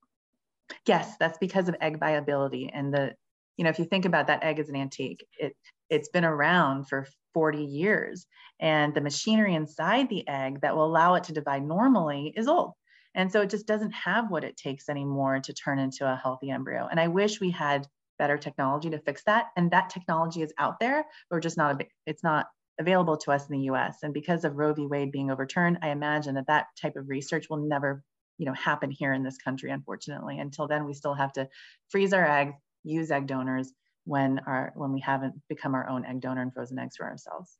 Yes, 0.86 1.14
that's 1.18 1.38
because 1.38 1.68
of 1.68 1.76
egg 1.80 1.98
viability. 1.98 2.70
And 2.72 2.92
the, 2.92 3.14
you 3.56 3.64
know, 3.64 3.70
if 3.70 3.78
you 3.78 3.86
think 3.86 4.04
about 4.04 4.26
that 4.26 4.44
egg 4.44 4.58
as 4.58 4.68
an 4.68 4.76
antique, 4.76 5.26
it 5.38 5.56
it's 5.90 6.08
been 6.10 6.24
around 6.24 6.88
for 6.88 7.06
40 7.34 7.64
years. 7.64 8.26
And 8.60 8.94
the 8.94 9.00
machinery 9.00 9.54
inside 9.54 10.08
the 10.08 10.26
egg 10.28 10.60
that 10.60 10.76
will 10.76 10.84
allow 10.84 11.14
it 11.14 11.24
to 11.24 11.32
divide 11.32 11.62
normally 11.62 12.32
is 12.36 12.48
old. 12.48 12.72
And 13.14 13.30
so 13.30 13.40
it 13.42 13.50
just 13.50 13.66
doesn't 13.66 13.92
have 13.92 14.30
what 14.30 14.44
it 14.44 14.56
takes 14.56 14.88
anymore 14.88 15.40
to 15.40 15.52
turn 15.52 15.78
into 15.78 16.10
a 16.10 16.16
healthy 16.16 16.50
embryo. 16.50 16.86
And 16.90 17.00
I 17.00 17.08
wish 17.08 17.40
we 17.40 17.50
had 17.50 17.86
better 18.18 18.36
technology 18.36 18.90
to 18.90 18.98
fix 18.98 19.22
that. 19.24 19.46
And 19.56 19.70
that 19.70 19.90
technology 19.90 20.42
is 20.42 20.52
out 20.58 20.80
there. 20.80 21.04
We're 21.30 21.40
just 21.40 21.56
not, 21.56 21.82
it's 22.06 22.24
not 22.24 22.46
available 22.80 23.16
to 23.16 23.32
us 23.32 23.48
in 23.48 23.58
the 23.58 23.64
US. 23.70 23.98
And 24.02 24.14
because 24.14 24.44
of 24.44 24.56
Roe 24.56 24.74
v. 24.74 24.86
Wade 24.86 25.12
being 25.12 25.30
overturned, 25.30 25.78
I 25.82 25.90
imagine 25.90 26.34
that 26.34 26.46
that 26.46 26.66
type 26.80 26.96
of 26.96 27.08
research 27.08 27.46
will 27.48 27.58
never 27.58 28.02
you 28.38 28.46
know, 28.46 28.54
happen 28.54 28.90
here 28.90 29.12
in 29.12 29.22
this 29.22 29.36
country, 29.36 29.70
unfortunately. 29.70 30.38
Until 30.38 30.68
then, 30.68 30.86
we 30.86 30.94
still 30.94 31.14
have 31.14 31.32
to 31.34 31.48
freeze 31.88 32.12
our 32.12 32.26
eggs, 32.26 32.54
use 32.84 33.10
egg 33.10 33.26
donors 33.26 33.72
when 34.04 34.40
our 34.46 34.72
when 34.74 34.92
we 34.92 35.00
haven't 35.00 35.34
become 35.48 35.74
our 35.74 35.88
own 35.88 36.06
egg 36.06 36.20
donor 36.20 36.40
and 36.40 36.54
frozen 36.54 36.78
eggs 36.78 36.96
for 36.96 37.06
ourselves. 37.06 37.58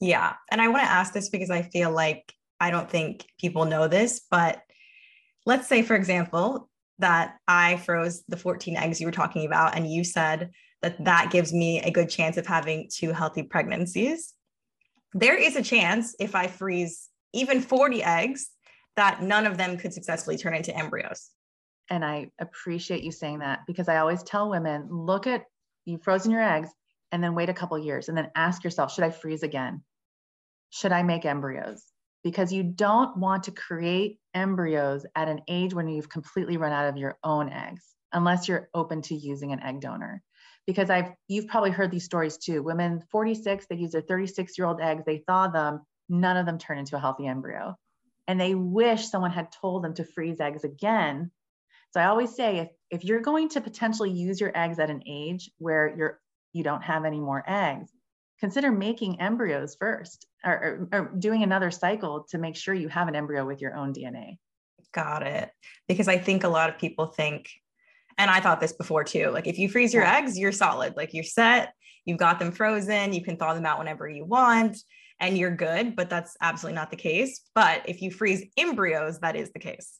Yeah. 0.00 0.32
And 0.50 0.60
I 0.60 0.68
want 0.68 0.82
to 0.82 0.90
ask 0.90 1.12
this 1.12 1.28
because 1.28 1.50
I 1.50 1.62
feel 1.62 1.92
like 1.92 2.32
I 2.58 2.70
don't 2.70 2.90
think 2.90 3.26
people 3.38 3.66
know 3.66 3.86
this, 3.86 4.22
but 4.30 4.62
let's 5.46 5.68
say, 5.68 5.82
for 5.82 5.94
example, 5.94 6.68
that 6.98 7.36
I 7.48 7.76
froze 7.78 8.22
the 8.28 8.36
14 8.36 8.76
eggs 8.76 9.00
you 9.00 9.06
were 9.06 9.12
talking 9.12 9.46
about, 9.46 9.76
and 9.76 9.90
you 9.90 10.04
said 10.04 10.50
that 10.82 11.02
that 11.04 11.30
gives 11.30 11.52
me 11.52 11.80
a 11.80 11.90
good 11.90 12.08
chance 12.08 12.36
of 12.36 12.46
having 12.46 12.88
two 12.92 13.12
healthy 13.12 13.42
pregnancies. 13.42 14.34
There 15.12 15.36
is 15.36 15.56
a 15.56 15.62
chance 15.62 16.14
if 16.18 16.34
I 16.34 16.46
freeze 16.46 17.08
even 17.32 17.60
40 17.60 18.02
eggs 18.02 18.48
that 18.96 19.22
none 19.22 19.46
of 19.46 19.56
them 19.56 19.76
could 19.76 19.92
successfully 19.92 20.36
turn 20.36 20.54
into 20.54 20.76
embryos. 20.76 21.30
And 21.90 22.04
I 22.04 22.30
appreciate 22.40 23.02
you 23.02 23.10
saying 23.10 23.40
that 23.40 23.60
because 23.66 23.88
I 23.88 23.98
always 23.98 24.22
tell 24.22 24.50
women 24.50 24.88
look 24.90 25.26
at 25.26 25.44
you've 25.84 26.02
frozen 26.02 26.30
your 26.30 26.42
eggs 26.42 26.70
and 27.12 27.22
then 27.22 27.34
wait 27.34 27.48
a 27.48 27.54
couple 27.54 27.78
years 27.78 28.08
and 28.08 28.16
then 28.16 28.30
ask 28.34 28.62
yourself, 28.64 28.92
should 28.92 29.04
I 29.04 29.10
freeze 29.10 29.42
again? 29.42 29.82
Should 30.70 30.92
I 30.92 31.02
make 31.02 31.24
embryos? 31.24 31.84
because 32.24 32.52
you 32.52 32.62
don't 32.62 33.16
want 33.16 33.44
to 33.44 33.52
create 33.52 34.18
embryos 34.34 35.06
at 35.14 35.28
an 35.28 35.40
age 35.48 35.74
when 35.74 35.88
you've 35.88 36.08
completely 36.08 36.56
run 36.56 36.72
out 36.72 36.88
of 36.88 36.96
your 36.96 37.18
own 37.22 37.50
eggs 37.50 37.94
unless 38.12 38.48
you're 38.48 38.68
open 38.74 39.02
to 39.02 39.14
using 39.14 39.52
an 39.52 39.62
egg 39.62 39.80
donor. 39.80 40.22
Because 40.66 40.90
i've 40.90 41.12
you've 41.28 41.48
probably 41.48 41.70
heard 41.70 41.90
these 41.90 42.04
stories 42.04 42.38
too. 42.38 42.62
Women 42.62 43.02
46 43.10 43.66
they 43.68 43.76
use 43.76 43.92
their 43.92 44.00
36 44.00 44.56
year 44.58 44.66
old 44.66 44.80
eggs 44.80 45.04
they 45.04 45.18
thaw 45.26 45.48
them 45.48 45.80
none 46.08 46.36
of 46.36 46.46
them 46.46 46.58
turn 46.58 46.78
into 46.78 46.96
a 46.96 47.00
healthy 47.00 47.26
embryo. 47.26 47.76
And 48.26 48.40
they 48.40 48.54
wish 48.54 49.08
someone 49.08 49.30
had 49.30 49.52
told 49.52 49.84
them 49.84 49.94
to 49.94 50.04
freeze 50.04 50.40
eggs 50.40 50.64
again. 50.64 51.30
So 51.92 52.00
i 52.00 52.06
always 52.06 52.34
say 52.34 52.58
if, 52.58 52.68
if 52.90 53.04
you're 53.04 53.20
going 53.20 53.50
to 53.50 53.60
potentially 53.60 54.10
use 54.10 54.40
your 54.40 54.52
eggs 54.54 54.78
at 54.78 54.90
an 54.90 55.02
age 55.06 55.50
where 55.58 55.94
you're 55.96 56.20
you 56.52 56.62
don't 56.62 56.82
have 56.82 57.04
any 57.04 57.20
more 57.20 57.42
eggs 57.46 57.90
consider 58.40 58.70
making 58.70 59.20
embryos 59.20 59.76
first 59.78 60.26
or, 60.44 60.88
or, 60.92 60.98
or, 61.00 61.12
doing 61.18 61.42
another 61.42 61.70
cycle 61.70 62.26
to 62.30 62.38
make 62.38 62.56
sure 62.56 62.74
you 62.74 62.88
have 62.88 63.08
an 63.08 63.14
embryo 63.14 63.46
with 63.46 63.60
your 63.60 63.74
own 63.74 63.92
DNA. 63.92 64.38
Got 64.92 65.26
it. 65.26 65.50
Because 65.88 66.08
I 66.08 66.18
think 66.18 66.44
a 66.44 66.48
lot 66.48 66.68
of 66.68 66.78
people 66.78 67.06
think, 67.06 67.48
and 68.18 68.30
I 68.30 68.40
thought 68.40 68.60
this 68.60 68.72
before 68.72 69.04
too, 69.04 69.30
like 69.30 69.46
if 69.46 69.58
you 69.58 69.68
freeze 69.68 69.94
your 69.94 70.04
yeah. 70.04 70.18
eggs, 70.18 70.38
you're 70.38 70.52
solid, 70.52 70.96
like 70.96 71.14
you're 71.14 71.24
set, 71.24 71.74
you've 72.04 72.18
got 72.18 72.38
them 72.38 72.52
frozen, 72.52 73.12
you 73.12 73.24
can 73.24 73.36
thaw 73.36 73.54
them 73.54 73.66
out 73.66 73.78
whenever 73.78 74.08
you 74.08 74.24
want, 74.24 74.76
and 75.20 75.38
you're 75.38 75.54
good. 75.54 75.96
But 75.96 76.10
that's 76.10 76.36
absolutely 76.40 76.76
not 76.76 76.90
the 76.90 76.96
case. 76.96 77.40
But 77.54 77.88
if 77.88 78.02
you 78.02 78.10
freeze 78.10 78.44
embryos, 78.56 79.20
that 79.20 79.36
is 79.36 79.52
the 79.52 79.58
case. 79.58 79.98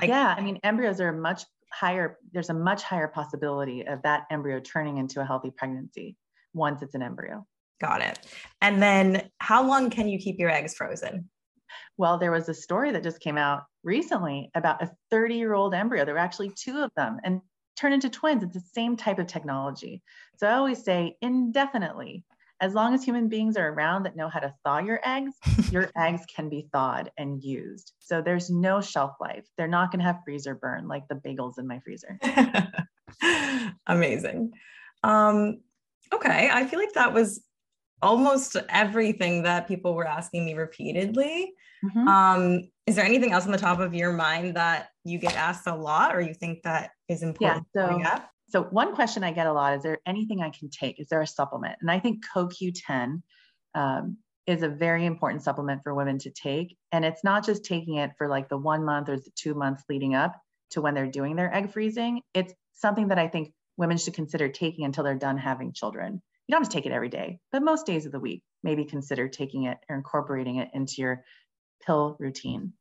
Like, 0.00 0.10
yeah. 0.10 0.34
I 0.36 0.40
mean, 0.40 0.58
embryos 0.62 1.00
are 1.00 1.12
much 1.12 1.44
higher, 1.72 2.18
there's 2.32 2.50
a 2.50 2.54
much 2.54 2.82
higher 2.82 3.08
possibility 3.08 3.86
of 3.86 4.02
that 4.02 4.24
embryo 4.30 4.60
turning 4.60 4.98
into 4.98 5.20
a 5.20 5.24
healthy 5.24 5.50
pregnancy 5.50 6.16
once 6.54 6.82
it's 6.82 6.94
an 6.94 7.02
embryo. 7.02 7.46
Got 7.82 8.00
it. 8.00 8.20
And 8.60 8.80
then 8.80 9.28
how 9.38 9.66
long 9.66 9.90
can 9.90 10.08
you 10.08 10.18
keep 10.18 10.38
your 10.38 10.50
eggs 10.50 10.72
frozen? 10.72 11.28
Well, 11.98 12.16
there 12.16 12.30
was 12.30 12.48
a 12.48 12.54
story 12.54 12.92
that 12.92 13.02
just 13.02 13.18
came 13.20 13.36
out 13.36 13.64
recently 13.82 14.50
about 14.54 14.82
a 14.82 14.90
30 15.10 15.34
year 15.34 15.52
old 15.52 15.74
embryo. 15.74 16.04
There 16.04 16.14
were 16.14 16.20
actually 16.20 16.52
two 16.56 16.78
of 16.78 16.92
them 16.96 17.18
and 17.24 17.40
turned 17.76 17.94
into 17.94 18.08
twins. 18.08 18.44
It's 18.44 18.54
the 18.54 18.62
same 18.72 18.96
type 18.96 19.18
of 19.18 19.26
technology. 19.26 20.00
So 20.36 20.46
I 20.46 20.54
always 20.54 20.84
say 20.84 21.16
indefinitely, 21.22 22.24
as 22.60 22.74
long 22.74 22.94
as 22.94 23.02
human 23.02 23.28
beings 23.28 23.56
are 23.56 23.70
around 23.70 24.04
that 24.04 24.14
know 24.14 24.28
how 24.28 24.38
to 24.38 24.54
thaw 24.64 24.78
your 24.78 25.00
eggs, 25.04 25.34
your 25.72 25.90
eggs 25.96 26.22
can 26.34 26.48
be 26.48 26.68
thawed 26.72 27.10
and 27.18 27.42
used. 27.42 27.94
So 27.98 28.22
there's 28.22 28.48
no 28.48 28.80
shelf 28.80 29.16
life. 29.20 29.44
They're 29.58 29.66
not 29.66 29.90
going 29.90 29.98
to 29.98 30.06
have 30.06 30.20
freezer 30.24 30.54
burn 30.54 30.86
like 30.86 31.08
the 31.08 31.16
bagels 31.16 31.58
in 31.58 31.66
my 31.66 31.80
freezer. 31.80 32.20
Amazing. 33.88 34.52
Um, 35.02 35.62
okay. 36.14 36.48
I 36.52 36.64
feel 36.66 36.78
like 36.78 36.92
that 36.92 37.12
was 37.12 37.42
almost 38.02 38.56
everything 38.68 39.44
that 39.44 39.68
people 39.68 39.94
were 39.94 40.06
asking 40.06 40.44
me 40.44 40.54
repeatedly. 40.54 41.54
Mm-hmm. 41.84 42.08
Um, 42.08 42.62
is 42.86 42.96
there 42.96 43.04
anything 43.04 43.32
else 43.32 43.46
on 43.46 43.52
the 43.52 43.58
top 43.58 43.78
of 43.78 43.94
your 43.94 44.12
mind 44.12 44.56
that 44.56 44.88
you 45.04 45.18
get 45.18 45.36
asked 45.36 45.66
a 45.66 45.74
lot 45.74 46.14
or 46.14 46.20
you 46.20 46.34
think 46.34 46.62
that 46.64 46.90
is 47.08 47.22
important? 47.22 47.66
Yeah, 47.74 48.18
so, 48.18 48.22
so 48.48 48.62
one 48.64 48.94
question 48.94 49.24
I 49.24 49.32
get 49.32 49.46
a 49.46 49.52
lot 49.52 49.74
is 49.74 49.82
there 49.82 49.98
anything 50.06 50.42
I 50.42 50.50
can 50.50 50.68
take? 50.68 51.00
Is 51.00 51.08
there 51.08 51.22
a 51.22 51.26
supplement? 51.26 51.76
And 51.80 51.90
I 51.90 52.00
think 52.00 52.24
CoQ10 52.34 53.22
um, 53.74 54.16
is 54.46 54.62
a 54.62 54.68
very 54.68 55.06
important 55.06 55.42
supplement 55.42 55.82
for 55.82 55.94
women 55.94 56.18
to 56.18 56.30
take. 56.30 56.76
And 56.90 57.04
it's 57.04 57.22
not 57.22 57.46
just 57.46 57.64
taking 57.64 57.96
it 57.96 58.10
for 58.18 58.28
like 58.28 58.48
the 58.48 58.58
one 58.58 58.84
month 58.84 59.08
or 59.08 59.16
the 59.16 59.30
two 59.36 59.54
months 59.54 59.84
leading 59.88 60.14
up 60.14 60.34
to 60.70 60.80
when 60.80 60.94
they're 60.94 61.06
doing 61.06 61.36
their 61.36 61.54
egg 61.54 61.72
freezing. 61.72 62.22
It's 62.34 62.52
something 62.74 63.08
that 63.08 63.18
I 63.18 63.28
think 63.28 63.52
women 63.76 63.96
should 63.96 64.14
consider 64.14 64.48
taking 64.48 64.84
until 64.84 65.04
they're 65.04 65.14
done 65.14 65.38
having 65.38 65.72
children 65.72 66.20
you 66.46 66.52
don't 66.52 66.62
have 66.62 66.68
to 66.68 66.76
take 66.76 66.86
it 66.86 66.92
every 66.92 67.08
day, 67.08 67.38
but 67.52 67.62
most 67.62 67.86
days 67.86 68.06
of 68.06 68.12
the 68.12 68.20
week, 68.20 68.42
maybe 68.62 68.84
consider 68.84 69.28
taking 69.28 69.64
it 69.64 69.78
or 69.88 69.96
incorporating 69.96 70.56
it 70.56 70.68
into 70.74 70.94
your 70.98 71.24
pill 71.84 72.16
routine. 72.18 72.72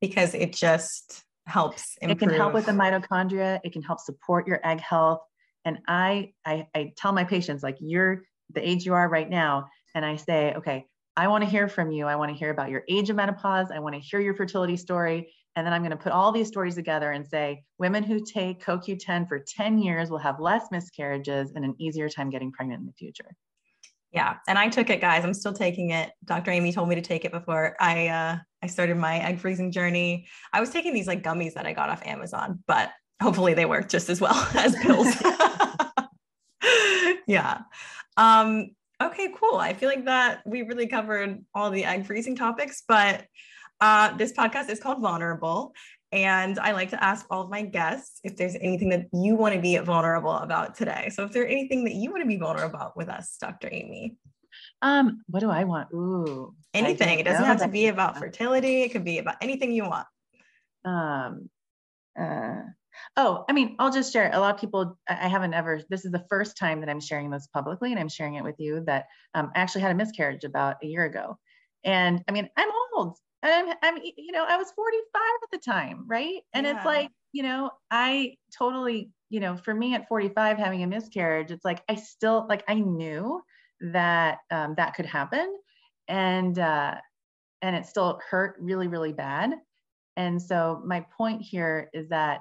Because 0.00 0.34
it 0.34 0.52
just 0.52 1.24
helps 1.46 1.96
improve. 2.00 2.16
It 2.16 2.20
can 2.20 2.36
help 2.36 2.54
with 2.54 2.66
the 2.66 2.72
mitochondria. 2.72 3.58
It 3.64 3.72
can 3.72 3.82
help 3.82 4.00
support 4.00 4.46
your 4.46 4.60
egg 4.64 4.80
health. 4.80 5.20
And 5.64 5.78
I, 5.88 6.32
I, 6.46 6.66
I 6.74 6.92
tell 6.96 7.12
my 7.12 7.24
patients, 7.24 7.62
like, 7.62 7.76
you're 7.80 8.22
the 8.54 8.66
age 8.66 8.86
you 8.86 8.94
are 8.94 9.08
right 9.08 9.28
now. 9.28 9.66
And 9.94 10.04
I 10.04 10.16
say, 10.16 10.54
okay, 10.54 10.86
I 11.16 11.26
want 11.26 11.42
to 11.42 11.50
hear 11.50 11.68
from 11.68 11.90
you. 11.90 12.06
I 12.06 12.14
want 12.14 12.30
to 12.30 12.38
hear 12.38 12.50
about 12.50 12.70
your 12.70 12.84
age 12.88 13.10
of 13.10 13.16
menopause. 13.16 13.72
I 13.74 13.80
want 13.80 13.96
to 13.96 14.00
hear 14.00 14.20
your 14.20 14.34
fertility 14.34 14.76
story. 14.76 15.32
And 15.58 15.66
then 15.66 15.74
I'm 15.74 15.82
going 15.82 15.90
to 15.90 15.96
put 15.96 16.12
all 16.12 16.30
these 16.30 16.46
stories 16.46 16.76
together 16.76 17.10
and 17.10 17.26
say 17.26 17.64
women 17.78 18.04
who 18.04 18.24
take 18.24 18.62
CoQ10 18.62 19.26
for 19.26 19.40
10 19.40 19.78
years 19.78 20.08
will 20.08 20.18
have 20.18 20.38
less 20.38 20.66
miscarriages 20.70 21.50
and 21.52 21.64
an 21.64 21.74
easier 21.80 22.08
time 22.08 22.30
getting 22.30 22.52
pregnant 22.52 22.78
in 22.78 22.86
the 22.86 22.92
future. 22.92 23.34
Yeah. 24.12 24.36
And 24.46 24.56
I 24.56 24.68
took 24.68 24.88
it, 24.88 25.00
guys. 25.00 25.24
I'm 25.24 25.34
still 25.34 25.52
taking 25.52 25.90
it. 25.90 26.12
Dr. 26.24 26.52
Aimee 26.52 26.70
told 26.70 26.88
me 26.88 26.94
to 26.94 27.00
take 27.00 27.24
it 27.24 27.32
before 27.32 27.74
I 27.80 28.06
uh, 28.06 28.36
I 28.62 28.66
started 28.68 28.98
my 28.98 29.18
egg 29.18 29.40
freezing 29.40 29.72
journey. 29.72 30.28
I 30.52 30.60
was 30.60 30.70
taking 30.70 30.94
these 30.94 31.08
like 31.08 31.24
gummies 31.24 31.54
that 31.54 31.66
I 31.66 31.72
got 31.72 31.90
off 31.90 32.06
Amazon, 32.06 32.62
but 32.68 32.92
hopefully 33.20 33.54
they 33.54 33.64
work 33.64 33.88
just 33.88 34.08
as 34.08 34.20
well 34.20 34.48
as 34.54 34.76
pills. 34.76 35.12
yeah. 37.26 37.62
Um, 38.16 38.76
okay, 39.02 39.34
cool. 39.36 39.56
I 39.56 39.74
feel 39.74 39.88
like 39.88 40.04
that 40.04 40.42
we 40.46 40.62
really 40.62 40.86
covered 40.86 41.44
all 41.52 41.72
the 41.72 41.84
egg 41.84 42.06
freezing 42.06 42.36
topics, 42.36 42.84
but 42.86 43.26
uh, 43.80 44.16
this 44.16 44.32
podcast 44.32 44.68
is 44.68 44.80
called 44.80 45.00
Vulnerable. 45.00 45.72
And 46.10 46.58
I 46.58 46.72
like 46.72 46.90
to 46.90 47.04
ask 47.04 47.26
all 47.30 47.42
of 47.42 47.50
my 47.50 47.62
guests 47.62 48.20
if 48.24 48.36
there's 48.36 48.54
anything 48.54 48.88
that 48.90 49.08
you 49.12 49.34
want 49.34 49.54
to 49.54 49.60
be 49.60 49.76
vulnerable 49.76 50.32
about 50.32 50.74
today. 50.74 51.10
So 51.12 51.24
if 51.24 51.32
there's 51.32 51.50
anything 51.50 51.84
that 51.84 51.94
you 51.94 52.10
want 52.10 52.22
to 52.22 52.26
be 52.26 52.38
vulnerable 52.38 52.76
about 52.76 52.96
with 52.96 53.08
us, 53.08 53.36
Dr. 53.38 53.68
Aimee. 53.70 54.16
Um, 54.80 55.22
what 55.26 55.40
do 55.40 55.50
I 55.50 55.64
want? 55.64 55.88
Ooh. 55.92 56.54
Anything. 56.72 57.18
It 57.18 57.24
doesn't 57.24 57.44
have 57.44 57.60
to 57.60 57.68
be 57.68 57.88
about 57.88 58.16
fertility. 58.16 58.82
It 58.82 58.90
could 58.90 59.04
be 59.04 59.18
about 59.18 59.36
anything 59.42 59.72
you 59.72 59.84
want. 59.84 60.06
Um 60.84 61.50
uh 62.18 62.62
Oh, 63.16 63.44
I 63.48 63.52
mean, 63.52 63.76
I'll 63.78 63.92
just 63.92 64.12
share. 64.12 64.30
A 64.32 64.40
lot 64.40 64.54
of 64.54 64.60
people, 64.60 64.98
I 65.08 65.28
haven't 65.28 65.54
ever, 65.54 65.80
this 65.88 66.04
is 66.04 66.12
the 66.12 66.24
first 66.28 66.56
time 66.56 66.80
that 66.80 66.88
I'm 66.88 67.00
sharing 67.00 67.30
this 67.30 67.46
publicly, 67.46 67.90
and 67.90 68.00
I'm 68.00 68.08
sharing 68.08 68.34
it 68.34 68.44
with 68.44 68.56
you 68.58 68.82
that 68.86 69.06
um, 69.34 69.50
I 69.54 69.60
actually 69.60 69.82
had 69.82 69.92
a 69.92 69.94
miscarriage 69.94 70.44
about 70.44 70.76
a 70.82 70.86
year 70.86 71.04
ago. 71.04 71.38
And 71.84 72.22
I 72.28 72.32
mean, 72.32 72.48
I'm 72.56 72.68
old. 72.96 73.16
I'm, 73.42 73.74
I'm, 73.82 73.98
you 74.02 74.32
know, 74.32 74.44
I 74.48 74.56
was 74.56 74.70
45 74.72 75.22
at 75.42 75.50
the 75.52 75.58
time, 75.58 76.04
right? 76.06 76.40
And 76.52 76.66
yeah. 76.66 76.76
it's 76.76 76.84
like, 76.84 77.10
you 77.32 77.42
know, 77.42 77.70
I 77.90 78.34
totally, 78.56 79.10
you 79.30 79.40
know, 79.40 79.56
for 79.56 79.74
me 79.74 79.94
at 79.94 80.08
45 80.08 80.56
having 80.56 80.82
a 80.82 80.86
miscarriage, 80.86 81.50
it's 81.50 81.64
like 81.64 81.82
I 81.88 81.94
still, 81.94 82.46
like, 82.48 82.64
I 82.68 82.74
knew 82.74 83.40
that 83.80 84.38
um, 84.50 84.74
that 84.76 84.94
could 84.94 85.06
happen, 85.06 85.54
and 86.08 86.58
uh, 86.58 86.96
and 87.62 87.76
it 87.76 87.86
still 87.86 88.20
hurt 88.28 88.56
really, 88.58 88.88
really 88.88 89.12
bad. 89.12 89.52
And 90.16 90.40
so 90.40 90.82
my 90.84 91.06
point 91.16 91.42
here 91.42 91.90
is 91.92 92.08
that 92.08 92.40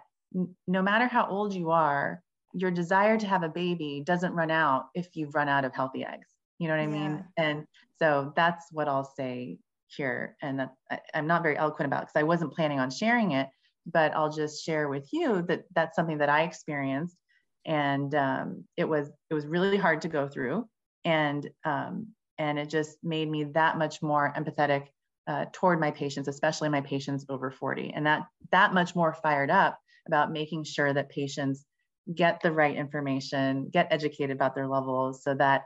no 0.68 0.82
matter 0.82 1.06
how 1.06 1.28
old 1.28 1.54
you 1.54 1.70
are, 1.70 2.22
your 2.54 2.72
desire 2.72 3.18
to 3.18 3.28
have 3.28 3.43
a 3.43 3.50
baby 3.50 4.02
doesn't 4.04 4.34
run 4.34 4.50
out 4.50 4.86
if 4.95 5.16
you've 5.16 5.36
run 5.36 5.48
out 5.48 5.64
of 5.64 5.76
healthy 5.76 6.04
eggs. 6.04 6.28
You 6.58 6.68
know 6.68 6.76
what 6.76 6.82
I 6.82 6.91
yeah. 6.91 7.08
mean? 7.08 7.26
And 7.38 7.68
so 8.00 8.34
that's 8.36 8.66
what 8.72 8.88
I'll 8.88 9.12
say 9.16 9.60
here. 9.88 10.36
And 10.42 10.60
that 10.60 10.74
I, 10.92 11.00
am 11.14 11.28
not 11.28 11.44
very 11.44 11.58
eloquent 11.58 11.88
about 11.88 12.02
because 12.02 12.20
I 12.20 12.24
wasn't 12.24 12.54
planning 12.54 12.80
on 12.80 12.90
sharing 12.90 13.32
it, 13.32 13.48
but 13.86 14.14
I'll 14.14 14.32
just 14.32 14.64
share 14.64 14.90
with 14.90 15.08
you 15.12 15.44
that 15.44 15.64
that's 15.74 15.96
something 15.96 16.18
that 16.20 16.30
I 16.30 16.44
experienced. 16.44 17.18
And 17.66 18.14
um, 18.16 18.64
it 18.78 18.88
was 18.88 19.10
it 19.30 19.34
was 19.34 19.46
really 19.46 19.78
hard 19.78 20.02
to 20.02 20.08
go 20.08 20.28
through, 20.28 20.68
and 21.04 21.50
um, 21.66 22.08
and 22.38 22.58
it 22.58 22.70
just 22.70 22.98
made 23.04 23.30
me 23.30 23.46
that 23.56 23.78
much 23.78 24.02
more 24.02 24.34
empathetic 24.38 24.88
uh, 25.28 25.46
toward 25.52 25.80
my 25.80 25.92
patients, 25.92 26.30
especially 26.30 26.70
my 26.70 26.80
patients 26.80 27.26
over 27.28 27.52
40, 27.52 27.92
and 27.94 28.06
that 28.06 28.24
that 28.52 28.74
much 28.74 28.96
more 28.96 29.14
fired 29.14 29.50
up 29.50 29.78
about 30.08 30.32
making 30.32 30.64
sure 30.64 30.94
that 30.94 31.10
patients 31.10 31.66
get 32.14 32.40
the 32.42 32.52
right 32.52 32.76
information, 32.76 33.70
get 33.72 33.88
educated 33.92 34.36
about 34.36 34.56
their 34.56 34.68
levels 34.68 35.24
so 35.24 35.34
that 35.36 35.64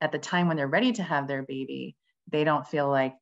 at 0.00 0.12
the 0.12 0.18
time 0.18 0.48
when 0.48 0.56
they're 0.56 0.68
ready 0.68 0.92
to 0.92 1.02
have 1.02 1.26
their 1.26 1.42
baby, 1.42 1.96
they 2.30 2.44
don't 2.44 2.66
feel 2.66 2.88
like 2.88 3.14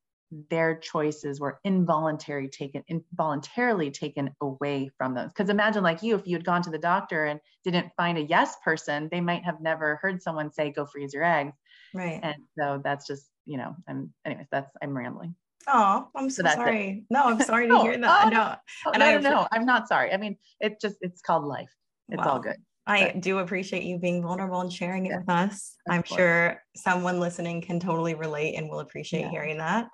their 0.48 0.78
choices 0.78 1.40
were 1.40 1.58
involuntary 1.64 2.48
taken 2.48 2.84
involuntarily 2.88 3.90
taken 3.90 4.30
away 4.40 4.88
from 4.96 5.14
them 5.14 5.28
because 5.28 5.48
imagine 5.48 5.82
like 5.82 6.02
you 6.02 6.14
if 6.14 6.26
you 6.26 6.36
had 6.36 6.44
gone 6.44 6.62
to 6.62 6.70
the 6.70 6.78
doctor 6.78 7.24
and 7.24 7.40
didn't 7.64 7.90
find 7.96 8.16
a 8.16 8.22
yes 8.22 8.54
person 8.64 9.08
they 9.10 9.20
might 9.20 9.44
have 9.44 9.60
never 9.60 9.98
heard 10.00 10.22
someone 10.22 10.52
say 10.52 10.70
go 10.70 10.86
freeze 10.86 11.12
your 11.12 11.24
eggs 11.24 11.52
right 11.94 12.20
and 12.22 12.36
so 12.56 12.80
that's 12.84 13.06
just 13.06 13.28
you 13.44 13.56
know 13.56 13.74
i'm 13.88 14.12
anyways 14.24 14.46
that's 14.50 14.70
i'm 14.82 14.96
rambling 14.96 15.34
Oh, 15.66 16.08
I'm 16.16 16.30
so, 16.30 16.42
so 16.42 16.54
sorry. 16.54 16.88
It. 16.88 17.04
No, 17.10 17.24
I'm 17.24 17.40
sorry 17.42 17.68
to 17.68 17.78
hear 17.80 17.96
that. 17.98 18.24
Oh, 18.24 18.28
no, 18.30 18.54
oh, 18.86 18.90
and 18.92 19.00
no, 19.00 19.06
I 19.06 19.16
no, 19.18 19.30
no, 19.30 19.48
I'm 19.52 19.66
not 19.66 19.88
sorry. 19.88 20.10
I 20.10 20.16
mean, 20.16 20.36
it 20.58 20.80
just 20.80 20.96
it's 21.02 21.20
called 21.20 21.44
life. 21.44 21.70
It's 22.08 22.18
wow. 22.18 22.32
all 22.32 22.40
good. 22.40 22.56
I 22.86 23.12
do 23.20 23.38
appreciate 23.38 23.84
you 23.84 23.98
being 23.98 24.22
vulnerable 24.22 24.60
and 24.60 24.72
sharing 24.72 25.06
it 25.06 25.10
yeah, 25.10 25.18
with 25.18 25.28
us. 25.28 25.76
I'm 25.88 26.02
course. 26.02 26.18
sure 26.18 26.62
someone 26.74 27.20
listening 27.20 27.60
can 27.60 27.78
totally 27.78 28.14
relate 28.14 28.56
and 28.56 28.68
will 28.68 28.80
appreciate 28.80 29.22
yeah. 29.22 29.30
hearing 29.30 29.58
that. 29.58 29.88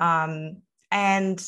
Um, 0.00 0.62
and 0.90 1.42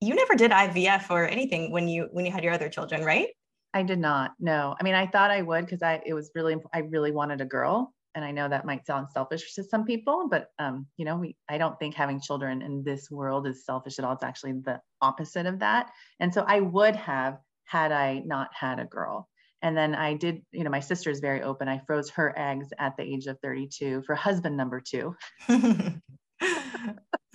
you 0.00 0.14
never 0.14 0.34
did 0.34 0.50
IVF 0.50 1.10
or 1.10 1.26
anything 1.26 1.72
when 1.72 1.88
you 1.88 2.08
when 2.12 2.24
you 2.24 2.32
had 2.32 2.44
your 2.44 2.52
other 2.52 2.68
children, 2.68 3.04
right? 3.04 3.28
I 3.74 3.82
did 3.82 3.98
not. 3.98 4.32
No. 4.40 4.74
I 4.80 4.84
mean, 4.84 4.94
I 4.94 5.06
thought 5.06 5.30
I 5.30 5.42
would 5.42 5.64
because 5.64 5.82
I 5.82 6.00
it 6.06 6.14
was 6.14 6.30
really 6.34 6.56
I 6.72 6.80
really 6.80 7.12
wanted 7.12 7.40
a 7.40 7.44
girl 7.44 7.92
and 8.14 8.24
I 8.24 8.30
know 8.30 8.48
that 8.48 8.64
might 8.64 8.86
sound 8.86 9.08
selfish 9.12 9.54
to 9.54 9.64
some 9.64 9.84
people, 9.84 10.28
but 10.30 10.48
um, 10.58 10.86
you 10.96 11.04
know, 11.04 11.16
we 11.16 11.36
I 11.48 11.58
don't 11.58 11.78
think 11.78 11.94
having 11.94 12.20
children 12.20 12.62
in 12.62 12.82
this 12.82 13.10
world 13.10 13.46
is 13.46 13.64
selfish 13.64 13.98
at 13.98 14.04
all. 14.04 14.12
It's 14.12 14.24
actually 14.24 14.52
the 14.64 14.80
opposite 15.00 15.46
of 15.46 15.58
that. 15.60 15.90
And 16.20 16.32
so 16.32 16.44
I 16.46 16.60
would 16.60 16.96
have 16.96 17.38
had 17.64 17.92
I 17.92 18.22
not 18.24 18.48
had 18.52 18.78
a 18.78 18.84
girl. 18.84 19.28
And 19.60 19.76
then 19.76 19.94
I 19.94 20.14
did, 20.14 20.42
you 20.52 20.62
know, 20.62 20.70
my 20.70 20.80
sister 20.80 21.10
is 21.10 21.20
very 21.20 21.42
open. 21.42 21.68
I 21.68 21.82
froze 21.86 22.10
her 22.10 22.32
eggs 22.38 22.68
at 22.78 22.96
the 22.96 23.02
age 23.02 23.26
of 23.26 23.38
32 23.42 24.02
for 24.06 24.14
husband 24.14 24.56
number 24.56 24.80
two. 24.80 25.16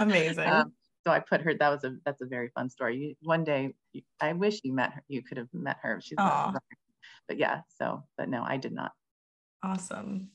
Amazing. 0.03 0.47
um, 0.47 0.73
so 1.05 1.11
I 1.11 1.19
put 1.19 1.41
her. 1.41 1.53
That 1.53 1.69
was 1.69 1.83
a 1.83 1.95
that's 2.05 2.21
a 2.21 2.25
very 2.25 2.49
fun 2.55 2.69
story. 2.69 2.97
You, 2.97 3.15
one 3.21 3.43
day, 3.43 3.73
you, 3.91 4.01
I 4.21 4.33
wish 4.33 4.61
you 4.63 4.73
met 4.73 4.93
her. 4.93 5.03
You 5.07 5.21
could 5.21 5.37
have 5.37 5.49
met 5.53 5.77
her. 5.81 5.99
She's 6.01 6.17
not, 6.17 6.61
but 7.27 7.37
yeah. 7.37 7.61
So, 7.77 8.03
but 8.17 8.29
no, 8.29 8.43
I 8.43 8.57
did 8.57 8.73
not. 8.73 8.91
Awesome. 9.63 10.29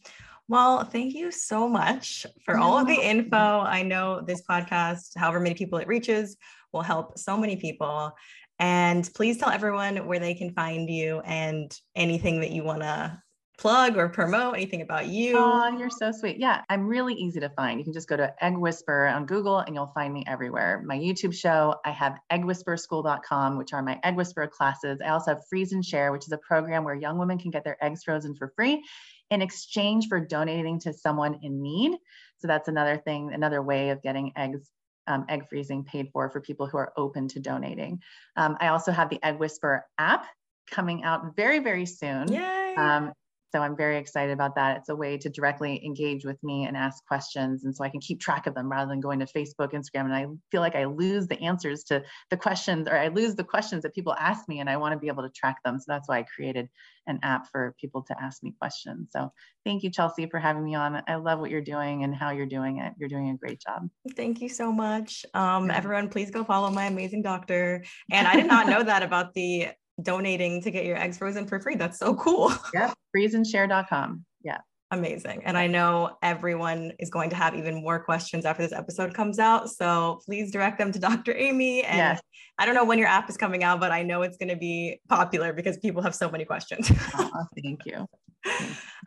Well, 0.48 0.84
thank 0.84 1.14
you 1.14 1.30
so 1.30 1.68
much 1.68 2.24
for 2.44 2.56
all 2.56 2.78
of 2.78 2.86
the 2.86 2.94
info. 2.94 3.36
I 3.36 3.82
know 3.82 4.22
this 4.22 4.42
podcast, 4.48 5.10
however 5.16 5.40
many 5.40 5.54
people 5.54 5.78
it 5.78 5.86
reaches, 5.86 6.38
will 6.72 6.82
help 6.82 7.18
so 7.18 7.36
many 7.36 7.56
people. 7.56 8.12
And 8.58 9.08
please 9.14 9.36
tell 9.36 9.50
everyone 9.50 10.06
where 10.06 10.18
they 10.18 10.34
can 10.34 10.52
find 10.54 10.88
you 10.88 11.20
and 11.20 11.70
anything 11.94 12.40
that 12.40 12.50
you 12.50 12.64
want 12.64 12.80
to 12.80 13.22
plug 13.58 13.96
or 13.96 14.08
promote 14.08 14.54
anything 14.54 14.82
about 14.82 15.08
you. 15.08 15.36
Oh, 15.36 15.76
you're 15.76 15.90
so 15.90 16.12
sweet. 16.12 16.38
Yeah, 16.38 16.62
I'm 16.68 16.86
really 16.86 17.14
easy 17.14 17.40
to 17.40 17.48
find. 17.50 17.78
You 17.78 17.84
can 17.84 17.92
just 17.92 18.08
go 18.08 18.16
to 18.16 18.32
Egg 18.42 18.56
Whisperer 18.56 19.08
on 19.08 19.26
Google 19.26 19.58
and 19.58 19.74
you'll 19.74 19.88
find 19.88 20.14
me 20.14 20.24
everywhere. 20.28 20.82
My 20.86 20.96
YouTube 20.96 21.34
show, 21.34 21.74
I 21.84 21.90
have 21.90 22.18
eggwhispererschool.com, 22.30 23.58
which 23.58 23.72
are 23.72 23.82
my 23.82 23.98
Egg 24.04 24.16
Whisperer 24.16 24.46
classes. 24.46 25.00
I 25.04 25.08
also 25.08 25.32
have 25.32 25.42
Freeze 25.50 25.72
and 25.72 25.84
Share, 25.84 26.12
which 26.12 26.24
is 26.24 26.32
a 26.32 26.38
program 26.38 26.84
where 26.84 26.94
young 26.94 27.18
women 27.18 27.36
can 27.36 27.50
get 27.50 27.64
their 27.64 27.82
eggs 27.84 28.04
frozen 28.04 28.36
for 28.36 28.52
free 28.54 28.84
in 29.30 29.42
exchange 29.42 30.06
for 30.08 30.20
donating 30.20 30.78
to 30.80 30.92
someone 30.92 31.40
in 31.42 31.60
need. 31.60 31.98
So 32.38 32.46
that's 32.46 32.68
another 32.68 32.96
thing, 32.96 33.32
another 33.34 33.60
way 33.60 33.90
of 33.90 34.00
getting 34.02 34.32
eggs, 34.36 34.70
um, 35.08 35.24
egg 35.28 35.48
freezing 35.48 35.84
paid 35.84 36.10
for 36.12 36.30
for 36.30 36.40
people 36.40 36.68
who 36.68 36.78
are 36.78 36.92
open 36.96 37.26
to 37.28 37.40
donating. 37.40 38.00
Um, 38.36 38.56
I 38.60 38.68
also 38.68 38.92
have 38.92 39.10
the 39.10 39.22
Egg 39.24 39.38
Whisperer 39.38 39.84
app 39.98 40.26
coming 40.70 41.02
out 41.02 41.34
very, 41.34 41.58
very 41.58 41.86
soon. 41.86 42.32
Yay. 42.32 42.74
Um, 42.76 43.12
so 43.52 43.60
I'm 43.60 43.76
very 43.76 43.96
excited 43.96 44.32
about 44.32 44.54
that. 44.56 44.78
It's 44.78 44.88
a 44.90 44.96
way 44.96 45.16
to 45.18 45.30
directly 45.30 45.82
engage 45.84 46.24
with 46.24 46.42
me 46.42 46.66
and 46.66 46.76
ask 46.76 47.04
questions. 47.06 47.64
And 47.64 47.74
so 47.74 47.82
I 47.82 47.88
can 47.88 48.00
keep 48.00 48.20
track 48.20 48.46
of 48.46 48.54
them 48.54 48.70
rather 48.70 48.90
than 48.90 49.00
going 49.00 49.20
to 49.20 49.26
Facebook, 49.26 49.72
Instagram. 49.72 50.04
And 50.04 50.14
I 50.14 50.26
feel 50.50 50.60
like 50.60 50.74
I 50.74 50.84
lose 50.84 51.26
the 51.26 51.40
answers 51.40 51.84
to 51.84 52.02
the 52.30 52.36
questions 52.36 52.86
or 52.88 52.96
I 52.96 53.08
lose 53.08 53.34
the 53.36 53.44
questions 53.44 53.82
that 53.82 53.94
people 53.94 54.14
ask 54.18 54.48
me 54.48 54.60
and 54.60 54.68
I 54.68 54.76
want 54.76 54.92
to 54.92 54.98
be 54.98 55.08
able 55.08 55.22
to 55.22 55.30
track 55.30 55.56
them. 55.64 55.78
So 55.78 55.84
that's 55.88 56.08
why 56.08 56.18
I 56.18 56.22
created 56.24 56.68
an 57.06 57.20
app 57.22 57.48
for 57.50 57.74
people 57.80 58.02
to 58.02 58.16
ask 58.20 58.42
me 58.42 58.54
questions. 58.58 59.08
So 59.12 59.32
thank 59.64 59.82
you, 59.82 59.90
Chelsea, 59.90 60.26
for 60.26 60.38
having 60.38 60.64
me 60.64 60.74
on. 60.74 61.02
I 61.08 61.14
love 61.14 61.40
what 61.40 61.50
you're 61.50 61.62
doing 61.62 62.04
and 62.04 62.14
how 62.14 62.30
you're 62.30 62.46
doing 62.46 62.78
it. 62.80 62.92
You're 62.98 63.08
doing 63.08 63.30
a 63.30 63.36
great 63.36 63.60
job. 63.60 63.88
Thank 64.14 64.42
you 64.42 64.50
so 64.50 64.70
much. 64.70 65.24
Um, 65.32 65.70
everyone, 65.70 66.10
please 66.10 66.30
go 66.30 66.44
follow 66.44 66.70
my 66.70 66.84
amazing 66.84 67.22
doctor. 67.22 67.82
And 68.10 68.26
I 68.26 68.36
did 68.36 68.46
not 68.46 68.66
know 68.66 68.82
that 68.82 69.02
about 69.02 69.32
the 69.32 69.68
donating 70.02 70.62
to 70.62 70.70
get 70.70 70.84
your 70.84 70.96
eggs 70.96 71.18
frozen 71.18 71.46
for 71.46 71.60
free. 71.60 71.76
That's 71.76 71.98
so 71.98 72.14
cool. 72.14 72.52
Yeah, 72.74 72.92
freezeandshare.com. 73.16 74.24
Yeah. 74.42 74.58
Amazing. 74.90 75.42
And 75.44 75.58
I 75.58 75.66
know 75.66 76.16
everyone 76.22 76.92
is 76.98 77.10
going 77.10 77.28
to 77.30 77.36
have 77.36 77.54
even 77.54 77.82
more 77.82 77.98
questions 77.98 78.46
after 78.46 78.62
this 78.62 78.72
episode 78.72 79.12
comes 79.12 79.38
out. 79.38 79.68
So 79.68 80.20
please 80.24 80.50
direct 80.50 80.78
them 80.78 80.92
to 80.92 80.98
Dr. 80.98 81.34
Aimee. 81.36 81.82
And 81.82 81.96
yes. 81.98 82.20
I 82.58 82.64
don't 82.64 82.74
know 82.74 82.84
when 82.84 82.98
your 82.98 83.08
app 83.08 83.28
is 83.28 83.36
coming 83.36 83.62
out, 83.62 83.80
but 83.80 83.92
I 83.92 84.02
know 84.02 84.22
it's 84.22 84.38
going 84.38 84.48
to 84.48 84.56
be 84.56 85.00
popular 85.08 85.52
because 85.52 85.76
people 85.78 86.00
have 86.02 86.14
so 86.14 86.30
many 86.30 86.46
questions. 86.46 86.90
oh, 87.14 87.46
thank 87.62 87.84
you. 87.84 88.06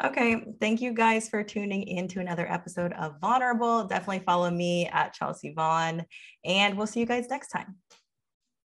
okay. 0.03 0.45
Thank 0.59 0.81
you 0.81 0.93
guys 0.93 1.29
for 1.29 1.43
tuning 1.43 1.83
in 1.83 2.07
to 2.09 2.19
another 2.19 2.51
episode 2.51 2.93
of 2.93 3.19
Vulnerable. 3.19 3.85
Definitely 3.85 4.23
follow 4.25 4.51
me 4.51 4.87
at 4.87 5.13
Chelsea 5.13 5.53
Vaughn, 5.53 6.05
and 6.45 6.77
we'll 6.77 6.87
see 6.87 6.99
you 6.99 7.07
guys 7.07 7.27
next 7.29 7.47
time. 7.47 7.75